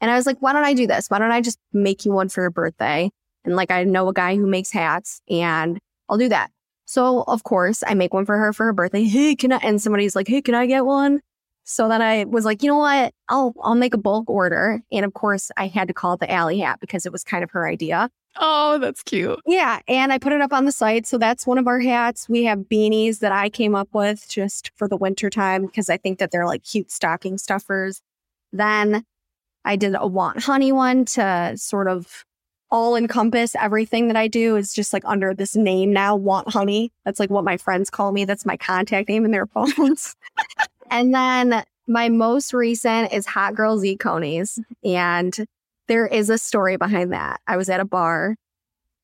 And 0.00 0.10
I 0.10 0.16
was 0.16 0.26
like, 0.26 0.38
why 0.40 0.52
don't 0.52 0.64
I 0.64 0.74
do 0.74 0.86
this? 0.86 1.08
Why 1.08 1.18
don't 1.18 1.32
I 1.32 1.40
just 1.40 1.58
make 1.72 2.04
you 2.04 2.12
one 2.12 2.28
for 2.28 2.42
your 2.42 2.50
birthday? 2.50 3.10
And 3.44 3.56
like, 3.56 3.70
I 3.70 3.84
know 3.84 4.08
a 4.08 4.12
guy 4.12 4.36
who 4.36 4.46
makes 4.46 4.70
hats 4.70 5.20
and 5.28 5.78
I'll 6.08 6.18
do 6.18 6.28
that. 6.28 6.50
So 6.86 7.24
of 7.26 7.44
course 7.44 7.82
I 7.86 7.94
make 7.94 8.12
one 8.12 8.26
for 8.26 8.36
her 8.36 8.52
for 8.52 8.66
her 8.66 8.72
birthday. 8.72 9.04
Hey, 9.04 9.34
can 9.34 9.52
I? 9.52 9.56
And 9.58 9.80
somebody's 9.80 10.14
like, 10.14 10.28
hey, 10.28 10.42
can 10.42 10.54
I 10.54 10.66
get 10.66 10.84
one? 10.84 11.20
So 11.64 11.88
then 11.88 12.02
I 12.02 12.24
was 12.24 12.44
like, 12.44 12.62
you 12.62 12.70
know 12.70 12.78
what? 12.78 13.12
I'll 13.28 13.54
I'll 13.62 13.74
make 13.74 13.94
a 13.94 13.98
bulk 13.98 14.28
order. 14.28 14.82
And 14.92 15.04
of 15.04 15.14
course 15.14 15.50
I 15.56 15.66
had 15.66 15.88
to 15.88 15.94
call 15.94 16.14
it 16.14 16.20
the 16.20 16.30
alley 16.30 16.60
hat 16.60 16.78
because 16.80 17.06
it 17.06 17.12
was 17.12 17.24
kind 17.24 17.42
of 17.42 17.50
her 17.52 17.66
idea. 17.66 18.10
Oh, 18.36 18.78
that's 18.78 19.02
cute. 19.02 19.38
Yeah. 19.46 19.80
And 19.86 20.12
I 20.12 20.18
put 20.18 20.32
it 20.32 20.40
up 20.40 20.52
on 20.52 20.64
the 20.64 20.72
site. 20.72 21.06
So 21.06 21.18
that's 21.18 21.46
one 21.46 21.58
of 21.58 21.66
our 21.66 21.80
hats. 21.80 22.28
We 22.28 22.44
have 22.44 22.60
beanies 22.60 23.20
that 23.20 23.32
I 23.32 23.48
came 23.48 23.74
up 23.74 23.88
with 23.92 24.28
just 24.28 24.72
for 24.74 24.88
the 24.88 24.96
winter 24.96 25.30
time 25.30 25.66
because 25.66 25.88
I 25.88 25.96
think 25.96 26.18
that 26.18 26.30
they're 26.30 26.46
like 26.46 26.64
cute 26.64 26.90
stocking 26.90 27.38
stuffers. 27.38 28.02
Then 28.52 29.04
I 29.64 29.76
did 29.76 29.94
a 29.98 30.06
want 30.06 30.42
honey 30.42 30.72
one 30.72 31.04
to 31.06 31.54
sort 31.56 31.88
of 31.88 32.24
all 32.70 32.96
encompass 32.96 33.54
everything 33.54 34.08
that 34.08 34.16
I 34.16 34.26
do 34.26 34.56
is 34.56 34.74
just 34.74 34.92
like 34.92 35.04
under 35.04 35.32
this 35.32 35.54
name 35.54 35.92
now, 35.92 36.16
want 36.16 36.48
honey. 36.48 36.92
That's 37.04 37.20
like 37.20 37.30
what 37.30 37.44
my 37.44 37.56
friends 37.56 37.88
call 37.88 38.10
me. 38.10 38.24
That's 38.24 38.44
my 38.44 38.56
contact 38.56 39.08
name 39.08 39.24
in 39.24 39.30
their 39.30 39.46
phones. 39.54 40.16
And 40.90 41.14
then 41.14 41.64
my 41.86 42.08
most 42.08 42.52
recent 42.52 43.12
is 43.12 43.26
Hot 43.26 43.54
Girls 43.54 43.84
Eat 43.84 44.00
Conies. 44.00 44.58
And 44.82 45.34
there 45.88 46.06
is 46.06 46.30
a 46.30 46.38
story 46.38 46.76
behind 46.76 47.12
that. 47.12 47.40
I 47.46 47.56
was 47.56 47.68
at 47.68 47.80
a 47.80 47.84
bar 47.84 48.36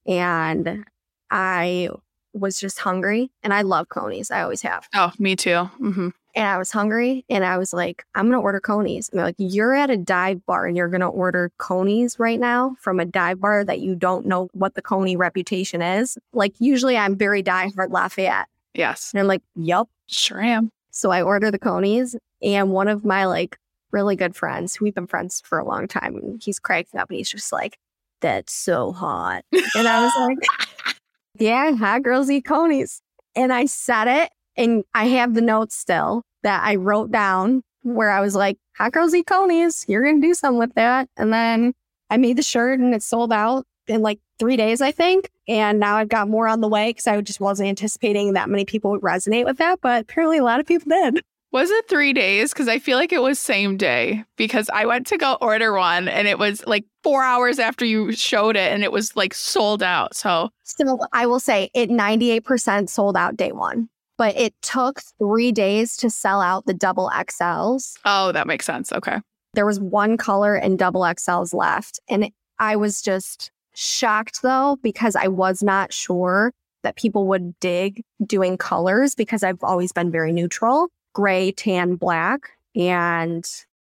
and 0.07 0.85
I 1.31 1.89
was 2.33 2.59
just 2.61 2.79
hungry 2.79 3.31
and 3.43 3.53
I 3.53 3.63
love 3.63 3.89
conies. 3.89 4.31
I 4.31 4.43
always 4.43 4.63
have. 4.63 4.89
Oh, 4.95 5.13
me 5.19 5.37
too. 5.37 5.65
hmm 5.79 6.09
And 6.35 6.47
I 6.47 6.59
was 6.59 6.71
hungry 6.71 7.25
and 7.29 7.45
I 7.45 7.59
was 7.59 7.73
like, 7.73 8.05
I'm 8.15 8.27
going 8.31 8.39
to 8.39 8.43
order 8.43 8.61
conies. 8.61 9.09
And 9.09 9.19
they're 9.19 9.27
like, 9.27 9.35
you're 9.39 9.75
at 9.75 9.91
a 9.91 9.97
dive 9.97 10.47
bar 10.47 10.67
and 10.67 10.77
you're 10.77 10.89
going 10.89 11.01
to 11.01 11.07
order 11.07 11.51
conies 11.59 12.19
right 12.19 12.39
now 12.41 12.77
from 12.81 13.01
a 13.01 13.05
dive 13.05 13.41
bar 13.41 13.65
that 13.65 13.81
you 13.81 13.95
don't 13.95 14.27
know 14.27 14.49
what 14.53 14.75
the 14.75 14.83
coney 14.83 15.17
reputation 15.17 15.83
is. 15.83 16.17
Like, 16.33 16.55
usually 16.61 16.97
I'm 16.97 17.17
very 17.17 17.43
diehard 17.43 17.91
Lafayette. 17.91 18.47
Yes. 18.75 19.11
And 19.13 19.21
I'm 19.21 19.27
like, 19.27 19.43
yup. 19.57 19.89
Sure 20.07 20.41
am. 20.41 20.71
So 21.01 21.11
I 21.11 21.23
order 21.23 21.51
the 21.51 21.59
conies 21.59 22.15
and 22.43 22.73
one 22.73 22.87
of 22.89 23.07
my 23.07 23.25
like 23.25 23.57
really 23.91 24.17
good 24.17 24.37
friends, 24.37 24.81
we've 24.81 24.95
been 24.95 25.07
friends 25.07 25.43
for 25.45 25.59
a 25.59 25.65
long 25.65 25.89
time, 25.89 26.39
he's 26.43 26.59
cracking 26.59 27.01
up 27.01 27.09
and 27.09 27.17
he's 27.17 27.31
just 27.31 27.53
like, 27.53 27.79
that's 28.21 28.53
so 28.53 28.93
hot. 28.93 29.45
And 29.75 29.89
I 29.89 30.05
was 30.05 30.13
like, 30.19 30.97
yeah, 31.39 31.73
hot 31.73 32.03
girls 32.03 32.31
eat 32.31 32.45
conies. 32.45 33.01
And 33.35 33.51
I 33.51 33.65
said 33.65 34.09
it 34.09 34.31
and 34.57 34.85
I 34.95 35.07
have 35.07 35.35
the 35.35 35.41
notes 35.41 35.75
still 35.75 36.23
that 36.43 36.63
I 36.65 36.77
wrote 36.77 37.11
down 37.11 37.63
where 37.83 38.11
I 38.11 38.21
was 38.21 38.35
like, 38.35 38.59
hot 38.77 38.93
girls 38.93 39.15
eat 39.15 39.27
conies. 39.27 39.87
You're 39.89 40.03
going 40.03 40.21
to 40.21 40.27
do 40.27 40.35
something 40.35 40.59
with 40.59 40.75
that. 40.75 41.09
And 41.17 41.33
then 41.33 41.73
I 42.11 42.19
made 42.19 42.37
the 42.37 42.43
shirt 42.43 42.79
and 42.79 42.95
it 42.95 43.03
sold 43.03 43.33
out 43.33 43.65
in 43.87 44.03
like 44.03 44.21
three 44.39 44.57
days, 44.57 44.83
I 44.83 44.93
think. 44.93 45.31
And 45.51 45.81
now 45.81 45.97
I've 45.97 46.09
got 46.09 46.29
more 46.29 46.47
on 46.47 46.61
the 46.61 46.69
way 46.69 46.91
because 46.91 47.09
I 47.09 47.21
just 47.23 47.41
wasn't 47.41 47.69
anticipating 47.69 48.35
that 48.35 48.49
many 48.49 48.65
people 48.65 48.93
would 48.93 49.01
resonate 49.01 49.45
with 49.45 49.59
that. 49.59 49.81
But 49.81 50.03
apparently 50.03 50.39
a 50.39 50.45
lot 50.45 50.61
of 50.61 50.67
people 50.67 50.89
did. 50.89 51.25
Was 51.51 51.73
it 51.73 51.89
three 51.89 52.13
days? 52.13 52.53
Because 52.53 52.69
I 52.69 52.79
feel 52.79 52.97
like 52.97 53.13
it 53.13 53.21
was 53.21 53.41
same 53.41 53.77
day 53.77 54.23
because 54.37 54.71
I 54.73 54.87
went 54.87 55.09
to 55.09 55.19
go 55.19 55.37
order 55.41 55.73
one 55.73 56.07
and 56.07 56.29
it 56.29 56.39
was 56.39 56.65
like 56.69 56.85
four 57.03 57.25
hours 57.25 57.59
after 57.59 57.85
you 57.85 58.13
showed 58.13 58.55
it 58.55 58.73
and 58.73 58.85
it 58.85 58.93
was 58.93 59.17
like 59.17 59.35
sold 59.35 59.83
out. 59.83 60.15
So 60.15 60.51
So 60.63 61.01
I 61.13 61.27
will 61.27 61.41
say 61.41 61.69
it 61.75 61.91
98% 61.91 62.89
sold 62.89 63.17
out 63.17 63.37
day 63.37 63.51
one, 63.51 63.89
but 64.17 64.37
it 64.37 64.55
took 64.63 65.03
three 65.19 65.51
days 65.51 65.97
to 65.97 66.11
sell 66.11 66.41
out 66.41 66.67
the 66.67 66.75
double 66.75 67.11
XLs. 67.13 67.95
oh, 68.05 68.31
that 68.31 68.47
makes 68.47 68.65
sense. 68.67 68.93
Okay. 68.93 69.19
There 69.55 69.67
was 69.67 69.81
one 69.81 70.17
color 70.17 70.55
and 70.55 70.79
double 70.79 71.01
XLs 71.01 71.53
left. 71.53 71.99
And 72.09 72.31
I 72.61 72.77
was 72.77 73.03
just 73.03 73.51
shocked 73.81 74.43
though, 74.43 74.79
because 74.83 75.17
I 75.17 75.29
was 75.29 75.63
not 75.63 75.93
sure 75.93 76.53
that 76.83 76.97
people 76.97 77.27
would 77.29 77.59
dig 77.61 78.03
doing 78.25 78.57
colors 78.57 79.15
because 79.15 79.43
I've 79.43 79.63
always 79.63 79.93
been 79.93 80.11
very 80.11 80.33
neutral 80.33 80.89
gray, 81.13 81.53
tan, 81.53 81.97
black. 81.97 82.51
And 82.77 83.45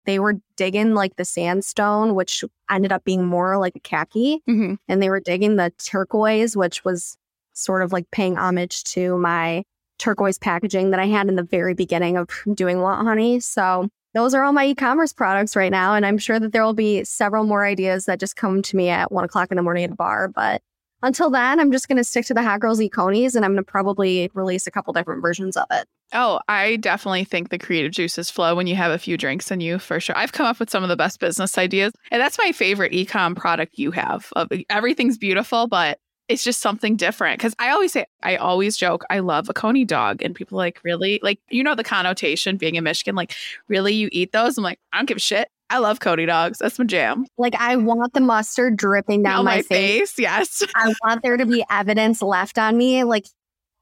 they 0.05 0.19
were 0.19 0.37
digging 0.57 0.95
like 0.95 1.17
the 1.17 1.25
sandstone, 1.25 2.15
which 2.15 2.45
ended 2.71 2.93
up 2.93 3.05
being 3.05 3.27
more 3.27 3.59
like 3.59 3.77
a 3.77 3.81
khaki 3.81 4.41
hmm 4.47 4.75
and 4.89 5.03
they 5.03 5.11
were 5.11 5.21
digging 5.21 5.57
the 5.57 5.73
turquoise, 5.79 6.57
which 6.57 6.85
was 6.85 7.17
sort 7.55 7.83
of 7.83 7.93
like 7.93 8.11
paying 8.11 8.37
homage 8.37 8.85
to 8.85 9.19
my 9.19 9.65
turquoise 9.99 10.39
packaging 10.39 10.91
that 10.91 11.01
I 11.01 11.07
had 11.07 11.29
in 11.29 11.35
the 11.35 11.43
very 11.43 11.75
beginning 11.75 12.17
of 12.17 12.29
doing 12.55 12.81
Want 12.81 13.07
Honey. 13.07 13.41
So 13.41 13.89
those 14.15 14.35
are 14.35 14.43
all 14.43 14.53
my 14.53 14.67
e-commerce 14.67 15.13
products 15.13 15.55
right 15.55 15.71
now. 15.71 15.95
And 15.95 16.07
I'm 16.07 16.19
sure 16.19 16.41
that 16.41 16.53
there 16.53 16.65
will 16.65 16.75
be 16.75 17.05
several 17.05 17.45
more 17.45 17.65
ideas 17.65 18.07
that 18.07 18.21
just 18.21 18.37
come 18.37 18.63
to 18.63 18.77
me 18.77 18.89
at 18.89 19.13
one 19.13 19.25
o'clock 19.25 19.51
in 19.51 19.57
the 19.57 19.63
morning 19.63 19.85
at 19.85 19.91
a 19.91 19.97
bar. 19.97 20.29
But 20.29 20.63
until 21.03 21.31
then, 21.31 21.61
I'm 21.61 21.71
just 21.71 21.87
going 21.87 21.99
to 21.99 22.05
stick 22.05 22.27
to 22.27 22.35
the 22.35 22.43
Hot 22.43 22.61
Girls 22.61 22.81
Eat 22.81 22.93
Conies 22.93 23.37
and 23.37 23.45
I'm 23.45 23.53
going 23.53 23.65
to 23.65 23.71
probably 23.71 24.31
release 24.35 24.67
a 24.67 24.71
couple 24.71 24.93
different 24.93 25.23
versions 25.23 25.57
of 25.57 25.67
it. 25.71 25.87
Oh, 26.13 26.41
I 26.49 26.77
definitely 26.77 27.25
think 27.25 27.51
the 27.51 27.59
creative 27.59 27.93
juices 27.93 28.31
flow 28.31 28.57
when 28.57 28.67
you 28.67 28.75
have 28.75 28.91
a 28.91 28.99
few 28.99 29.17
drinks 29.17 29.51
in 29.51 29.61
you 29.61 29.79
for 29.79 30.01
sure. 30.01 30.17
I've 30.17 30.33
come 30.33 30.47
up 30.47 30.59
with 30.59 30.71
some 30.71 30.83
of 30.83 30.89
the 30.89 30.97
best 30.97 31.21
business 31.21 31.59
ideas. 31.59 31.93
And 32.11 32.21
that's 32.21 32.39
my 32.39 32.51
favorite 32.51 32.93
ecom 32.93 33.37
product 33.37 33.79
you 33.79 33.91
have. 33.91 34.33
Everything's 34.71 35.19
beautiful, 35.19 35.69
but 35.69 35.99
it's 36.29 36.45
just 36.45 36.61
something 36.61 36.97
different. 36.97 37.41
Cause 37.41 37.55
I 37.59 37.71
always 37.71 37.93
say, 37.93 38.07
I 38.23 38.37
always 38.37 38.77
joke, 38.77 39.05
I 39.11 39.21
love 39.21 39.49
a 39.49 39.55
coney 39.55 39.85
dog. 39.85 40.23
And 40.23 40.35
people 40.35 40.59
are 40.59 40.65
like, 40.65 40.81
really? 40.85 41.19
Like, 41.23 41.41
you 41.49 41.63
know, 41.63 41.75
the 41.75 41.85
connotation 41.85 42.57
being 42.57 42.75
in 42.75 42.85
Michigan, 42.85 43.15
like, 43.15 43.35
really, 43.69 43.95
you 43.95 44.09
eat 44.13 44.33
those? 44.33 44.59
I'm 44.59 44.65
like, 44.65 44.79
I 44.93 44.99
don't 44.99 45.07
give 45.07 45.17
a 45.17 45.21
shit. 45.21 45.49
I 45.71 45.79
love 45.79 46.01
coney 46.01 46.27
dogs. 46.27 46.59
That's 46.59 46.79
my 46.79 46.85
jam. 46.85 47.27
Like 47.37 47.55
I 47.55 47.77
want 47.77 48.15
the 48.15 48.21
mustard 48.21 48.77
dripping 48.77 49.23
down 49.23 49.41
On 49.41 49.45
my, 49.45 49.63
face. 49.63 50.19
Yes. 50.19 50.65
I 50.75 50.95
want 51.05 51.23
there 51.23 51.37
to 51.37 51.45
be 51.45 51.65
evidence 51.71 52.23
left 52.23 52.59
on 52.59 52.77
me. 52.77 53.05
Like 53.05 53.27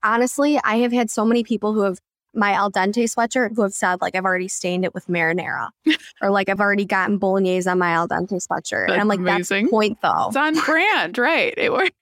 honestly, 0.02 0.58
I 0.64 0.76
have 0.78 0.92
had 0.92 1.10
so 1.10 1.24
many 1.24 1.44
people 1.44 1.74
who 1.74 1.82
have 1.82 1.98
my 2.34 2.52
al 2.52 2.70
dente 2.70 3.04
sweatshirt 3.04 3.56
who 3.56 3.62
have 3.62 3.72
said 3.72 4.00
like 4.00 4.14
I've 4.14 4.24
already 4.24 4.48
stained 4.48 4.84
it 4.84 4.92
with 4.92 5.06
marinara 5.06 5.70
or 6.20 6.30
like 6.30 6.48
I've 6.50 6.60
already 6.60 6.84
gotten 6.84 7.16
bolognese 7.18 7.68
on 7.68 7.78
my 7.78 7.90
al 7.90 8.08
dente 8.08 8.44
sweatshirt. 8.46 8.88
That's 8.88 8.92
and 8.92 9.00
I'm 9.00 9.08
like, 9.08 9.20
amazing. 9.20 9.38
that's 9.38 9.48
the 9.48 9.70
point 9.70 9.98
though. 10.02 10.26
It's 10.26 10.36
on 10.36 10.54
brand, 10.64 11.18
right? 11.18 11.54
It 11.56 11.72
works. 11.72 11.96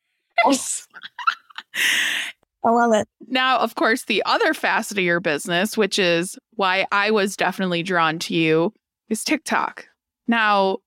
I 2.64 2.70
love 2.70 2.92
it. 2.94 3.07
Now, 3.29 3.59
of 3.59 3.75
course, 3.75 4.05
the 4.05 4.23
other 4.25 4.55
facet 4.55 4.99
of 4.99 5.05
your 5.05 5.20
business, 5.20 5.77
which 5.77 5.99
is 5.99 6.38
why 6.55 6.87
I 6.90 7.11
was 7.11 7.37
definitely 7.37 7.83
drawn 7.83 8.18
to 8.20 8.35
you, 8.35 8.73
is 9.09 9.23
TikTok. 9.23 9.87
Now, 10.27 10.79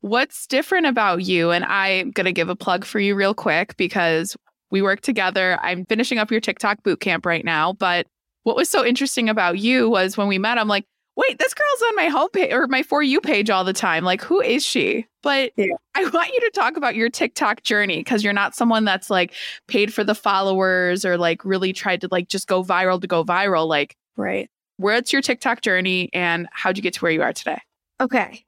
what's 0.00 0.46
different 0.46 0.86
about 0.86 1.24
you? 1.24 1.50
And 1.50 1.64
I'm 1.66 2.12
going 2.12 2.24
to 2.24 2.32
give 2.32 2.48
a 2.48 2.56
plug 2.56 2.84
for 2.84 2.98
you 2.98 3.14
real 3.14 3.34
quick 3.34 3.76
because 3.76 4.36
we 4.70 4.80
work 4.80 5.00
together. 5.02 5.58
I'm 5.62 5.84
finishing 5.86 6.18
up 6.18 6.30
your 6.30 6.40
TikTok 6.40 6.82
boot 6.82 7.00
camp 7.00 7.26
right 7.26 7.44
now. 7.44 7.74
But 7.74 8.06
what 8.44 8.56
was 8.56 8.70
so 8.70 8.84
interesting 8.84 9.28
about 9.28 9.58
you 9.58 9.90
was 9.90 10.16
when 10.16 10.28
we 10.28 10.38
met, 10.38 10.58
I'm 10.58 10.68
like, 10.68 10.86
wait, 11.18 11.38
this 11.38 11.52
girl's 11.52 11.82
on 11.82 11.96
my 11.96 12.06
homepage 12.08 12.52
or 12.52 12.66
my 12.68 12.82
For 12.82 13.02
You 13.02 13.20
page 13.20 13.50
all 13.50 13.64
the 13.64 13.72
time. 13.72 14.04
Like, 14.04 14.22
who 14.22 14.40
is 14.40 14.64
she? 14.64 15.04
But 15.22 15.50
Yeah. 15.56 15.74
I 15.96 16.04
want 16.08 16.28
you 16.32 16.40
to 16.40 16.50
talk 16.54 16.76
about 16.76 16.94
your 16.94 17.10
TikTok 17.10 17.62
journey 17.64 17.98
because 17.98 18.22
you're 18.22 18.32
not 18.32 18.54
someone 18.54 18.84
that's 18.84 19.10
like 19.10 19.34
paid 19.66 19.92
for 19.92 20.04
the 20.04 20.14
followers 20.14 21.04
or 21.04 21.18
like 21.18 21.44
really 21.44 21.72
tried 21.72 22.00
to 22.02 22.08
like 22.12 22.28
just 22.28 22.46
go 22.46 22.62
viral 22.62 23.00
to 23.00 23.06
go 23.08 23.24
viral. 23.24 23.66
Like, 23.66 23.96
Right. 24.16 24.48
where's 24.76 25.12
your 25.12 25.20
TikTok 25.20 25.60
journey 25.60 26.08
and 26.12 26.46
how'd 26.52 26.76
you 26.76 26.82
get 26.82 26.94
to 26.94 27.00
where 27.00 27.12
you 27.12 27.22
are 27.22 27.32
today? 27.32 27.58
Okay. 28.00 28.44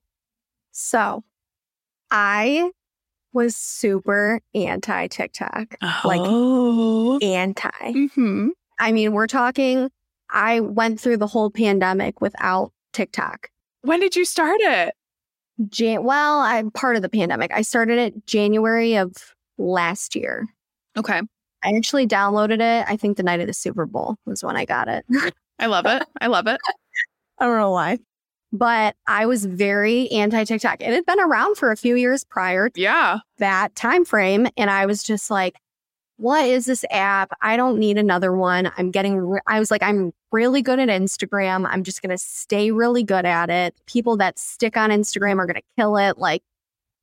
So 0.70 1.24
I 2.10 2.70
was 3.32 3.56
super 3.56 4.40
anti 4.54 5.08
TikTok. 5.08 5.74
Like- 6.04 6.20
oh, 6.24 7.18
Anti. 7.18 8.08
hmm 8.14 8.48
I 8.78 8.92
mean, 8.92 9.12
we're 9.12 9.26
talking, 9.26 9.90
I 10.32 10.60
went 10.60 11.00
through 11.00 11.18
the 11.18 11.26
whole 11.26 11.50
pandemic 11.50 12.20
without 12.20 12.72
TikTok. 12.92 13.48
when 13.82 14.00
did 14.00 14.16
you 14.16 14.24
start 14.24 14.58
it? 14.60 14.94
Jan- 15.68 16.04
well, 16.04 16.40
I'm 16.40 16.70
part 16.70 16.96
of 16.96 17.02
the 17.02 17.08
pandemic. 17.08 17.50
I 17.52 17.62
started 17.62 17.98
it 17.98 18.26
January 18.26 18.96
of 18.96 19.12
last 19.58 20.14
year. 20.16 20.46
Okay, 20.96 21.20
I 21.62 21.72
actually 21.76 22.06
downloaded 22.06 22.60
it. 22.60 22.84
I 22.88 22.96
think 22.96 23.16
the 23.16 23.22
night 23.22 23.40
of 23.40 23.46
the 23.46 23.52
Super 23.54 23.86
Bowl 23.86 24.16
was 24.26 24.42
when 24.42 24.56
I 24.56 24.64
got 24.64 24.88
it. 24.88 25.04
I 25.58 25.66
love 25.66 25.84
it. 25.86 26.02
I 26.20 26.28
love 26.28 26.46
it. 26.46 26.58
I 27.38 27.44
don't 27.46 27.58
know 27.58 27.70
why. 27.70 27.98
But 28.52 28.96
I 29.06 29.26
was 29.26 29.44
very 29.44 30.08
anti 30.10 30.44
TikTok. 30.44 30.80
It 30.80 30.92
had 30.92 31.06
been 31.06 31.20
around 31.20 31.56
for 31.56 31.70
a 31.70 31.76
few 31.76 31.94
years 31.94 32.24
prior 32.24 32.68
to 32.70 32.80
Yeah, 32.80 33.18
that 33.38 33.74
time 33.76 34.04
frame. 34.04 34.48
And 34.56 34.70
I 34.70 34.86
was 34.86 35.02
just 35.02 35.30
like, 35.30 35.54
what 36.16 36.44
is 36.46 36.66
this 36.66 36.84
app? 36.90 37.30
I 37.42 37.56
don't 37.56 37.78
need 37.78 37.96
another 37.98 38.32
one. 38.34 38.72
I'm 38.76 38.90
getting, 38.90 39.18
re- 39.18 39.40
I 39.46 39.58
was 39.60 39.70
like, 39.70 39.82
I'm 39.82 40.12
really 40.32 40.62
good 40.62 40.78
at 40.78 40.88
Instagram. 40.88 41.66
I'm 41.68 41.82
just 41.82 42.02
going 42.02 42.10
to 42.10 42.18
stay 42.18 42.70
really 42.70 43.02
good 43.02 43.24
at 43.24 43.50
it. 43.50 43.74
People 43.86 44.16
that 44.18 44.38
stick 44.38 44.76
on 44.76 44.90
Instagram 44.90 45.38
are 45.38 45.46
going 45.46 45.56
to 45.56 45.62
kill 45.76 45.96
it. 45.96 46.18
Like, 46.18 46.42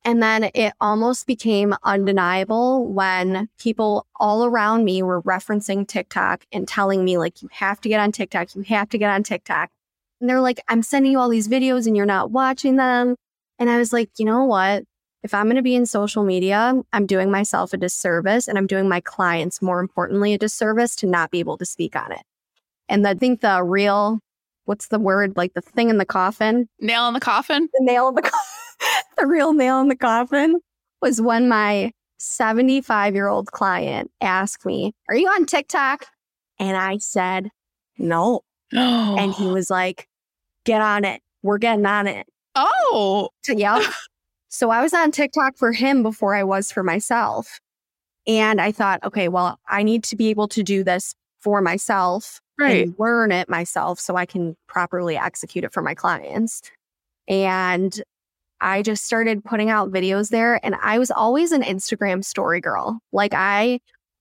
and 0.04 0.22
then 0.22 0.50
it 0.54 0.72
almost 0.80 1.26
became 1.26 1.74
undeniable 1.82 2.86
when 2.86 3.48
people 3.58 4.06
all 4.16 4.44
around 4.44 4.84
me 4.84 5.02
were 5.02 5.22
referencing 5.22 5.86
TikTok 5.86 6.46
and 6.52 6.66
telling 6.66 7.04
me, 7.04 7.18
like, 7.18 7.42
you 7.42 7.48
have 7.52 7.80
to 7.80 7.88
get 7.88 8.00
on 8.00 8.12
TikTok. 8.12 8.54
You 8.54 8.62
have 8.62 8.88
to 8.90 8.98
get 8.98 9.10
on 9.10 9.22
TikTok. 9.22 9.70
And 10.20 10.30
they're 10.30 10.40
like, 10.40 10.60
I'm 10.68 10.82
sending 10.82 11.12
you 11.12 11.18
all 11.18 11.28
these 11.28 11.48
videos 11.48 11.86
and 11.86 11.96
you're 11.96 12.06
not 12.06 12.30
watching 12.30 12.76
them. 12.76 13.16
And 13.58 13.68
I 13.68 13.78
was 13.78 13.92
like, 13.92 14.10
you 14.18 14.24
know 14.24 14.44
what? 14.44 14.84
If 15.22 15.34
I'm 15.34 15.46
going 15.46 15.56
to 15.56 15.62
be 15.62 15.74
in 15.74 15.84
social 15.84 16.22
media, 16.22 16.80
I'm 16.92 17.06
doing 17.06 17.30
myself 17.30 17.72
a 17.72 17.76
disservice 17.76 18.46
and 18.46 18.56
I'm 18.56 18.68
doing 18.68 18.88
my 18.88 19.00
clients, 19.00 19.60
more 19.60 19.80
importantly, 19.80 20.32
a 20.32 20.38
disservice 20.38 20.94
to 20.96 21.06
not 21.06 21.32
be 21.32 21.40
able 21.40 21.58
to 21.58 21.66
speak 21.66 21.96
on 21.96 22.12
it. 22.12 22.22
And 22.88 23.06
I 23.06 23.14
think 23.14 23.40
the 23.40 23.62
real, 23.62 24.20
what's 24.64 24.88
the 24.88 24.98
word? 24.98 25.36
Like 25.36 25.54
the 25.54 25.60
thing 25.60 25.90
in 25.90 25.98
the 25.98 26.04
coffin, 26.06 26.68
nail 26.80 27.06
in 27.08 27.14
the 27.14 27.20
coffin. 27.20 27.68
the 27.72 27.84
nail 27.84 28.08
in 28.08 28.14
the, 28.14 28.22
co- 28.22 28.38
the 29.16 29.26
real 29.26 29.52
nail 29.52 29.80
in 29.80 29.88
the 29.88 29.96
coffin 29.96 30.60
was 31.02 31.20
when 31.20 31.48
my 31.48 31.92
75 32.18 33.14
year 33.14 33.28
old 33.28 33.52
client 33.52 34.10
asked 34.20 34.64
me, 34.66 34.92
Are 35.08 35.16
you 35.16 35.28
on 35.28 35.46
TikTok? 35.46 36.06
And 36.58 36.76
I 36.76 36.98
said, 36.98 37.50
No. 37.98 38.40
And 38.72 39.32
he 39.32 39.46
was 39.46 39.70
like, 39.70 40.06
Get 40.64 40.80
on 40.82 41.04
it. 41.04 41.22
We're 41.42 41.58
getting 41.58 41.86
on 41.86 42.06
it. 42.06 42.26
oh, 42.54 43.30
So, 43.44 43.52
yeah. 43.52 43.80
so 44.48 44.70
I 44.70 44.82
was 44.82 44.92
on 44.92 45.12
TikTok 45.12 45.56
for 45.56 45.72
him 45.72 46.02
before 46.02 46.34
I 46.34 46.42
was 46.42 46.72
for 46.72 46.82
myself. 46.82 47.60
And 48.26 48.60
I 48.60 48.72
thought, 48.72 49.02
okay, 49.04 49.28
well, 49.28 49.58
I 49.68 49.82
need 49.82 50.04
to 50.04 50.16
be 50.16 50.28
able 50.28 50.48
to 50.48 50.62
do 50.62 50.84
this 50.84 51.14
for 51.40 51.62
myself 51.62 52.40
right. 52.58 52.84
and 52.84 52.94
learn 52.98 53.32
it 53.32 53.48
myself 53.48 54.00
so 54.00 54.16
I 54.16 54.26
can 54.26 54.56
properly 54.66 55.16
execute 55.16 55.64
it 55.64 55.72
for 55.72 55.82
my 55.82 55.94
clients. 55.94 56.62
And 57.26 58.00
I 58.60 58.82
just 58.82 59.04
started 59.04 59.44
putting 59.44 59.70
out 59.70 59.90
videos 59.90 60.30
there. 60.30 60.64
And 60.64 60.74
I 60.82 60.98
was 60.98 61.10
always 61.10 61.52
an 61.52 61.62
Instagram 61.62 62.24
story 62.24 62.60
girl. 62.60 62.98
Like, 63.12 63.34
I, 63.34 63.80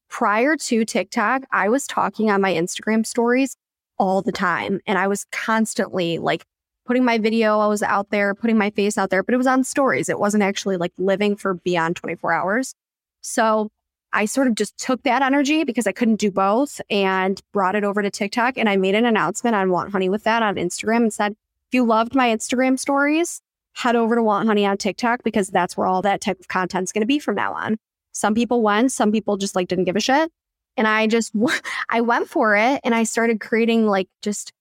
prior 0.09 0.55
to 0.55 0.85
TikTok, 0.85 1.43
I 1.51 1.69
was 1.69 1.87
talking 1.87 2.29
on 2.29 2.41
my 2.41 2.53
Instagram 2.53 3.05
stories 3.05 3.55
all 3.97 4.21
the 4.21 4.31
time. 4.31 4.79
And 4.85 4.97
I 4.97 5.07
was 5.07 5.25
constantly 5.31 6.19
like 6.19 6.43
putting 6.85 7.03
my 7.03 7.17
video, 7.17 7.59
I 7.59 7.67
was 7.67 7.83
out 7.83 8.11
there, 8.11 8.33
putting 8.35 8.57
my 8.57 8.69
face 8.69 8.97
out 8.97 9.09
there, 9.09 9.23
but 9.23 9.33
it 9.33 9.37
was 9.37 9.47
on 9.47 9.63
stories. 9.63 10.07
It 10.07 10.19
wasn't 10.19 10.43
actually 10.43 10.77
like 10.77 10.93
living 10.97 11.35
for 11.35 11.55
beyond 11.55 11.95
24 11.97 12.31
hours. 12.31 12.73
So 13.21 13.69
I 14.13 14.25
sort 14.25 14.47
of 14.47 14.55
just 14.55 14.77
took 14.77 15.03
that 15.03 15.21
energy 15.21 15.63
because 15.63 15.87
I 15.87 15.91
couldn't 15.91 16.15
do 16.15 16.31
both 16.31 16.79
and 16.89 17.41
brought 17.53 17.75
it 17.75 17.83
over 17.83 18.01
to 18.01 18.09
TikTok. 18.09 18.57
And 18.57 18.69
I 18.69 18.77
made 18.77 18.95
an 18.95 19.05
announcement 19.05 19.55
on 19.55 19.69
Want 19.69 19.91
Honey 19.91 20.09
with 20.09 20.23
that 20.23 20.43
on 20.43 20.55
Instagram 20.55 20.97
and 20.97 21.13
said, 21.13 21.33
if 21.67 21.73
you 21.73 21.85
loved 21.85 22.15
my 22.15 22.29
Instagram 22.29 22.79
stories, 22.79 23.41
head 23.73 23.95
over 23.95 24.15
to 24.15 24.23
Want 24.23 24.47
Honey 24.47 24.65
on 24.65 24.77
TikTok 24.77 25.23
because 25.23 25.49
that's 25.49 25.75
where 25.75 25.85
all 25.85 26.01
that 26.01 26.21
type 26.21 26.39
of 26.39 26.47
content's 26.47 26.91
going 26.91 27.01
to 27.01 27.07
be 27.07 27.19
from 27.19 27.35
now 27.35 27.53
on. 27.53 27.77
Some 28.13 28.33
people 28.33 28.63
went, 28.63 28.91
some 28.91 29.11
people 29.11 29.37
just 29.37 29.55
like 29.55 29.67
didn't 29.67 29.85
give 29.85 29.95
a 29.95 30.01
shit. 30.01 30.31
And 30.77 30.87
I 30.87 31.07
just, 31.07 31.33
I 31.89 32.01
went 32.01 32.29
for 32.29 32.55
it 32.55 32.81
and 32.83 32.95
I 32.95 33.03
started 33.03 33.41
creating 33.41 33.87
like 33.87 34.07
just, 34.21 34.53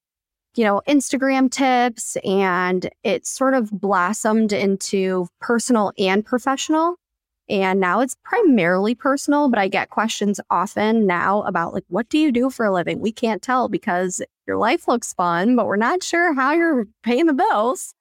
you 0.55 0.63
know, 0.63 0.81
Instagram 0.87 1.49
tips 1.49 2.17
and 2.23 2.89
it 3.03 3.25
sort 3.25 3.53
of 3.53 3.71
blossomed 3.71 4.51
into 4.51 5.27
personal 5.39 5.93
and 5.97 6.25
professional. 6.25 6.97
And 7.49 7.79
now 7.79 8.01
it's 8.01 8.15
primarily 8.23 8.93
personal, 8.93 9.49
but 9.49 9.59
I 9.59 9.69
get 9.69 9.89
questions 9.89 10.39
often 10.49 11.07
now 11.07 11.43
about 11.43 11.73
like, 11.73 11.85
what 11.87 12.09
do 12.09 12.17
you 12.17 12.31
do 12.31 12.49
for 12.49 12.65
a 12.65 12.73
living? 12.73 12.99
We 12.99 13.11
can't 13.11 13.41
tell 13.41 13.69
because 13.69 14.21
your 14.45 14.57
life 14.57 14.87
looks 14.87 15.13
fun, 15.13 15.55
but 15.55 15.65
we're 15.65 15.77
not 15.77 16.03
sure 16.03 16.33
how 16.33 16.51
you're 16.51 16.85
paying 17.03 17.25
the 17.25 17.33
bills. 17.33 17.93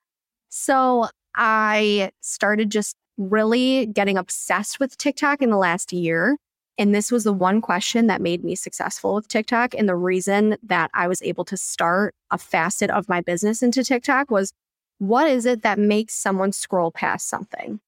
So 0.48 1.08
I 1.36 2.10
started 2.22 2.70
just 2.70 2.96
really 3.18 3.86
getting 3.86 4.18
obsessed 4.18 4.80
with 4.80 4.98
TikTok 4.98 5.42
in 5.42 5.50
the 5.50 5.56
last 5.56 5.92
year. 5.92 6.36
And 6.78 6.94
this 6.94 7.10
was 7.10 7.24
the 7.24 7.32
one 7.32 7.60
question 7.60 8.06
that 8.08 8.20
made 8.20 8.44
me 8.44 8.54
successful 8.54 9.14
with 9.14 9.28
TikTok. 9.28 9.74
And 9.74 9.88
the 9.88 9.96
reason 9.96 10.56
that 10.62 10.90
I 10.92 11.08
was 11.08 11.22
able 11.22 11.44
to 11.46 11.56
start 11.56 12.14
a 12.30 12.36
facet 12.36 12.90
of 12.90 13.08
my 13.08 13.20
business 13.20 13.62
into 13.62 13.82
TikTok 13.82 14.30
was 14.30 14.52
what 14.98 15.28
is 15.28 15.46
it 15.46 15.62
that 15.62 15.78
makes 15.78 16.14
someone 16.14 16.52
scroll 16.52 16.90
past 16.90 17.28
something? 17.28 17.80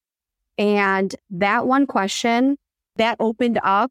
And 0.58 1.14
that 1.30 1.66
one 1.66 1.86
question 1.86 2.58
that 2.96 3.16
opened 3.20 3.60
up 3.62 3.90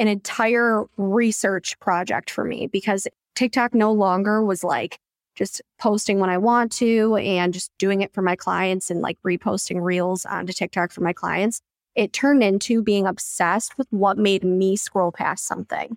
an 0.00 0.08
entire 0.08 0.84
research 0.96 1.78
project 1.78 2.30
for 2.30 2.44
me 2.44 2.66
because 2.66 3.06
TikTok 3.34 3.72
no 3.72 3.92
longer 3.92 4.44
was 4.44 4.64
like 4.64 4.98
just 5.36 5.62
posting 5.78 6.18
when 6.18 6.30
I 6.30 6.38
want 6.38 6.72
to 6.72 7.16
and 7.16 7.54
just 7.54 7.70
doing 7.78 8.00
it 8.00 8.12
for 8.12 8.22
my 8.22 8.34
clients 8.34 8.90
and 8.90 9.00
like 9.00 9.16
reposting 9.24 9.80
reels 9.80 10.26
onto 10.26 10.52
TikTok 10.52 10.90
for 10.90 11.02
my 11.02 11.12
clients. 11.12 11.60
It 11.94 12.12
turned 12.12 12.42
into 12.42 12.82
being 12.82 13.06
obsessed 13.06 13.78
with 13.78 13.86
what 13.90 14.18
made 14.18 14.42
me 14.42 14.76
scroll 14.76 15.12
past 15.12 15.46
something 15.46 15.96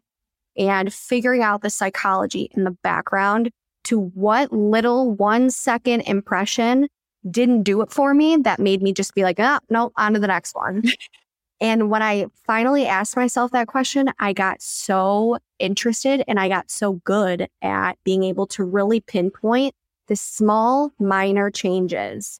and 0.55 0.93
figuring 0.93 1.41
out 1.41 1.61
the 1.61 1.69
psychology 1.71 2.49
in 2.51 2.63
the 2.63 2.77
background 2.83 3.49
to 3.85 3.99
what 3.99 4.51
little 4.51 5.11
one 5.11 5.49
second 5.49 6.01
impression 6.01 6.87
didn't 7.29 7.63
do 7.63 7.81
it 7.81 7.91
for 7.91 8.13
me 8.13 8.37
that 8.37 8.59
made 8.59 8.81
me 8.81 8.93
just 8.93 9.13
be 9.13 9.23
like, 9.23 9.39
ah, 9.39 9.59
no, 9.69 9.91
on 9.95 10.13
to 10.13 10.19
the 10.19 10.27
next 10.27 10.55
one. 10.55 10.83
and 11.61 11.89
when 11.89 12.01
I 12.01 12.27
finally 12.45 12.87
asked 12.87 13.15
myself 13.15 13.51
that 13.51 13.67
question, 13.67 14.11
I 14.19 14.33
got 14.33 14.61
so 14.61 15.37
interested 15.59 16.23
and 16.27 16.39
I 16.39 16.49
got 16.49 16.71
so 16.71 16.93
good 17.03 17.47
at 17.61 17.93
being 18.03 18.23
able 18.23 18.47
to 18.47 18.63
really 18.63 19.01
pinpoint 19.01 19.75
the 20.07 20.15
small, 20.15 20.91
minor 20.99 21.51
changes 21.51 22.39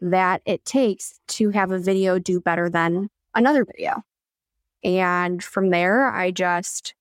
that 0.00 0.40
it 0.46 0.64
takes 0.64 1.20
to 1.28 1.50
have 1.50 1.72
a 1.72 1.78
video 1.78 2.18
do 2.18 2.40
better 2.40 2.70
than 2.70 3.10
another 3.34 3.64
video. 3.64 4.02
And 4.82 5.42
from 5.42 5.70
there, 5.70 6.08
I 6.08 6.30
just 6.30 6.94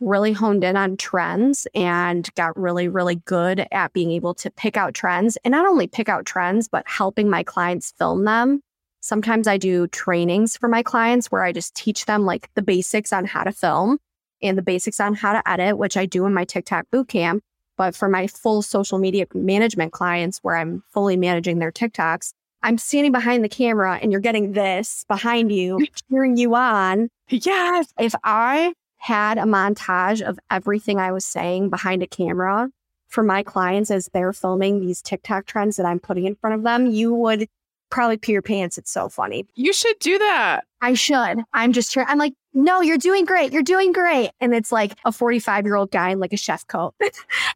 really 0.00 0.32
honed 0.32 0.64
in 0.64 0.76
on 0.76 0.96
trends 0.96 1.66
and 1.74 2.28
got 2.34 2.56
really, 2.58 2.88
really 2.88 3.16
good 3.16 3.66
at 3.72 3.92
being 3.92 4.10
able 4.12 4.34
to 4.34 4.50
pick 4.50 4.76
out 4.76 4.94
trends 4.94 5.36
and 5.44 5.52
not 5.52 5.66
only 5.66 5.86
pick 5.86 6.08
out 6.08 6.24
trends, 6.26 6.68
but 6.68 6.86
helping 6.86 7.28
my 7.28 7.42
clients 7.42 7.92
film 7.98 8.24
them. 8.24 8.60
Sometimes 9.00 9.46
I 9.48 9.56
do 9.56 9.86
trainings 9.88 10.56
for 10.56 10.68
my 10.68 10.82
clients 10.82 11.30
where 11.30 11.42
I 11.42 11.52
just 11.52 11.74
teach 11.74 12.06
them 12.06 12.24
like 12.24 12.48
the 12.54 12.62
basics 12.62 13.12
on 13.12 13.24
how 13.24 13.44
to 13.44 13.52
film. 13.52 13.98
and 14.40 14.56
the 14.56 14.62
basics 14.62 15.00
on 15.00 15.14
how 15.14 15.32
to 15.32 15.48
edit, 15.50 15.78
which 15.78 15.96
I 15.96 16.06
do 16.06 16.24
in 16.24 16.32
my 16.32 16.44
TikTok 16.44 16.86
bootcamp. 16.92 17.40
But 17.76 17.96
for 17.96 18.08
my 18.08 18.28
full 18.28 18.62
social 18.62 18.98
media 18.98 19.26
management 19.34 19.92
clients, 19.92 20.38
where 20.42 20.56
I'm 20.56 20.84
fully 20.90 21.16
managing 21.16 21.58
their 21.58 21.72
TikToks, 21.72 22.32
I'm 22.62 22.78
standing 22.78 23.12
behind 23.12 23.42
the 23.42 23.48
camera 23.48 23.98
and 24.00 24.12
you're 24.12 24.20
getting 24.20 24.52
this 24.52 25.04
behind 25.08 25.50
you, 25.50 25.84
cheering 26.10 26.36
you 26.36 26.54
on. 26.54 27.08
Yes. 27.28 27.92
If 27.98 28.14
I 28.22 28.74
had 28.98 29.38
a 29.38 29.42
montage 29.42 30.20
of 30.20 30.38
everything 30.50 30.98
I 30.98 31.12
was 31.12 31.24
saying 31.24 31.70
behind 31.70 32.02
a 32.02 32.06
camera 32.06 32.68
for 33.08 33.22
my 33.24 33.42
clients 33.42 33.90
as 33.90 34.08
they're 34.12 34.32
filming 34.32 34.80
these 34.80 35.00
TikTok 35.00 35.46
trends 35.46 35.76
that 35.76 35.86
I'm 35.86 35.98
putting 35.98 36.26
in 36.26 36.34
front 36.36 36.54
of 36.54 36.62
them, 36.62 36.86
you 36.86 37.14
would 37.14 37.48
probably 37.90 38.18
pee 38.18 38.32
your 38.32 38.42
pants. 38.42 38.76
It's 38.76 38.92
so 38.92 39.08
funny. 39.08 39.46
You 39.54 39.72
should 39.72 39.98
do 39.98 40.18
that. 40.18 40.64
I 40.82 40.94
should. 40.94 41.38
I'm 41.54 41.72
just 41.72 41.94
here. 41.94 42.04
I'm 42.06 42.18
like, 42.18 42.34
no, 42.52 42.80
you're 42.80 42.98
doing 42.98 43.24
great. 43.24 43.52
You're 43.52 43.62
doing 43.62 43.92
great. 43.92 44.30
And 44.40 44.54
it's 44.54 44.70
like 44.70 44.94
a 45.04 45.12
45 45.12 45.64
year 45.64 45.76
old 45.76 45.90
guy 45.90 46.10
in 46.10 46.20
like 46.20 46.32
a 46.32 46.36
chef 46.36 46.66
coat. 46.66 46.94
and 47.00 47.10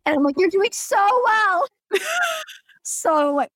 I'm 0.07 0.23
like, 0.23 0.37
you're 0.39 0.51
doing 0.51 0.71
so 0.73 1.23
well. 1.25 1.67
so 2.83 3.47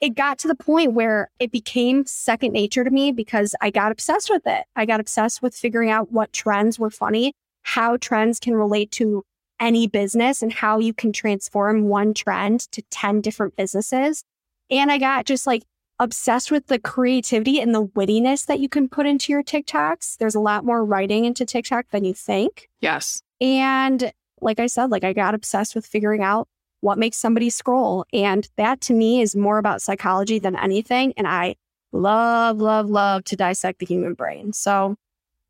it 0.00 0.14
got 0.14 0.38
to 0.40 0.48
the 0.48 0.54
point 0.54 0.92
where 0.92 1.30
it 1.38 1.50
became 1.50 2.04
second 2.06 2.52
nature 2.52 2.84
to 2.84 2.90
me 2.90 3.12
because 3.12 3.54
I 3.60 3.70
got 3.70 3.92
obsessed 3.92 4.30
with 4.30 4.42
it. 4.46 4.64
I 4.74 4.86
got 4.86 5.00
obsessed 5.00 5.42
with 5.42 5.54
figuring 5.54 5.90
out 5.90 6.12
what 6.12 6.32
trends 6.32 6.78
were 6.78 6.90
funny, 6.90 7.32
how 7.62 7.96
trends 7.96 8.38
can 8.38 8.54
relate 8.54 8.90
to 8.92 9.24
any 9.58 9.86
business, 9.86 10.42
and 10.42 10.52
how 10.52 10.78
you 10.78 10.92
can 10.92 11.12
transform 11.12 11.88
one 11.88 12.12
trend 12.12 12.60
to 12.72 12.82
10 12.90 13.20
different 13.20 13.56
businesses. 13.56 14.22
And 14.70 14.90
I 14.92 14.98
got 14.98 15.24
just 15.24 15.46
like 15.46 15.62
obsessed 15.98 16.50
with 16.50 16.66
the 16.66 16.78
creativity 16.78 17.60
and 17.60 17.74
the 17.74 17.86
wittiness 17.86 18.46
that 18.46 18.60
you 18.60 18.68
can 18.68 18.88
put 18.88 19.06
into 19.06 19.32
your 19.32 19.42
TikToks. 19.42 20.18
There's 20.18 20.34
a 20.34 20.40
lot 20.40 20.64
more 20.64 20.84
writing 20.84 21.24
into 21.24 21.46
TikTok 21.46 21.86
than 21.90 22.04
you 22.04 22.12
think. 22.12 22.68
Yes. 22.80 23.22
And 23.40 24.12
like 24.40 24.60
I 24.60 24.66
said, 24.66 24.90
like 24.90 25.04
I 25.04 25.12
got 25.12 25.34
obsessed 25.34 25.74
with 25.74 25.86
figuring 25.86 26.22
out 26.22 26.48
what 26.80 26.98
makes 26.98 27.16
somebody 27.16 27.50
scroll. 27.50 28.04
And 28.12 28.48
that 28.56 28.80
to 28.82 28.94
me 28.94 29.20
is 29.20 29.34
more 29.34 29.58
about 29.58 29.82
psychology 29.82 30.38
than 30.38 30.56
anything. 30.56 31.12
And 31.16 31.26
I 31.26 31.56
love, 31.92 32.58
love, 32.58 32.88
love 32.88 33.24
to 33.24 33.36
dissect 33.36 33.78
the 33.78 33.86
human 33.86 34.14
brain. 34.14 34.52
So 34.52 34.96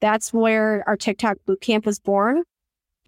that's 0.00 0.32
where 0.32 0.84
our 0.86 0.96
TikTok 0.96 1.38
bootcamp 1.46 1.86
was 1.86 1.98
born. 1.98 2.44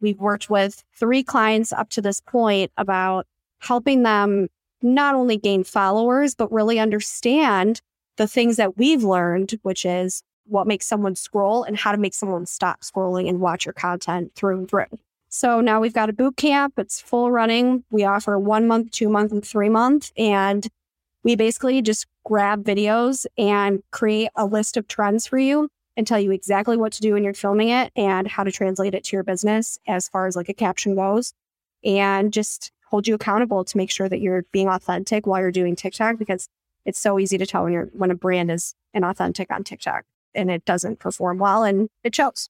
We've 0.01 0.19
worked 0.19 0.49
with 0.49 0.85
three 0.95 1.23
clients 1.23 1.73
up 1.73 1.91
to 1.91 2.03
this 2.03 2.21
point 2.21 2.73
about 2.77 3.27
helping 3.59 4.03
them 4.03 4.49
not 4.83 5.15
only 5.15 5.37
gain 5.37 5.65
followers, 5.65 6.35
but 6.35 6.53
really 6.53 6.79
understand 6.79 7.81
the 8.17 8.29
things 8.29 8.57
that 8.57 8.77
we've 8.77 9.03
learned, 9.03 9.59
which 9.63 9.85
is 9.85 10.23
what 10.47 10.67
makes 10.67 10.87
someone 10.87 11.15
scroll 11.15 11.63
and 11.63 11.77
how 11.77 11.93
to 11.93 11.99
make 11.99 12.15
someone 12.15 12.47
stop 12.47 12.81
scrolling 12.81 13.29
and 13.29 13.41
watch 13.41 13.67
your 13.67 13.73
content 13.73 14.33
through 14.35 14.59
and 14.59 14.69
through. 14.69 14.87
So 15.29 15.61
now 15.61 15.81
we've 15.81 15.93
got 15.93 16.09
a 16.09 16.13
boot 16.13 16.37
camp. 16.37 16.75
It's 16.79 17.01
full 17.01 17.31
running. 17.31 17.85
We 17.91 18.05
offer 18.05 18.39
one 18.39 18.67
month, 18.67 18.91
two 18.93 19.09
month, 19.09 19.33
and 19.33 19.45
three 19.45 19.69
month. 19.69 20.11
And 20.17 20.67
we 21.23 21.37
basically 21.37 21.83
just 21.83 22.07
grab 22.25 22.65
videos 22.65 23.27
and 23.37 23.83
create 23.91 24.31
a 24.37 24.47
list 24.47 24.77
of 24.77 24.89
trends 24.89 25.27
for 25.27 25.39
you 25.39 25.69
and 25.97 26.07
tell 26.07 26.21
you 26.21 26.31
exactly 26.31 26.77
what 26.77 26.93
to 26.93 27.03
do 27.03 27.15
when 27.15 27.25
you're 27.25 27.35
filming 27.35 27.69
it 27.69 27.93
and 27.97 28.29
how 28.29 28.45
to 28.45 28.53
translate 28.53 28.95
it 28.95 29.05
to 29.05 29.17
your 29.17 29.25
business 29.25 29.79
as 29.87 30.09
far 30.09 30.27
as 30.27 30.37
like 30.37 30.49
a 30.49 30.55
caption 30.55 30.95
goes. 30.95 31.35
And 31.85 32.33
just 32.33 32.73
hold 32.87 33.07
you 33.07 33.15
accountable 33.15 33.65
to 33.65 33.77
make 33.77 33.91
sure 33.91 34.09
that 34.09 34.21
you're 34.21 34.45
being 34.53 34.69
authentic 34.69 35.27
while 35.27 35.41
you're 35.41 35.51
doing 35.51 35.77
TikTok 35.77 36.19
because 36.19 36.49
it's 36.85 36.99
so 36.99 37.19
easy 37.19 37.37
to 37.37 37.47
tell 37.47 37.65
when 37.65 37.73
you're 37.73 37.91
when 37.93 38.11
a 38.11 38.15
brand 38.15 38.51
is 38.51 38.75
inauthentic 38.97 39.47
on 39.51 39.65
TikTok 39.65 40.05
and 40.35 40.51
it 40.51 40.65
doesn't 40.65 40.99
perform 40.99 41.39
well 41.39 41.65
and 41.65 41.91
it 42.03 42.15
shows. 42.15 42.49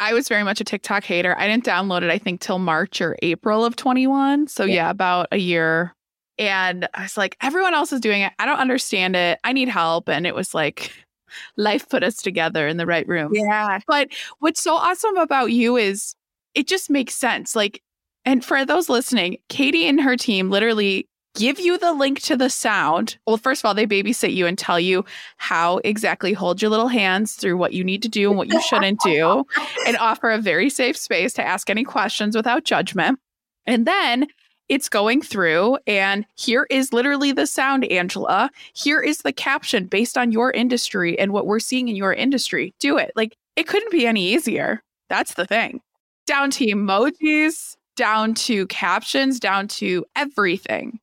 I 0.00 0.14
was 0.14 0.28
very 0.28 0.42
much 0.42 0.60
a 0.60 0.64
TikTok 0.64 1.04
hater. 1.04 1.38
I 1.38 1.46
didn't 1.46 1.64
download 1.64 2.02
it, 2.02 2.10
I 2.10 2.18
think, 2.18 2.40
till 2.40 2.58
March 2.58 3.00
or 3.00 3.16
April 3.22 3.64
of 3.64 3.76
21. 3.76 4.48
So, 4.48 4.64
yeah, 4.64 4.74
yeah 4.74 4.90
about 4.90 5.28
a 5.30 5.36
year. 5.36 5.94
And 6.38 6.88
I 6.94 7.02
was 7.02 7.18
like, 7.18 7.36
everyone 7.42 7.74
else 7.74 7.92
is 7.92 8.00
doing 8.00 8.22
it. 8.22 8.32
I 8.38 8.46
don't 8.46 8.58
understand 8.58 9.14
it. 9.14 9.38
I 9.44 9.52
need 9.52 9.68
help. 9.68 10.08
And 10.08 10.26
it 10.26 10.34
was 10.34 10.54
like, 10.54 10.90
life 11.58 11.86
put 11.88 12.02
us 12.02 12.16
together 12.16 12.66
in 12.66 12.78
the 12.78 12.86
right 12.86 13.06
room. 13.06 13.32
Yeah. 13.34 13.78
But 13.86 14.08
what's 14.38 14.62
so 14.62 14.74
awesome 14.74 15.18
about 15.18 15.52
you 15.52 15.76
is 15.76 16.16
it 16.54 16.66
just 16.66 16.88
makes 16.88 17.14
sense. 17.14 17.54
Like, 17.54 17.82
and 18.24 18.42
for 18.42 18.64
those 18.64 18.88
listening, 18.88 19.36
Katie 19.50 19.86
and 19.86 20.00
her 20.00 20.16
team 20.16 20.48
literally 20.48 21.08
give 21.34 21.60
you 21.60 21.78
the 21.78 21.92
link 21.92 22.20
to 22.22 22.36
the 22.36 22.50
sound. 22.50 23.18
Well, 23.26 23.36
first 23.36 23.60
of 23.60 23.66
all, 23.66 23.74
they 23.74 23.86
babysit 23.86 24.34
you 24.34 24.46
and 24.46 24.58
tell 24.58 24.80
you 24.80 25.04
how 25.36 25.78
exactly 25.78 26.32
hold 26.32 26.60
your 26.60 26.70
little 26.70 26.88
hands 26.88 27.34
through 27.34 27.56
what 27.56 27.72
you 27.72 27.84
need 27.84 28.02
to 28.02 28.08
do 28.08 28.28
and 28.28 28.38
what 28.38 28.52
you 28.52 28.60
shouldn't 28.62 29.00
do, 29.00 29.44
and 29.86 29.96
offer 29.98 30.30
a 30.30 30.38
very 30.38 30.70
safe 30.70 30.96
space 30.96 31.32
to 31.34 31.46
ask 31.46 31.70
any 31.70 31.84
questions 31.84 32.36
without 32.36 32.64
judgment. 32.64 33.18
And 33.66 33.86
then 33.86 34.26
it's 34.68 34.88
going 34.88 35.20
through, 35.20 35.78
and 35.86 36.24
here 36.36 36.66
is 36.70 36.92
literally 36.92 37.32
the 37.32 37.46
sound, 37.46 37.84
Angela. 37.86 38.50
Here 38.72 39.00
is 39.00 39.18
the 39.18 39.32
caption 39.32 39.86
based 39.86 40.16
on 40.16 40.30
your 40.30 40.52
industry 40.52 41.18
and 41.18 41.32
what 41.32 41.46
we're 41.46 41.58
seeing 41.58 41.88
in 41.88 41.96
your 41.96 42.12
industry. 42.12 42.72
Do 42.78 42.96
it. 42.96 43.10
Like 43.16 43.36
it 43.56 43.66
couldn't 43.66 43.90
be 43.90 44.06
any 44.06 44.32
easier. 44.32 44.82
That's 45.08 45.34
the 45.34 45.44
thing. 45.44 45.80
Down 46.24 46.52
to 46.52 46.66
emojis, 46.66 47.76
down 47.96 48.34
to 48.34 48.66
captions, 48.68 49.40
down 49.40 49.66
to 49.68 50.04
everything. 50.14 51.00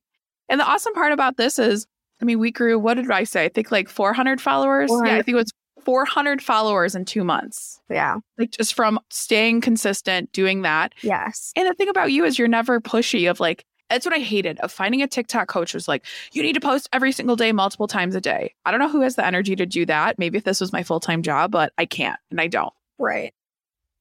And 0.50 0.60
the 0.60 0.66
awesome 0.66 0.94
part 0.94 1.12
about 1.12 1.38
this 1.38 1.60
is, 1.60 1.88
I 2.22 2.26
mean, 2.26 2.40
we 2.40 2.52
grew, 2.52 2.80
what 2.80 2.96
did 2.96 3.12
I 3.12 3.24
say? 3.24 3.46
I 3.46 3.50
think 3.50 3.72
like 3.72 3.90
400 3.90 4.42
followers. 4.42 4.90
400. 4.90 5.10
Yeah, 5.10 5.18
I 5.18 5.22
think 5.22 5.36
it 5.36 5.36
was 5.36 5.52
400 5.84 6.42
followers 6.42 6.96
in 6.96 7.06
two 7.06 7.24
months. 7.24 7.80
Yeah. 7.90 8.18
Like 8.38 8.52
just 8.52 8.74
from 8.74 9.00
staying 9.10 9.62
consistent, 9.62 10.32
doing 10.32 10.64
that. 10.64 10.94
Yes. 11.02 11.52
And 11.56 11.68
the 11.68 11.74
thing 11.74 11.90
about 11.90 12.12
you 12.12 12.26
is 12.26 12.40
you're 12.40 12.48
never 12.48 12.82
pushy 12.82 13.30
of 13.30 13.40
like, 13.40 13.64
that's 13.90 14.06
what 14.06 14.14
I 14.14 14.20
hated 14.20 14.60
of 14.60 14.72
finding 14.72 15.02
a 15.02 15.08
TikTok 15.08 15.48
coach 15.48 15.74
was 15.74 15.88
like, 15.88 16.06
you 16.34 16.44
need 16.44 16.54
to 16.54 16.60
post 16.60 16.90
every 16.92 17.14
single 17.14 17.38
day, 17.38 17.54
multiple 17.54 17.88
times 17.88 18.16
a 18.16 18.22
day. 18.22 18.54
I 18.66 18.72
don't 18.72 18.82
know 18.82 18.90
who 18.90 19.02
has 19.02 19.16
the 19.16 19.26
energy 19.26 19.56
to 19.56 19.66
do 19.66 19.86
that. 19.86 20.20
Maybe 20.20 20.38
if 20.38 20.44
this 20.44 20.60
was 20.60 20.74
my 20.74 20.84
full 20.84 21.00
time 21.00 21.22
job, 21.22 21.52
but 21.52 21.72
I 21.78 21.86
can't 21.86 22.20
and 22.30 22.42
I 22.42 22.48
don't. 22.48 22.74
Right. 23.00 23.34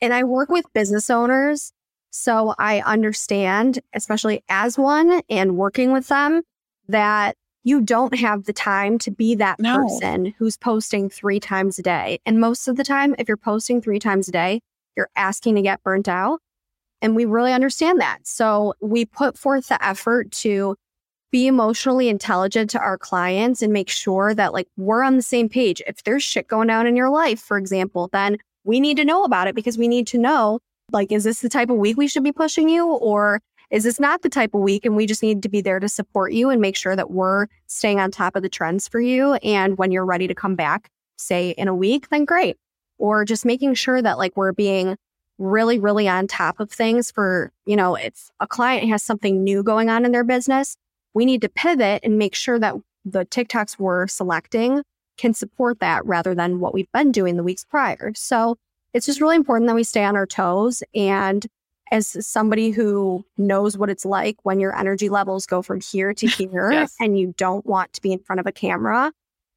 And 0.00 0.12
I 0.12 0.24
work 0.24 0.48
with 0.48 0.64
business 0.72 1.09
owners 1.09 1.72
so 2.10 2.54
I 2.58 2.80
understand, 2.80 3.80
especially 3.92 4.42
as 4.48 4.78
one 4.78 5.22
and 5.28 5.56
working 5.56 5.92
with 5.92 6.08
them, 6.08 6.42
that 6.88 7.36
you 7.64 7.80
don't 7.80 8.14
have 8.16 8.44
the 8.44 8.52
time 8.52 8.96
to 8.98 9.10
be 9.10 9.34
that 9.34 9.58
no. 9.58 9.76
person 9.78 10.34
who's 10.38 10.56
posting 10.56 11.10
three 11.10 11.40
times 11.40 11.78
a 11.78 11.82
day. 11.82 12.20
And 12.24 12.40
most 12.40 12.68
of 12.68 12.76
the 12.76 12.84
time, 12.84 13.14
if 13.18 13.26
you're 13.26 13.36
posting 13.36 13.82
three 13.82 13.98
times 13.98 14.28
a 14.28 14.32
day, 14.32 14.60
you're 14.96 15.10
asking 15.16 15.56
to 15.56 15.62
get 15.62 15.82
burnt 15.82 16.08
out. 16.08 16.40
And 17.02 17.16
we 17.16 17.24
really 17.24 17.52
understand 17.52 18.00
that. 18.00 18.20
So 18.22 18.74
we 18.80 19.04
put 19.04 19.36
forth 19.36 19.68
the 19.68 19.84
effort 19.84 20.30
to 20.32 20.76
be 21.32 21.48
emotionally 21.48 22.08
intelligent 22.08 22.70
to 22.70 22.78
our 22.78 22.96
clients 22.96 23.62
and 23.62 23.72
make 23.72 23.90
sure 23.90 24.32
that 24.32 24.52
like 24.52 24.68
we're 24.76 25.02
on 25.02 25.16
the 25.16 25.22
same 25.22 25.48
page. 25.48 25.82
If 25.86 26.04
there's 26.04 26.22
shit 26.22 26.48
going 26.48 26.70
on 26.70 26.86
in 26.86 26.96
your 26.96 27.10
life, 27.10 27.40
for 27.40 27.58
example, 27.58 28.08
then 28.12 28.38
we 28.64 28.80
need 28.80 28.96
to 28.98 29.04
know 29.04 29.24
about 29.24 29.48
it 29.48 29.54
because 29.54 29.76
we 29.76 29.88
need 29.88 30.06
to 30.08 30.18
know 30.18 30.60
like, 30.92 31.12
is 31.12 31.25
this 31.25 31.40
the 31.40 31.49
type 31.49 31.70
of 31.70 31.77
week 31.77 31.96
we 31.96 32.09
should 32.09 32.25
be 32.25 32.33
pushing 32.33 32.68
you? 32.68 32.87
Or 32.87 33.40
is 33.70 33.85
this 33.85 33.99
not 33.99 34.22
the 34.22 34.29
type 34.29 34.55
of 34.55 34.61
week 34.61 34.85
and 34.85 34.96
we 34.96 35.07
just 35.07 35.22
need 35.22 35.42
to 35.42 35.49
be 35.49 35.61
there 35.61 35.81
to 35.81 35.88
support 35.88 36.33
you 36.33 36.51
and 36.51 36.61
make 36.61 36.77
sure 36.77 36.94
that 36.94 37.11
we're 37.11 37.46
staying 37.66 37.99
on 37.99 38.11
top 38.11 38.37
of 38.37 38.42
the 38.42 38.49
trends 38.49 38.87
for 38.87 39.01
you? 39.01 39.35
And 39.35 39.77
when 39.79 39.90
you're 39.90 40.07
ready 40.07 40.29
to 40.29 40.35
come 40.35 40.55
back, 40.55 40.88
say 41.18 41.51
in 41.51 41.68
a 41.68 41.75
week, 41.75 42.09
then 42.11 42.25
great. 42.25 42.57
Or 42.99 43.25
just 43.25 43.44
making 43.44 43.75
sure 43.75 44.01
that 44.01 44.18
like 44.18 44.37
we're 44.37 44.53
being 44.53 44.96
really, 45.38 45.79
really 45.79 46.09
on 46.09 46.27
top 46.27 46.61
of 46.61 46.70
things 46.70 47.11
for, 47.11 47.53
you 47.66 47.77
know, 47.77 47.94
if 47.94 48.31
a 48.40 48.46
client 48.46 48.88
has 48.88 49.03
something 49.03 49.42
new 49.44 49.62
going 49.62 49.90
on 49.90 50.05
in 50.05 50.12
their 50.12 50.25
business, 50.25 50.77
we 51.12 51.27
need 51.27 51.42
to 51.42 51.49
pivot 51.49 52.01
and 52.05 52.18
make 52.18 52.35
sure 52.35 52.59
that 52.59 52.75
the 53.05 53.27
TikToks 53.27 53.79
we're 53.79 54.07
selecting 54.07 54.83
can 55.18 55.35
support 55.35 55.81
that 55.81 56.05
rather 56.07 56.35
than 56.35 56.61
what 56.61 56.72
we've 56.72 56.90
been 56.92 57.12
doing 57.12 57.37
the 57.37 57.42
weeks 57.42 57.64
prior. 57.64 58.12
So 58.14 58.57
it's 58.92 59.07
just 59.07 59.20
really 59.20 59.37
important 59.37 59.68
that 59.68 59.75
we 59.75 59.85
stay 59.85 60.05
on 60.05 60.16
our 60.16 60.27
toes. 60.27 60.83
And 60.94 61.46
as 61.90 62.27
somebody 62.27 62.70
who 62.70 63.25
knows 63.38 63.79
what 63.79 63.90
it's 63.90 64.05
like 64.05 64.37
when 64.42 64.59
your 64.59 64.77
energy 64.77 65.09
levels 65.09 65.46
go 65.46 65.62
from 65.62 65.81
here 65.81 66.12
to 66.14 66.27
here 66.27 66.72
yes. 66.72 66.94
and 67.01 67.18
you 67.18 67.35
don't 67.37 67.64
want 67.66 67.92
to 67.92 68.03
be 68.03 68.12
in 68.12 68.18
front 68.18 68.40
of 68.40 68.46
a 68.46 68.53
camera, 68.53 69.12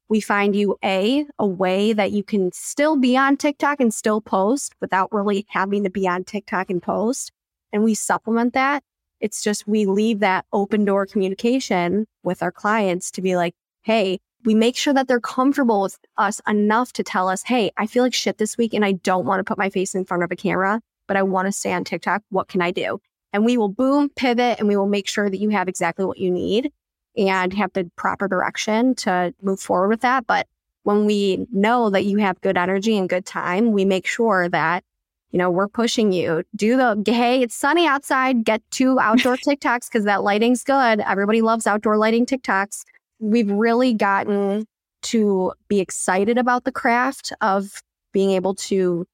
we 0.08 0.20
find 0.20 0.54
you 0.56 0.76
a 0.84 1.24
a 1.38 1.46
way 1.46 1.92
that 1.92 2.10
you 2.10 2.22
can 2.22 2.50
still 2.52 2.96
be 2.96 3.16
on 3.16 3.36
TikTok 3.36 3.80
and 3.80 3.94
still 3.94 4.20
post 4.20 4.74
without 4.80 5.12
really 5.12 5.46
having 5.48 5.84
to 5.84 5.90
be 5.90 6.06
on 6.06 6.24
TikTok 6.24 6.70
and 6.70 6.82
post. 6.82 7.32
And 7.72 7.84
we 7.84 7.94
supplement 7.94 8.52
that. 8.54 8.82
It's 9.20 9.42
just 9.42 9.68
we 9.68 9.86
leave 9.86 10.20
that 10.20 10.46
open 10.52 10.84
door 10.84 11.06
communication 11.06 12.06
with 12.22 12.42
our 12.42 12.50
clients 12.50 13.10
to 13.12 13.22
be 13.22 13.36
like, 13.36 13.54
hey, 13.82 14.18
we 14.44 14.54
make 14.54 14.76
sure 14.76 14.94
that 14.94 15.08
they're 15.08 15.20
comfortable 15.20 15.82
with 15.82 15.98
us 16.16 16.40
enough 16.48 16.92
to 16.94 17.02
tell 17.02 17.28
us, 17.28 17.42
hey, 17.42 17.70
I 17.76 17.86
feel 17.86 18.02
like 18.02 18.14
shit 18.14 18.38
this 18.38 18.56
week 18.56 18.74
and 18.74 18.84
I 18.84 18.92
don't 18.92 19.26
want 19.26 19.40
to 19.40 19.44
put 19.44 19.58
my 19.58 19.70
face 19.70 19.94
in 19.94 20.04
front 20.04 20.22
of 20.22 20.32
a 20.32 20.36
camera, 20.36 20.80
but 21.06 21.16
I 21.16 21.22
want 21.22 21.46
to 21.46 21.52
stay 21.52 21.72
on 21.72 21.84
TikTok. 21.84 22.22
What 22.30 22.48
can 22.48 22.62
I 22.62 22.70
do? 22.70 23.00
And 23.32 23.44
we 23.44 23.56
will 23.56 23.68
boom, 23.68 24.08
pivot, 24.10 24.58
and 24.58 24.66
we 24.66 24.76
will 24.76 24.88
make 24.88 25.06
sure 25.06 25.30
that 25.30 25.38
you 25.38 25.50
have 25.50 25.68
exactly 25.68 26.04
what 26.04 26.18
you 26.18 26.30
need 26.30 26.72
and 27.16 27.52
have 27.52 27.72
the 27.74 27.90
proper 27.96 28.28
direction 28.28 28.94
to 28.96 29.34
move 29.42 29.60
forward 29.60 29.88
with 29.88 30.00
that. 30.00 30.26
But 30.26 30.46
when 30.82 31.04
we 31.04 31.46
know 31.52 31.90
that 31.90 32.04
you 32.04 32.18
have 32.18 32.40
good 32.40 32.56
energy 32.56 32.96
and 32.96 33.08
good 33.08 33.26
time, 33.26 33.72
we 33.72 33.84
make 33.84 34.06
sure 34.06 34.48
that 34.48 34.84
you 35.32 35.38
know, 35.38 35.50
we're 35.50 35.68
pushing 35.68 36.12
you. 36.12 36.42
Do 36.56 36.76
the, 36.76 37.02
hey, 37.06 37.42
it's 37.42 37.54
sunny 37.54 37.86
outside. 37.86 38.44
Get 38.44 38.62
two 38.70 38.98
outdoor 38.98 39.36
TikToks 39.36 39.88
because 39.88 40.04
that 40.04 40.24
lighting's 40.24 40.64
good. 40.64 41.00
Everybody 41.00 41.40
loves 41.40 41.66
outdoor 41.66 41.96
lighting 41.96 42.26
TikToks. 42.26 42.84
We've 43.20 43.50
really 43.50 43.94
gotten 43.94 44.66
to 45.02 45.52
be 45.68 45.80
excited 45.80 46.38
about 46.38 46.64
the 46.64 46.72
craft 46.72 47.32
of 47.40 47.82
being 48.12 48.30
able 48.32 48.54
to 48.54 49.06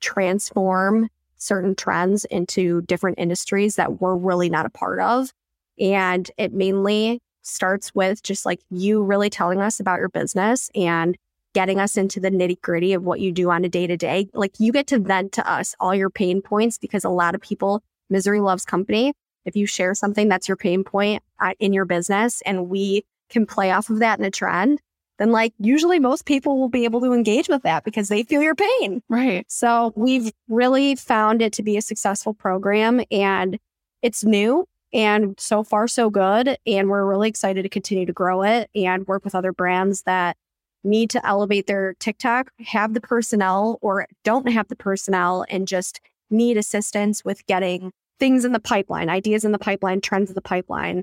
transform 0.00 1.08
certain 1.36 1.74
trends 1.74 2.24
into 2.26 2.82
different 2.82 3.18
industries 3.18 3.76
that 3.76 4.00
we're 4.00 4.16
really 4.16 4.50
not 4.50 4.66
a 4.66 4.70
part 4.70 5.00
of. 5.00 5.32
And 5.78 6.30
it 6.36 6.52
mainly 6.52 7.20
starts 7.42 7.94
with 7.94 8.22
just 8.22 8.46
like 8.46 8.60
you 8.70 9.02
really 9.02 9.30
telling 9.30 9.60
us 9.60 9.80
about 9.80 9.98
your 9.98 10.08
business 10.08 10.70
and 10.74 11.16
getting 11.54 11.80
us 11.80 11.96
into 11.96 12.20
the 12.20 12.30
nitty 12.30 12.60
gritty 12.62 12.92
of 12.92 13.02
what 13.02 13.20
you 13.20 13.32
do 13.32 13.50
on 13.50 13.64
a 13.64 13.68
day 13.68 13.86
to 13.86 13.96
day. 13.96 14.28
Like 14.32 14.52
you 14.58 14.72
get 14.72 14.86
to 14.88 14.98
vent 14.98 15.32
to 15.32 15.50
us 15.50 15.74
all 15.80 15.94
your 15.94 16.10
pain 16.10 16.40
points 16.40 16.78
because 16.78 17.04
a 17.04 17.10
lot 17.10 17.34
of 17.34 17.40
people, 17.40 17.82
misery 18.08 18.40
loves 18.40 18.64
company. 18.64 19.12
If 19.44 19.56
you 19.56 19.66
share 19.66 19.94
something 19.94 20.28
that's 20.28 20.48
your 20.48 20.56
pain 20.56 20.84
point 20.84 21.22
uh, 21.40 21.54
in 21.58 21.72
your 21.72 21.84
business 21.84 22.42
and 22.46 22.68
we 22.68 23.04
can 23.32 23.46
play 23.46 23.70
off 23.70 23.90
of 23.90 23.98
that 23.98 24.18
in 24.18 24.24
a 24.24 24.30
trend, 24.30 24.80
then 25.18 25.32
like 25.32 25.52
usually 25.58 25.98
most 25.98 26.26
people 26.26 26.58
will 26.58 26.68
be 26.68 26.84
able 26.84 27.00
to 27.00 27.12
engage 27.12 27.48
with 27.48 27.62
that 27.62 27.84
because 27.84 28.08
they 28.08 28.22
feel 28.22 28.42
your 28.42 28.54
pain. 28.54 29.02
Right. 29.08 29.44
So 29.48 29.92
we've 29.96 30.32
really 30.48 30.94
found 30.94 31.42
it 31.42 31.52
to 31.54 31.62
be 31.62 31.76
a 31.76 31.82
successful 31.82 32.34
program 32.34 33.02
and 33.10 33.58
it's 34.02 34.24
new 34.24 34.66
and 34.92 35.34
so 35.38 35.62
far 35.64 35.88
so 35.88 36.10
good. 36.10 36.56
And 36.66 36.88
we're 36.88 37.06
really 37.06 37.28
excited 37.28 37.62
to 37.62 37.68
continue 37.68 38.06
to 38.06 38.12
grow 38.12 38.42
it 38.42 38.70
and 38.74 39.06
work 39.06 39.24
with 39.24 39.34
other 39.34 39.52
brands 39.52 40.02
that 40.02 40.36
need 40.84 41.10
to 41.10 41.24
elevate 41.26 41.66
their 41.66 41.94
TikTok, 42.00 42.50
have 42.66 42.94
the 42.94 43.00
personnel 43.00 43.78
or 43.80 44.06
don't 44.24 44.50
have 44.50 44.68
the 44.68 44.76
personnel 44.76 45.46
and 45.48 45.68
just 45.68 46.00
need 46.30 46.56
assistance 46.56 47.24
with 47.24 47.46
getting 47.46 47.92
things 48.18 48.44
in 48.44 48.52
the 48.52 48.60
pipeline, 48.60 49.08
ideas 49.08 49.44
in 49.44 49.52
the 49.52 49.58
pipeline, 49.58 50.00
trends 50.00 50.30
in 50.30 50.34
the 50.34 50.42
pipeline, 50.42 51.02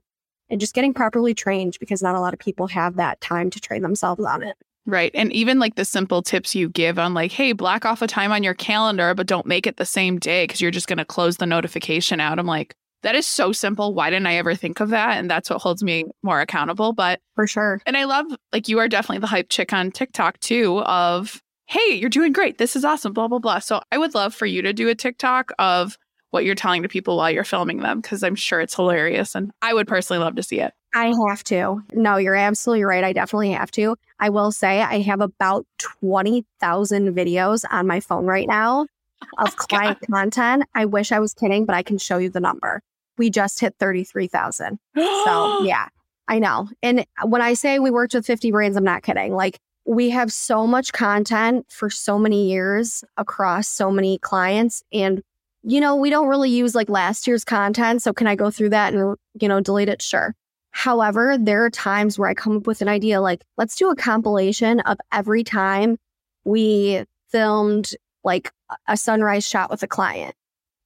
and 0.50 0.60
just 0.60 0.74
getting 0.74 0.94
properly 0.94 1.34
trained 1.34 1.78
because 1.80 2.02
not 2.02 2.16
a 2.16 2.20
lot 2.20 2.34
of 2.34 2.40
people 2.40 2.68
have 2.68 2.96
that 2.96 3.20
time 3.22 3.50
to 3.50 3.60
train 3.60 3.82
themselves 3.82 4.24
on 4.24 4.44
it. 4.44 4.56
Right. 4.86 5.12
And 5.14 5.32
even 5.34 5.60
like 5.60 5.76
the 5.76 5.86
simple 5.86 6.24
tips 6.24 6.56
you 6.56 6.70
give 6.70 6.98
on 6.98 7.14
like, 7.14 7.32
hey, 7.32 7.52
block 7.52 7.86
off 7.86 8.02
a 8.02 8.08
time 8.08 8.32
on 8.32 8.44
your 8.44 8.56
calendar, 8.56 9.14
but 9.14 9.28
don't 9.28 9.46
make 9.46 9.68
it 9.68 9.78
the 9.78 9.86
same 9.86 10.18
day 10.18 10.46
because 10.46 10.62
you're 10.62 10.72
just 10.72 10.88
going 10.88 10.98
to 10.98 11.06
close 11.06 11.38
the 11.38 11.46
notification 11.46 12.20
out. 12.20 12.40
I'm 12.40 12.48
like, 12.48 12.76
that 13.04 13.16
is 13.16 13.28
so 13.28 13.52
simple. 13.52 13.94
Why 13.94 14.10
didn't 14.10 14.28
I 14.28 14.36
ever 14.36 14.56
think 14.56 14.80
of 14.80 14.90
that? 14.90 15.18
And 15.18 15.30
that's 15.30 15.50
what 15.50 15.62
holds 15.62 15.84
me 15.84 16.06
more 16.24 16.42
accountable. 16.42 16.92
But 16.92 17.22
for 17.36 17.46
sure. 17.46 17.82
And 17.86 17.96
I 17.96 18.06
love, 18.06 18.26
like, 18.52 18.68
you 18.68 18.80
are 18.80 18.88
definitely 18.88 19.20
the 19.20 19.28
hype 19.28 19.50
chick 19.50 19.72
on 19.72 19.92
TikTok 19.92 20.40
too 20.40 20.80
of, 20.80 21.42
hey, 21.68 21.94
you're 21.94 22.10
doing 22.10 22.34
great. 22.34 22.58
This 22.58 22.76
is 22.76 22.84
awesome, 22.84 23.14
blah, 23.14 23.28
blah, 23.28 23.40
blah. 23.40 23.60
So 23.60 23.82
I 23.92 23.98
would 24.00 24.16
love 24.16 24.34
for 24.34 24.48
you 24.48 24.62
to 24.64 24.74
do 24.74 24.90
a 24.90 24.96
TikTok 24.96 25.52
of 25.60 25.98
what 26.32 26.46
you're 26.46 26.56
telling 26.56 26.84
to 26.84 26.90
people 26.90 27.18
while 27.18 27.32
you're 27.32 27.44
filming 27.44 27.80
them 27.80 28.02
because 28.02 28.24
I'm 28.24 28.36
sure 28.36 28.62
it's 28.62 28.76
hilarious. 28.76 29.36
And 29.36 29.52
I 29.62 29.74
would 29.74 29.88
personally 29.88 30.24
love 30.24 30.36
to 30.36 30.44
see 30.44 30.60
it. 30.60 30.74
I 30.94 31.14
have 31.28 31.44
to. 31.46 31.84
No, 31.94 32.18
you're 32.18 32.36
absolutely 32.36 32.84
right. 32.84 33.04
I 33.04 33.14
definitely 33.14 33.52
have 33.52 33.72
to. 33.72 33.96
I 34.20 34.30
will 34.30 34.52
say 34.52 34.82
I 34.82 35.00
have 35.02 35.22
about 35.22 35.66
20,000 35.78 37.16
videos 37.16 37.64
on 37.70 37.88
my 37.88 38.00
phone 38.00 38.26
right 38.26 38.48
now 38.48 38.88
oh 39.24 39.46
of 39.46 39.54
oh 39.54 39.66
client 39.66 40.00
God. 40.02 40.16
content. 40.16 40.64
I 40.76 40.86
wish 40.86 41.12
I 41.12 41.20
was 41.20 41.34
kidding, 41.34 41.66
but 41.66 41.76
I 41.76 41.84
can 41.84 41.98
show 41.98 42.18
you 42.18 42.30
the 42.30 42.40
number 42.40 42.82
we 43.20 43.30
just 43.30 43.60
hit 43.60 43.76
33,000. 43.80 44.80
so, 44.96 45.62
yeah, 45.64 45.90
I 46.28 46.40
know. 46.40 46.70
And 46.82 47.06
when 47.24 47.44
I 47.44 47.54
say 47.54 47.78
we 47.78 47.92
worked 47.92 48.16
with 48.16 48.26
50 48.26 48.50
brands, 48.50 48.76
I'm 48.76 48.84
not 48.84 49.04
kidding. 49.04 49.36
Like, 49.36 49.60
we 49.86 50.10
have 50.10 50.32
so 50.32 50.66
much 50.66 50.94
content 50.94 51.66
for 51.70 51.90
so 51.90 52.18
many 52.18 52.50
years 52.50 53.04
across 53.18 53.68
so 53.68 53.92
many 53.92 54.18
clients. 54.20 54.82
And, 54.92 55.22
you 55.64 55.80
know, 55.82 55.96
we 55.96 56.10
don't 56.10 56.28
really 56.28 56.50
use 56.50 56.76
like 56.76 56.90
last 56.90 57.28
year's 57.28 57.44
content. 57.44 58.02
So, 58.02 58.14
can 58.14 58.28
I 58.28 58.36
go 58.36 58.52
through 58.52 58.70
that 58.70 58.94
and, 58.94 59.16
you 59.40 59.48
know, 59.48 59.60
delete 59.60 59.90
it? 59.90 60.02
Sure. 60.02 60.36
However, 60.72 61.38
there 61.38 61.66
are 61.66 61.70
times 61.70 62.20
where 62.20 62.30
I 62.30 62.34
come 62.34 62.58
up 62.58 62.68
with 62.68 62.82
an 62.82 62.88
idea 62.88 63.22
like, 63.22 63.42
let's 63.58 63.76
do 63.76 63.90
a 63.90 63.96
compilation 63.96 64.80
of 64.82 64.98
every 65.12 65.44
time 65.44 65.98
we 66.44 67.04
filmed 67.30 67.92
like 68.24 68.52
a 68.88 68.96
sunrise 68.96 69.48
shot 69.48 69.70
with 69.70 69.82
a 69.84 69.88
client 69.88 70.36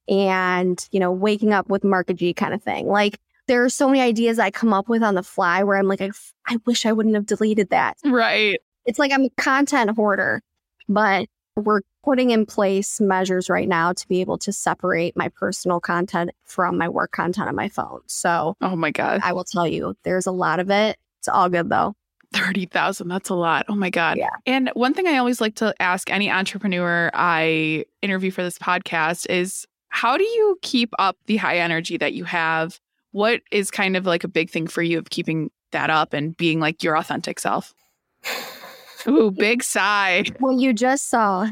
and, 0.07 0.87
you 0.91 0.99
know, 0.99 1.11
waking 1.11 1.53
up 1.53 1.69
with 1.69 1.83
Market-G 1.83 2.33
kind 2.33 2.53
of 2.53 2.63
thing. 2.63 2.87
Like 2.87 3.19
there 3.47 3.63
are 3.63 3.69
so 3.69 3.87
many 3.87 4.01
ideas 4.01 4.39
I 4.39 4.51
come 4.51 4.73
up 4.73 4.87
with 4.87 5.03
on 5.03 5.15
the 5.15 5.23
fly 5.23 5.63
where 5.63 5.77
I'm 5.77 5.87
like, 5.87 6.01
I, 6.01 6.11
I 6.47 6.57
wish 6.65 6.85
I 6.85 6.93
wouldn't 6.93 7.15
have 7.15 7.25
deleted 7.25 7.69
that. 7.69 7.97
Right. 8.05 8.59
It's 8.85 8.99
like 8.99 9.11
I'm 9.11 9.25
a 9.25 9.29
content 9.37 9.91
hoarder, 9.91 10.41
but 10.87 11.27
we're 11.55 11.81
putting 12.03 12.31
in 12.31 12.45
place 12.45 12.99
measures 12.99 13.49
right 13.49 13.67
now 13.67 13.93
to 13.93 14.07
be 14.07 14.21
able 14.21 14.37
to 14.39 14.51
separate 14.51 15.15
my 15.15 15.29
personal 15.29 15.79
content 15.79 16.31
from 16.43 16.77
my 16.77 16.89
work 16.89 17.11
content 17.11 17.47
on 17.47 17.55
my 17.55 17.69
phone. 17.69 18.01
So, 18.07 18.55
oh 18.61 18.75
my 18.75 18.91
God. 18.91 19.21
I 19.23 19.33
will 19.33 19.43
tell 19.43 19.67
you, 19.67 19.95
there's 20.03 20.25
a 20.25 20.31
lot 20.31 20.59
of 20.59 20.69
it. 20.69 20.97
It's 21.19 21.27
all 21.27 21.49
good 21.49 21.69
though. 21.69 21.95
30,000. 22.33 23.07
That's 23.07 23.29
a 23.29 23.35
lot. 23.35 23.65
Oh 23.69 23.75
my 23.75 23.91
God. 23.91 24.17
Yeah. 24.17 24.29
And 24.45 24.69
one 24.73 24.93
thing 24.93 25.07
I 25.07 25.17
always 25.17 25.39
like 25.39 25.55
to 25.55 25.73
ask 25.79 26.09
any 26.09 26.31
entrepreneur 26.31 27.11
I 27.13 27.85
interview 28.01 28.31
for 28.31 28.41
this 28.43 28.57
podcast 28.57 29.29
is 29.29 29.67
how 29.89 30.17
do 30.17 30.23
you 30.23 30.57
keep 30.63 30.91
up 30.97 31.17
the 31.27 31.37
high 31.37 31.59
energy 31.59 31.97
that 31.97 32.13
you 32.13 32.23
have? 32.23 32.79
What 33.11 33.41
is 33.51 33.69
kind 33.69 33.95
of 33.95 34.07
like 34.07 34.23
a 34.23 34.27
big 34.27 34.49
thing 34.49 34.65
for 34.65 34.81
you 34.81 34.97
of 34.97 35.11
keeping 35.11 35.51
that 35.71 35.91
up 35.91 36.13
and 36.13 36.35
being 36.35 36.59
like 36.59 36.83
your 36.83 36.97
authentic 36.97 37.39
self? 37.39 37.75
Ooh, 39.07 39.31
big 39.31 39.63
sigh. 39.63 40.25
Well, 40.39 40.59
you 40.59 40.73
just 40.73 41.09
saw 41.09 41.49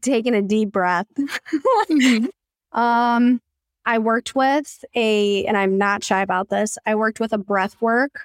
taking 0.00 0.34
a 0.34 0.42
deep 0.42 0.72
breath. 0.72 1.06
mm-hmm. 1.18 2.26
Um, 2.72 3.40
I 3.86 3.98
worked 3.98 4.34
with 4.34 4.84
a, 4.96 5.44
and 5.44 5.56
I'm 5.56 5.78
not 5.78 6.02
shy 6.02 6.22
about 6.22 6.48
this, 6.48 6.76
I 6.84 6.96
worked 6.96 7.20
with 7.20 7.32
a 7.32 7.38
breath 7.38 7.80
work 7.80 8.22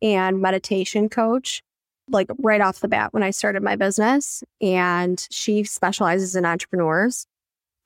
and 0.00 0.40
meditation 0.40 1.08
coach, 1.08 1.62
like 2.08 2.28
right 2.38 2.60
off 2.60 2.78
the 2.78 2.86
bat 2.86 3.12
when 3.12 3.24
I 3.24 3.30
started 3.30 3.64
my 3.64 3.74
business. 3.74 4.44
And 4.60 5.26
she 5.32 5.64
specializes 5.64 6.36
in 6.36 6.44
entrepreneurs. 6.44 7.26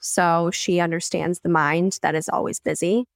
So 0.00 0.50
she 0.50 0.80
understands 0.80 1.40
the 1.40 1.48
mind 1.48 1.98
that 2.02 2.14
is 2.14 2.28
always 2.28 2.60
busy. 2.60 3.06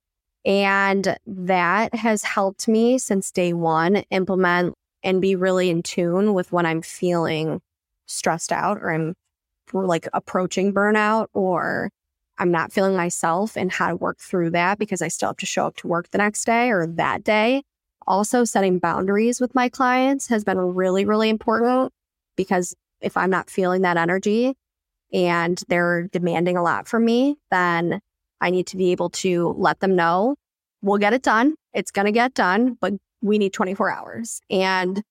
And 0.46 1.18
that 1.26 1.94
has 1.94 2.22
helped 2.22 2.68
me 2.68 2.96
since 2.98 3.30
day 3.30 3.52
one 3.52 3.96
implement 4.10 4.74
and 5.06 5.22
be 5.22 5.36
really 5.36 5.70
in 5.70 5.82
tune 5.82 6.34
with 6.34 6.50
when 6.50 6.66
I'm 6.66 6.82
feeling 6.82 7.60
stressed 8.06 8.50
out 8.50 8.78
or 8.78 8.90
I'm 8.90 9.14
like 9.72 10.08
approaching 10.12 10.74
burnout 10.74 11.28
or 11.32 11.90
I'm 12.38 12.50
not 12.50 12.72
feeling 12.72 12.96
myself 12.96 13.56
and 13.56 13.70
how 13.70 13.88
to 13.88 13.96
work 13.96 14.18
through 14.18 14.50
that 14.50 14.78
because 14.78 15.00
I 15.00 15.08
still 15.08 15.28
have 15.28 15.36
to 15.38 15.46
show 15.46 15.66
up 15.66 15.76
to 15.76 15.86
work 15.86 16.10
the 16.10 16.18
next 16.18 16.44
day 16.44 16.70
or 16.70 16.86
that 16.86 17.22
day. 17.22 17.62
Also, 18.06 18.44
setting 18.44 18.78
boundaries 18.80 19.40
with 19.40 19.54
my 19.54 19.68
clients 19.68 20.26
has 20.26 20.44
been 20.44 20.58
really, 20.58 21.04
really 21.04 21.28
important 21.28 21.92
because 22.36 22.74
if 23.00 23.16
I'm 23.16 23.30
not 23.30 23.48
feeling 23.48 23.82
that 23.82 23.96
energy, 23.96 24.54
and 25.12 25.62
they're 25.68 26.08
demanding 26.08 26.56
a 26.56 26.62
lot 26.62 26.88
from 26.88 27.04
me, 27.04 27.36
then 27.52 28.00
I 28.40 28.50
need 28.50 28.66
to 28.68 28.76
be 28.76 28.90
able 28.90 29.10
to 29.10 29.54
let 29.56 29.78
them 29.78 29.94
know 29.94 30.34
we'll 30.82 30.98
get 30.98 31.12
it 31.12 31.22
done. 31.22 31.54
It's 31.72 31.90
going 31.90 32.06
to 32.06 32.12
get 32.12 32.34
done, 32.34 32.76
but 32.80 32.94
we 33.26 33.38
need 33.38 33.52
24 33.52 33.90
hours. 33.90 34.40
And 34.50 35.02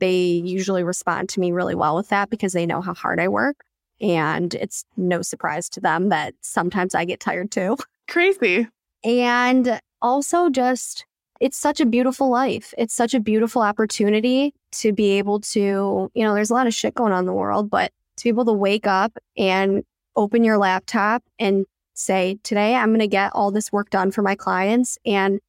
they 0.00 0.16
usually 0.16 0.84
respond 0.84 1.28
to 1.30 1.40
me 1.40 1.52
really 1.52 1.74
well 1.74 1.96
with 1.96 2.08
that 2.08 2.30
because 2.30 2.52
they 2.52 2.66
know 2.66 2.80
how 2.80 2.94
hard 2.94 3.20
I 3.20 3.28
work. 3.28 3.64
And 4.00 4.54
it's 4.54 4.84
no 4.96 5.22
surprise 5.22 5.68
to 5.70 5.80
them 5.80 6.08
that 6.10 6.34
sometimes 6.40 6.94
I 6.94 7.04
get 7.04 7.20
tired 7.20 7.50
too. 7.50 7.76
Crazy. 8.08 8.68
And 9.04 9.80
also, 10.00 10.50
just 10.50 11.04
it's 11.40 11.56
such 11.56 11.80
a 11.80 11.86
beautiful 11.86 12.30
life. 12.30 12.74
It's 12.78 12.94
such 12.94 13.14
a 13.14 13.20
beautiful 13.20 13.62
opportunity 13.62 14.54
to 14.72 14.92
be 14.92 15.18
able 15.18 15.40
to, 15.40 16.10
you 16.14 16.24
know, 16.24 16.34
there's 16.34 16.50
a 16.50 16.54
lot 16.54 16.66
of 16.66 16.74
shit 16.74 16.94
going 16.94 17.12
on 17.12 17.20
in 17.20 17.26
the 17.26 17.32
world, 17.32 17.70
but 17.70 17.92
to 18.16 18.24
be 18.24 18.28
able 18.28 18.44
to 18.46 18.52
wake 18.52 18.86
up 18.86 19.16
and 19.36 19.84
open 20.16 20.42
your 20.42 20.58
laptop 20.58 21.22
and 21.38 21.64
say, 21.94 22.38
today 22.42 22.74
I'm 22.74 22.88
going 22.88 23.00
to 23.00 23.08
get 23.08 23.32
all 23.34 23.50
this 23.50 23.72
work 23.72 23.90
done 23.90 24.10
for 24.10 24.22
my 24.22 24.34
clients 24.34 24.98
and 25.06 25.40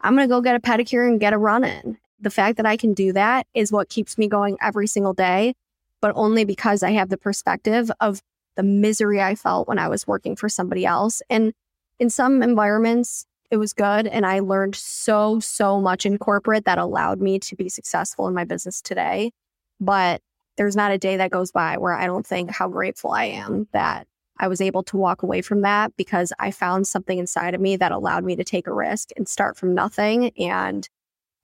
I'm 0.00 0.14
going 0.14 0.28
to 0.28 0.32
go 0.32 0.40
get 0.40 0.56
a 0.56 0.60
pedicure 0.60 1.08
and 1.08 1.20
get 1.20 1.32
a 1.32 1.38
run 1.38 1.64
in. 1.64 1.98
The 2.20 2.30
fact 2.30 2.56
that 2.56 2.66
I 2.66 2.76
can 2.76 2.94
do 2.94 3.12
that 3.12 3.46
is 3.54 3.72
what 3.72 3.88
keeps 3.88 4.16
me 4.16 4.28
going 4.28 4.56
every 4.62 4.86
single 4.86 5.12
day, 5.12 5.54
but 6.00 6.12
only 6.14 6.44
because 6.44 6.82
I 6.82 6.92
have 6.92 7.08
the 7.08 7.18
perspective 7.18 7.90
of 8.00 8.22
the 8.56 8.62
misery 8.62 9.20
I 9.20 9.34
felt 9.34 9.68
when 9.68 9.78
I 9.78 9.88
was 9.88 10.06
working 10.06 10.34
for 10.34 10.48
somebody 10.48 10.86
else. 10.86 11.20
And 11.28 11.52
in 11.98 12.10
some 12.10 12.42
environments, 12.42 13.26
it 13.50 13.58
was 13.58 13.72
good. 13.72 14.06
And 14.06 14.26
I 14.26 14.40
learned 14.40 14.74
so, 14.74 15.40
so 15.40 15.80
much 15.80 16.06
in 16.06 16.18
corporate 16.18 16.64
that 16.64 16.78
allowed 16.78 17.20
me 17.20 17.38
to 17.40 17.54
be 17.56 17.68
successful 17.68 18.26
in 18.28 18.34
my 18.34 18.44
business 18.44 18.80
today. 18.80 19.30
But 19.78 20.22
there's 20.56 20.76
not 20.76 20.90
a 20.90 20.98
day 20.98 21.18
that 21.18 21.30
goes 21.30 21.52
by 21.52 21.76
where 21.76 21.92
I 21.92 22.06
don't 22.06 22.26
think 22.26 22.50
how 22.50 22.68
grateful 22.68 23.10
I 23.10 23.24
am 23.24 23.68
that 23.72 24.06
I 24.38 24.48
was 24.48 24.60
able 24.60 24.82
to 24.84 24.96
walk 24.96 25.22
away 25.22 25.42
from 25.42 25.62
that 25.62 25.96
because 25.96 26.32
I 26.38 26.50
found 26.50 26.86
something 26.86 27.18
inside 27.18 27.54
of 27.54 27.60
me 27.60 27.76
that 27.76 27.92
allowed 27.92 28.24
me 28.24 28.36
to 28.36 28.44
take 28.44 28.66
a 28.66 28.72
risk 28.72 29.10
and 29.16 29.28
start 29.28 29.56
from 29.56 29.74
nothing 29.74 30.30
and 30.38 30.88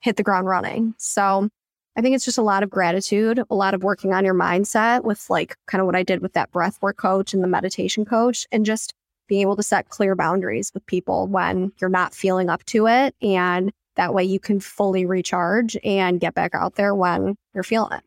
hit 0.01 0.17
the 0.17 0.23
ground 0.23 0.47
running. 0.47 0.95
So 0.99 1.49
I 1.97 2.01
think 2.01 2.15
it's 2.15 2.25
just 2.25 2.39
a 2.39 2.43
lot 2.43 2.63
of 2.63 2.71
gratitude, 2.71 3.41
a 3.51 3.55
lot 3.55 3.75
of 3.75 3.83
working 3.83 4.13
on 4.13 4.25
your 4.25 4.35
mindset 4.35 5.05
with 5.05 5.29
like 5.29 5.57
kind 5.67 5.81
of 5.81 5.87
what 5.87 5.97
I 5.97 6.03
did 6.03 6.23
with 6.23 6.33
that 6.33 6.51
breathwork 6.53 6.97
coach 6.97 7.35
and 7.35 7.43
the 7.43 7.49
meditation 7.49 8.05
coach, 8.05 8.47
and 8.51 8.65
just 8.65 8.95
being 9.29 9.43
able 9.43 9.57
to 9.57 9.63
set 9.63 9.89
clear 9.89 10.17
boundaries 10.17 10.71
with 10.75 10.85
people 10.87 11.27
when 11.27 11.73
you're 11.81 11.91
not 11.91 12.15
feeling 12.15 12.51
up 12.51 12.65
to 12.67 12.87
it. 12.87 13.15
And 13.23 13.73
that 13.97 14.15
way 14.15 14.25
you 14.25 14.41
can 14.41 14.59
fully 14.59 15.05
recharge 15.05 15.77
and 15.85 16.21
get 16.21 16.35
back 16.35 16.55
out 16.55 16.75
there 16.77 16.95
when 16.95 17.37
you're 17.55 17.63
feeling 17.63 17.93
it. 17.93 18.05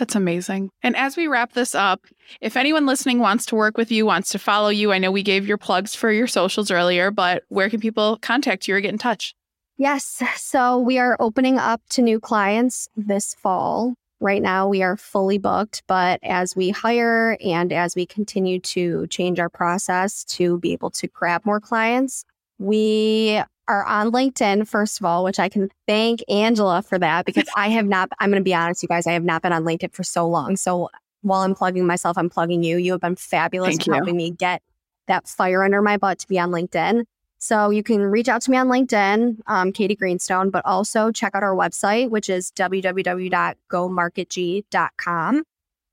That's 0.00 0.14
amazing. 0.14 0.70
And 0.82 0.96
as 0.96 1.14
we 1.14 1.28
wrap 1.28 1.52
this 1.52 1.74
up, 1.74 2.06
if 2.40 2.56
anyone 2.56 2.86
listening 2.86 3.18
wants 3.18 3.44
to 3.46 3.54
work 3.54 3.76
with 3.76 3.92
you, 3.92 4.06
wants 4.06 4.30
to 4.30 4.38
follow 4.38 4.70
you, 4.70 4.92
I 4.92 4.98
know 4.98 5.12
we 5.12 5.22
gave 5.22 5.46
your 5.46 5.58
plugs 5.58 5.94
for 5.94 6.10
your 6.10 6.26
socials 6.26 6.70
earlier, 6.70 7.10
but 7.10 7.44
where 7.50 7.68
can 7.68 7.80
people 7.80 8.16
contact 8.22 8.66
you 8.66 8.74
or 8.74 8.80
get 8.80 8.92
in 8.92 8.96
touch? 8.96 9.34
Yes. 9.76 10.22
So 10.36 10.78
we 10.78 10.98
are 10.98 11.18
opening 11.20 11.58
up 11.58 11.82
to 11.90 12.00
new 12.00 12.18
clients 12.18 12.88
this 12.96 13.34
fall. 13.34 13.92
Right 14.20 14.40
now, 14.40 14.66
we 14.66 14.82
are 14.82 14.96
fully 14.96 15.36
booked, 15.36 15.82
but 15.86 16.18
as 16.22 16.56
we 16.56 16.70
hire 16.70 17.36
and 17.44 17.70
as 17.70 17.94
we 17.94 18.06
continue 18.06 18.58
to 18.60 19.06
change 19.08 19.38
our 19.38 19.50
process 19.50 20.24
to 20.24 20.58
be 20.60 20.72
able 20.72 20.90
to 20.92 21.08
grab 21.08 21.44
more 21.44 21.60
clients, 21.60 22.24
we 22.58 23.42
are 23.70 23.84
on 23.84 24.10
LinkedIn, 24.10 24.66
first 24.66 24.98
of 24.98 25.06
all, 25.06 25.22
which 25.22 25.38
I 25.38 25.48
can 25.48 25.70
thank 25.86 26.24
Angela 26.28 26.82
for 26.82 26.98
that 26.98 27.24
because 27.24 27.44
I 27.56 27.68
have 27.68 27.86
not, 27.86 28.10
I'm 28.18 28.30
going 28.30 28.40
to 28.40 28.44
be 28.44 28.52
honest, 28.52 28.82
you 28.82 28.88
guys, 28.88 29.06
I 29.06 29.12
have 29.12 29.22
not 29.22 29.42
been 29.42 29.52
on 29.52 29.62
LinkedIn 29.62 29.94
for 29.94 30.02
so 30.02 30.26
long. 30.26 30.56
So 30.56 30.90
while 31.22 31.42
I'm 31.42 31.54
plugging 31.54 31.86
myself, 31.86 32.18
I'm 32.18 32.28
plugging 32.28 32.64
you. 32.64 32.78
You 32.78 32.90
have 32.92 33.00
been 33.00 33.14
fabulous 33.14 33.76
Thank 33.76 33.84
for 33.84 33.90
you. 33.90 33.94
helping 33.94 34.16
me 34.16 34.32
get 34.32 34.60
that 35.06 35.28
fire 35.28 35.62
under 35.62 35.80
my 35.82 35.96
butt 35.96 36.18
to 36.18 36.26
be 36.26 36.36
on 36.38 36.50
LinkedIn. 36.50 37.04
So 37.38 37.70
you 37.70 37.84
can 37.84 38.02
reach 38.02 38.28
out 38.28 38.42
to 38.42 38.50
me 38.50 38.56
on 38.56 38.66
LinkedIn, 38.66 39.38
um, 39.46 39.72
Katie 39.72 39.94
Greenstone, 39.94 40.50
but 40.50 40.66
also 40.66 41.12
check 41.12 41.34
out 41.34 41.42
our 41.42 41.54
website, 41.54 42.10
which 42.10 42.28
is 42.28 42.50
www.gomarketg.com. 42.50 45.42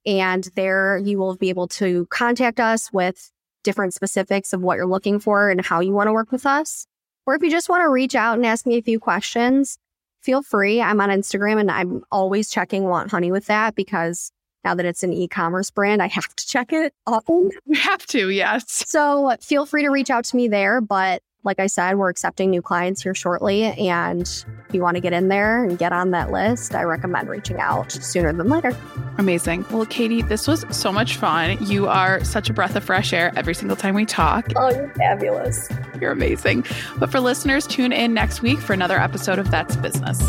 And 0.05 0.43
there 0.55 0.97
you 0.97 1.19
will 1.19 1.35
be 1.35 1.49
able 1.49 1.67
to 1.69 2.05
contact 2.07 2.59
us 2.59 2.91
with 2.91 3.31
different 3.63 3.93
specifics 3.93 4.51
of 4.51 4.61
what 4.61 4.77
you're 4.77 4.87
looking 4.87 5.19
for 5.19 5.49
and 5.49 5.63
how 5.63 5.79
you 5.79 5.91
want 5.91 6.07
to 6.07 6.13
work 6.13 6.31
with 6.31 6.45
us. 6.45 6.87
Or 7.27 7.35
if 7.35 7.43
you 7.43 7.51
just 7.51 7.69
want 7.69 7.83
to 7.83 7.89
reach 7.89 8.15
out 8.15 8.37
and 8.37 8.45
ask 8.45 8.65
me 8.65 8.77
a 8.77 8.81
few 8.81 8.99
questions, 8.99 9.77
feel 10.21 10.41
free. 10.41 10.81
I'm 10.81 11.01
on 11.01 11.09
Instagram 11.09 11.59
and 11.59 11.69
I'm 11.69 12.01
always 12.11 12.49
checking 12.49 12.85
Want 12.85 13.11
Honey 13.11 13.31
with 13.31 13.45
that 13.47 13.75
because 13.75 14.31
now 14.63 14.73
that 14.73 14.85
it's 14.85 15.03
an 15.03 15.13
e-commerce 15.13 15.69
brand, 15.69 16.01
I 16.01 16.07
have 16.07 16.35
to 16.35 16.47
check 16.47 16.73
it 16.73 16.93
often. 17.05 17.51
We 17.65 17.77
have 17.77 18.05
to, 18.07 18.29
yes. 18.29 18.89
So 18.89 19.35
feel 19.41 19.65
free 19.65 19.83
to 19.83 19.89
reach 19.89 20.09
out 20.09 20.23
to 20.25 20.35
me 20.37 20.47
there. 20.47 20.81
But 20.81 21.21
like 21.43 21.59
I 21.59 21.67
said, 21.67 21.95
we're 21.95 22.09
accepting 22.09 22.49
new 22.49 22.61
clients 22.61 23.01
here 23.01 23.15
shortly. 23.15 23.63
And 23.63 24.21
if 24.21 24.73
you 24.73 24.81
want 24.81 24.95
to 24.95 25.01
get 25.01 25.13
in 25.13 25.29
there 25.29 25.63
and 25.63 25.77
get 25.77 25.93
on 25.93 26.11
that 26.11 26.31
list, 26.31 26.75
I 26.75 26.83
recommend 26.83 27.29
reaching 27.29 27.59
out 27.59 27.91
sooner 27.91 28.33
than 28.33 28.49
later. 28.49 28.75
Amazing. 29.17 29.65
Well, 29.71 29.85
Katie, 29.85 30.21
this 30.21 30.47
was 30.47 30.65
so 30.69 30.91
much 30.91 31.15
fun. 31.15 31.57
You 31.65 31.87
are 31.87 32.23
such 32.23 32.49
a 32.49 32.53
breath 32.53 32.75
of 32.75 32.83
fresh 32.83 33.13
air 33.13 33.31
every 33.35 33.53
single 33.53 33.77
time 33.77 33.95
we 33.95 34.05
talk. 34.05 34.47
Oh, 34.55 34.69
you're 34.71 34.89
fabulous. 34.95 35.69
You're 36.01 36.11
amazing. 36.11 36.65
But 36.99 37.11
for 37.11 37.19
listeners, 37.19 37.65
tune 37.65 37.93
in 37.93 38.13
next 38.13 38.41
week 38.41 38.59
for 38.59 38.73
another 38.73 38.99
episode 38.99 39.39
of 39.39 39.49
That's 39.49 39.75
Business. 39.77 40.19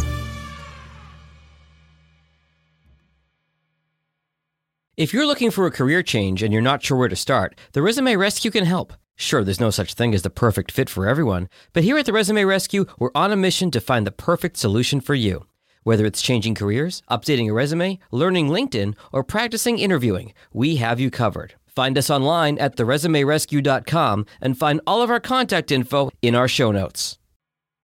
If 4.97 5.13
you're 5.13 5.27
looking 5.27 5.53
for 5.53 5.67
a 5.67 5.71
career 5.71 6.03
change 6.03 6.43
and 6.43 6.53
you're 6.53 6.61
not 6.61 6.83
sure 6.83 6.97
where 6.99 7.09
to 7.09 7.15
start, 7.15 7.57
the 7.73 7.83
Resume 7.83 8.17
Rescue 8.17 8.51
can 8.51 8.65
help. 8.65 8.93
Sure, 9.21 9.43
there's 9.43 9.59
no 9.59 9.71
such 9.71 9.95
thing 9.95 10.15
as 10.15 10.23
the 10.23 10.31
perfect 10.31 10.71
fit 10.71 10.89
for 10.89 11.09
everyone, 11.09 11.49
but 11.73 11.83
here 11.83 11.99
at 11.99 12.07
the 12.07 12.13
Resume 12.13 12.45
Rescue, 12.45 12.87
we're 13.01 13.11
on 13.17 13.33
a 13.33 13.37
mission 13.37 13.69
to 13.73 13.81
find 13.81 14.07
the 14.07 14.13
perfect 14.13 14.57
solution 14.57 15.01
for 15.01 15.17
you. 15.17 15.45
Whether 15.83 16.07
it's 16.07 16.23
changing 16.23 16.55
careers, 16.55 17.03
updating 17.11 17.51
a 17.51 17.53
resume, 17.53 17.99
learning 18.13 18.47
LinkedIn, 18.47 18.95
or 19.13 19.25
practicing 19.25 19.81
interviewing, 19.81 20.35
we 20.53 20.77
have 20.77 21.01
you 21.01 21.11
covered. 21.11 21.55
Find 21.67 21.99
us 21.99 22.11
online 22.11 22.59
at 22.59 22.77
theresumerescue.com 22.77 24.25
and 24.41 24.57
find 24.57 24.81
all 24.87 25.03
of 25.03 25.11
our 25.11 25.21
contact 25.21 25.73
info 25.73 26.11
in 26.23 26.37
our 26.37 26.47
show 26.47 26.71
notes. 26.71 27.18